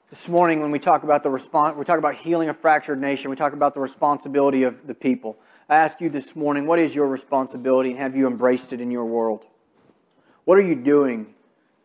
This 0.09 0.28
morning, 0.30 0.61
when 0.61 0.72
we 0.72 0.80
talk 0.80 1.03
about 1.03 1.24
the 1.24 1.30
response, 1.30 1.78
we 1.78 1.86
talk 1.86 1.99
about 1.99 2.15
healing 2.15 2.49
a 2.49 2.53
fractured 2.53 2.99
nation. 2.99 3.30
We 3.30 3.36
talk 3.36 3.53
about 3.53 3.74
the 3.74 3.80
responsibility 3.80 4.63
of 4.63 4.88
the 4.88 4.93
people. 4.93 5.38
I 5.70 5.76
ask 5.76 6.01
you 6.01 6.09
this 6.09 6.36
morning, 6.36 6.65
what 6.65 6.80
is 6.80 6.95
your 6.95 7.07
responsibility, 7.07 7.91
and 7.91 7.99
have 7.99 8.15
you 8.15 8.26
embraced 8.26 8.74
it 8.74 8.82
in 8.82 8.89
your 8.89 9.05
world? 9.05 9.45
What 10.45 10.57
are 10.57 10.61
you 10.61 10.76
doing 10.76 11.36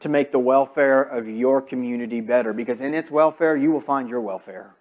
to 0.01 0.09
make 0.09 0.33
the 0.33 0.39
welfare 0.39 1.03
of 1.03 1.28
your 1.28 1.61
community 1.61 2.20
better? 2.20 2.53
Because 2.53 2.80
in 2.80 2.95
its 2.95 3.11
welfare, 3.11 3.57
you 3.57 3.70
will 3.70 3.80
find 3.80 4.09
your 4.09 4.20
welfare. 4.20 4.74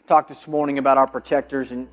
talked 0.11 0.27
this 0.27 0.45
morning 0.45 0.77
about 0.77 0.97
our 0.97 1.07
protectors, 1.07 1.71
and 1.71 1.87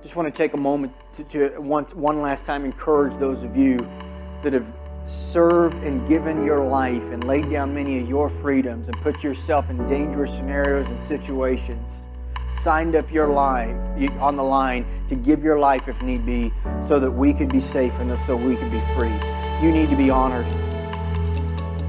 just 0.00 0.16
want 0.16 0.26
to 0.26 0.32
take 0.34 0.54
a 0.54 0.56
moment 0.56 0.90
to, 1.12 1.22
to 1.24 1.58
once, 1.58 1.94
one 1.94 2.22
last 2.22 2.46
time 2.46 2.64
encourage 2.64 3.14
those 3.16 3.42
of 3.42 3.54
you 3.58 3.86
that 4.42 4.54
have 4.54 4.66
served 5.04 5.76
and 5.84 6.08
given 6.08 6.46
your 6.46 6.64
life 6.64 7.10
and 7.10 7.24
laid 7.24 7.50
down 7.50 7.74
many 7.74 8.00
of 8.00 8.08
your 8.08 8.30
freedoms 8.30 8.88
and 8.88 8.98
put 9.02 9.22
yourself 9.22 9.68
in 9.68 9.86
dangerous 9.86 10.34
scenarios 10.34 10.88
and 10.88 10.98
situations, 10.98 12.06
signed 12.50 12.96
up 12.96 13.12
your 13.12 13.26
life 13.26 13.76
on 14.18 14.34
the 14.34 14.42
line 14.42 14.86
to 15.06 15.14
give 15.14 15.44
your 15.44 15.58
life 15.58 15.88
if 15.88 16.00
need 16.00 16.24
be 16.24 16.50
so 16.82 16.98
that 16.98 17.10
we 17.10 17.34
could 17.34 17.52
be 17.52 17.60
safe 17.60 17.92
and 17.98 18.18
so 18.20 18.34
we 18.34 18.56
could 18.56 18.72
be 18.72 18.80
free. 18.96 19.12
You 19.60 19.72
need 19.72 19.90
to 19.90 19.96
be 19.96 20.08
honored. 20.08 20.46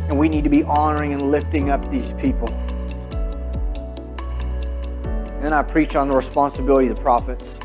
And 0.09 0.19
we 0.19 0.27
need 0.27 0.43
to 0.43 0.49
be 0.49 0.61
honoring 0.63 1.13
and 1.13 1.31
lifting 1.31 1.69
up 1.69 1.89
these 1.89 2.11
people. 2.11 2.53
Then 5.49 5.57
I 5.57 5.63
preach 5.63 5.95
on 5.95 6.09
the 6.09 6.15
responsibility 6.15 6.89
of 6.89 6.95
the 6.95 7.01
prophets. 7.01 7.57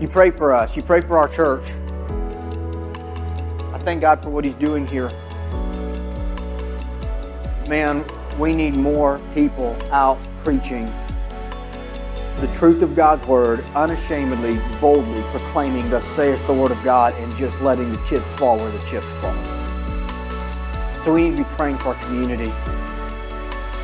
You 0.00 0.08
pray 0.08 0.30
for 0.30 0.54
us, 0.54 0.74
you 0.74 0.80
pray 0.82 1.02
for 1.02 1.18
our 1.18 1.28
church. 1.28 1.72
I 3.74 3.78
thank 3.80 4.00
God 4.00 4.22
for 4.22 4.30
what 4.30 4.46
He's 4.46 4.54
doing 4.54 4.86
here. 4.86 5.10
Man, 7.68 8.02
we 8.38 8.54
need 8.54 8.76
more 8.76 9.20
people 9.34 9.76
out 9.92 10.18
preaching 10.42 10.90
the 12.40 12.48
truth 12.54 12.80
of 12.80 12.96
God's 12.96 13.26
word, 13.26 13.62
unashamedly, 13.74 14.58
boldly 14.80 15.20
proclaiming, 15.32 15.90
Thus 15.90 16.06
saith 16.06 16.46
the 16.46 16.54
word 16.54 16.70
of 16.70 16.82
God, 16.82 17.12
and 17.16 17.36
just 17.36 17.60
letting 17.60 17.92
the 17.92 18.02
chips 18.04 18.32
fall 18.32 18.56
where 18.56 18.70
the 18.70 18.78
chips 18.86 19.12
fall. 19.20 19.36
So 21.02 21.12
we 21.12 21.28
need 21.28 21.36
to 21.36 21.44
be 21.44 21.48
praying 21.56 21.76
for 21.76 21.88
our 21.88 22.04
community. 22.06 22.50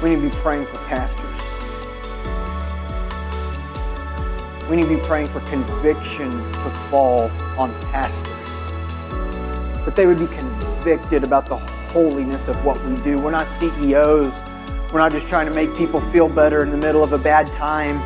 We 0.03 0.15
need 0.15 0.23
to 0.23 0.35
be 0.35 0.43
praying 0.43 0.65
for 0.65 0.79
pastors. 0.87 1.54
We 4.69 4.77
need 4.77 4.85
to 4.85 4.97
be 4.97 5.07
praying 5.07 5.27
for 5.29 5.41
conviction 5.41 6.31
to 6.31 6.71
fall 6.89 7.31
on 7.59 7.79
pastors. 7.83 8.65
That 9.85 9.95
they 9.95 10.07
would 10.07 10.19
be 10.19 10.27
convicted 10.27 11.23
about 11.23 11.45
the 11.47 11.59
holiness 11.93 12.49
of 12.49 12.65
what 12.65 12.83
we 12.87 12.97
do. 13.03 13.19
We're 13.19 13.31
not 13.31 13.47
CEOs. 13.47 14.43
We're 14.91 15.01
not 15.01 15.13
just 15.13 15.29
trying 15.29 15.47
to 15.47 15.55
make 15.55 15.77
people 15.77 16.01
feel 16.01 16.31
better 16.31 16.63
in 16.63 16.71
the 16.71 16.79
middle 16.79 17.05
of 17.05 17.13
a 17.13 17.19
bad 17.19 17.53
time. 17.53 18.01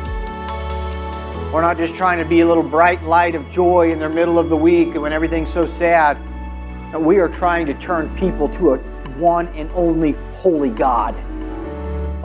We're 1.53 1.61
not 1.61 1.77
just 1.77 1.95
trying 1.95 2.19
to 2.19 2.25
be 2.25 2.41
a 2.41 2.45
little 2.45 2.61
bright 2.61 3.01
light 3.03 3.35
of 3.35 3.49
joy 3.49 3.93
in 3.93 3.99
the 3.99 4.09
middle 4.09 4.37
of 4.37 4.49
the 4.49 4.57
week 4.57 4.95
when 4.95 5.13
everything's 5.13 5.51
so 5.51 5.65
sad. 5.65 6.17
We 6.93 7.19
are 7.19 7.29
trying 7.29 7.67
to 7.67 7.73
turn 7.75 8.13
people 8.17 8.49
to 8.49 8.73
a 8.73 8.77
one 9.17 9.47
and 9.49 9.71
only 9.75 10.11
holy 10.33 10.71
God, 10.71 11.15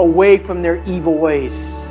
away 0.01 0.39
from 0.39 0.61
their 0.61 0.85
evil 0.87 1.19
ways 1.19 1.84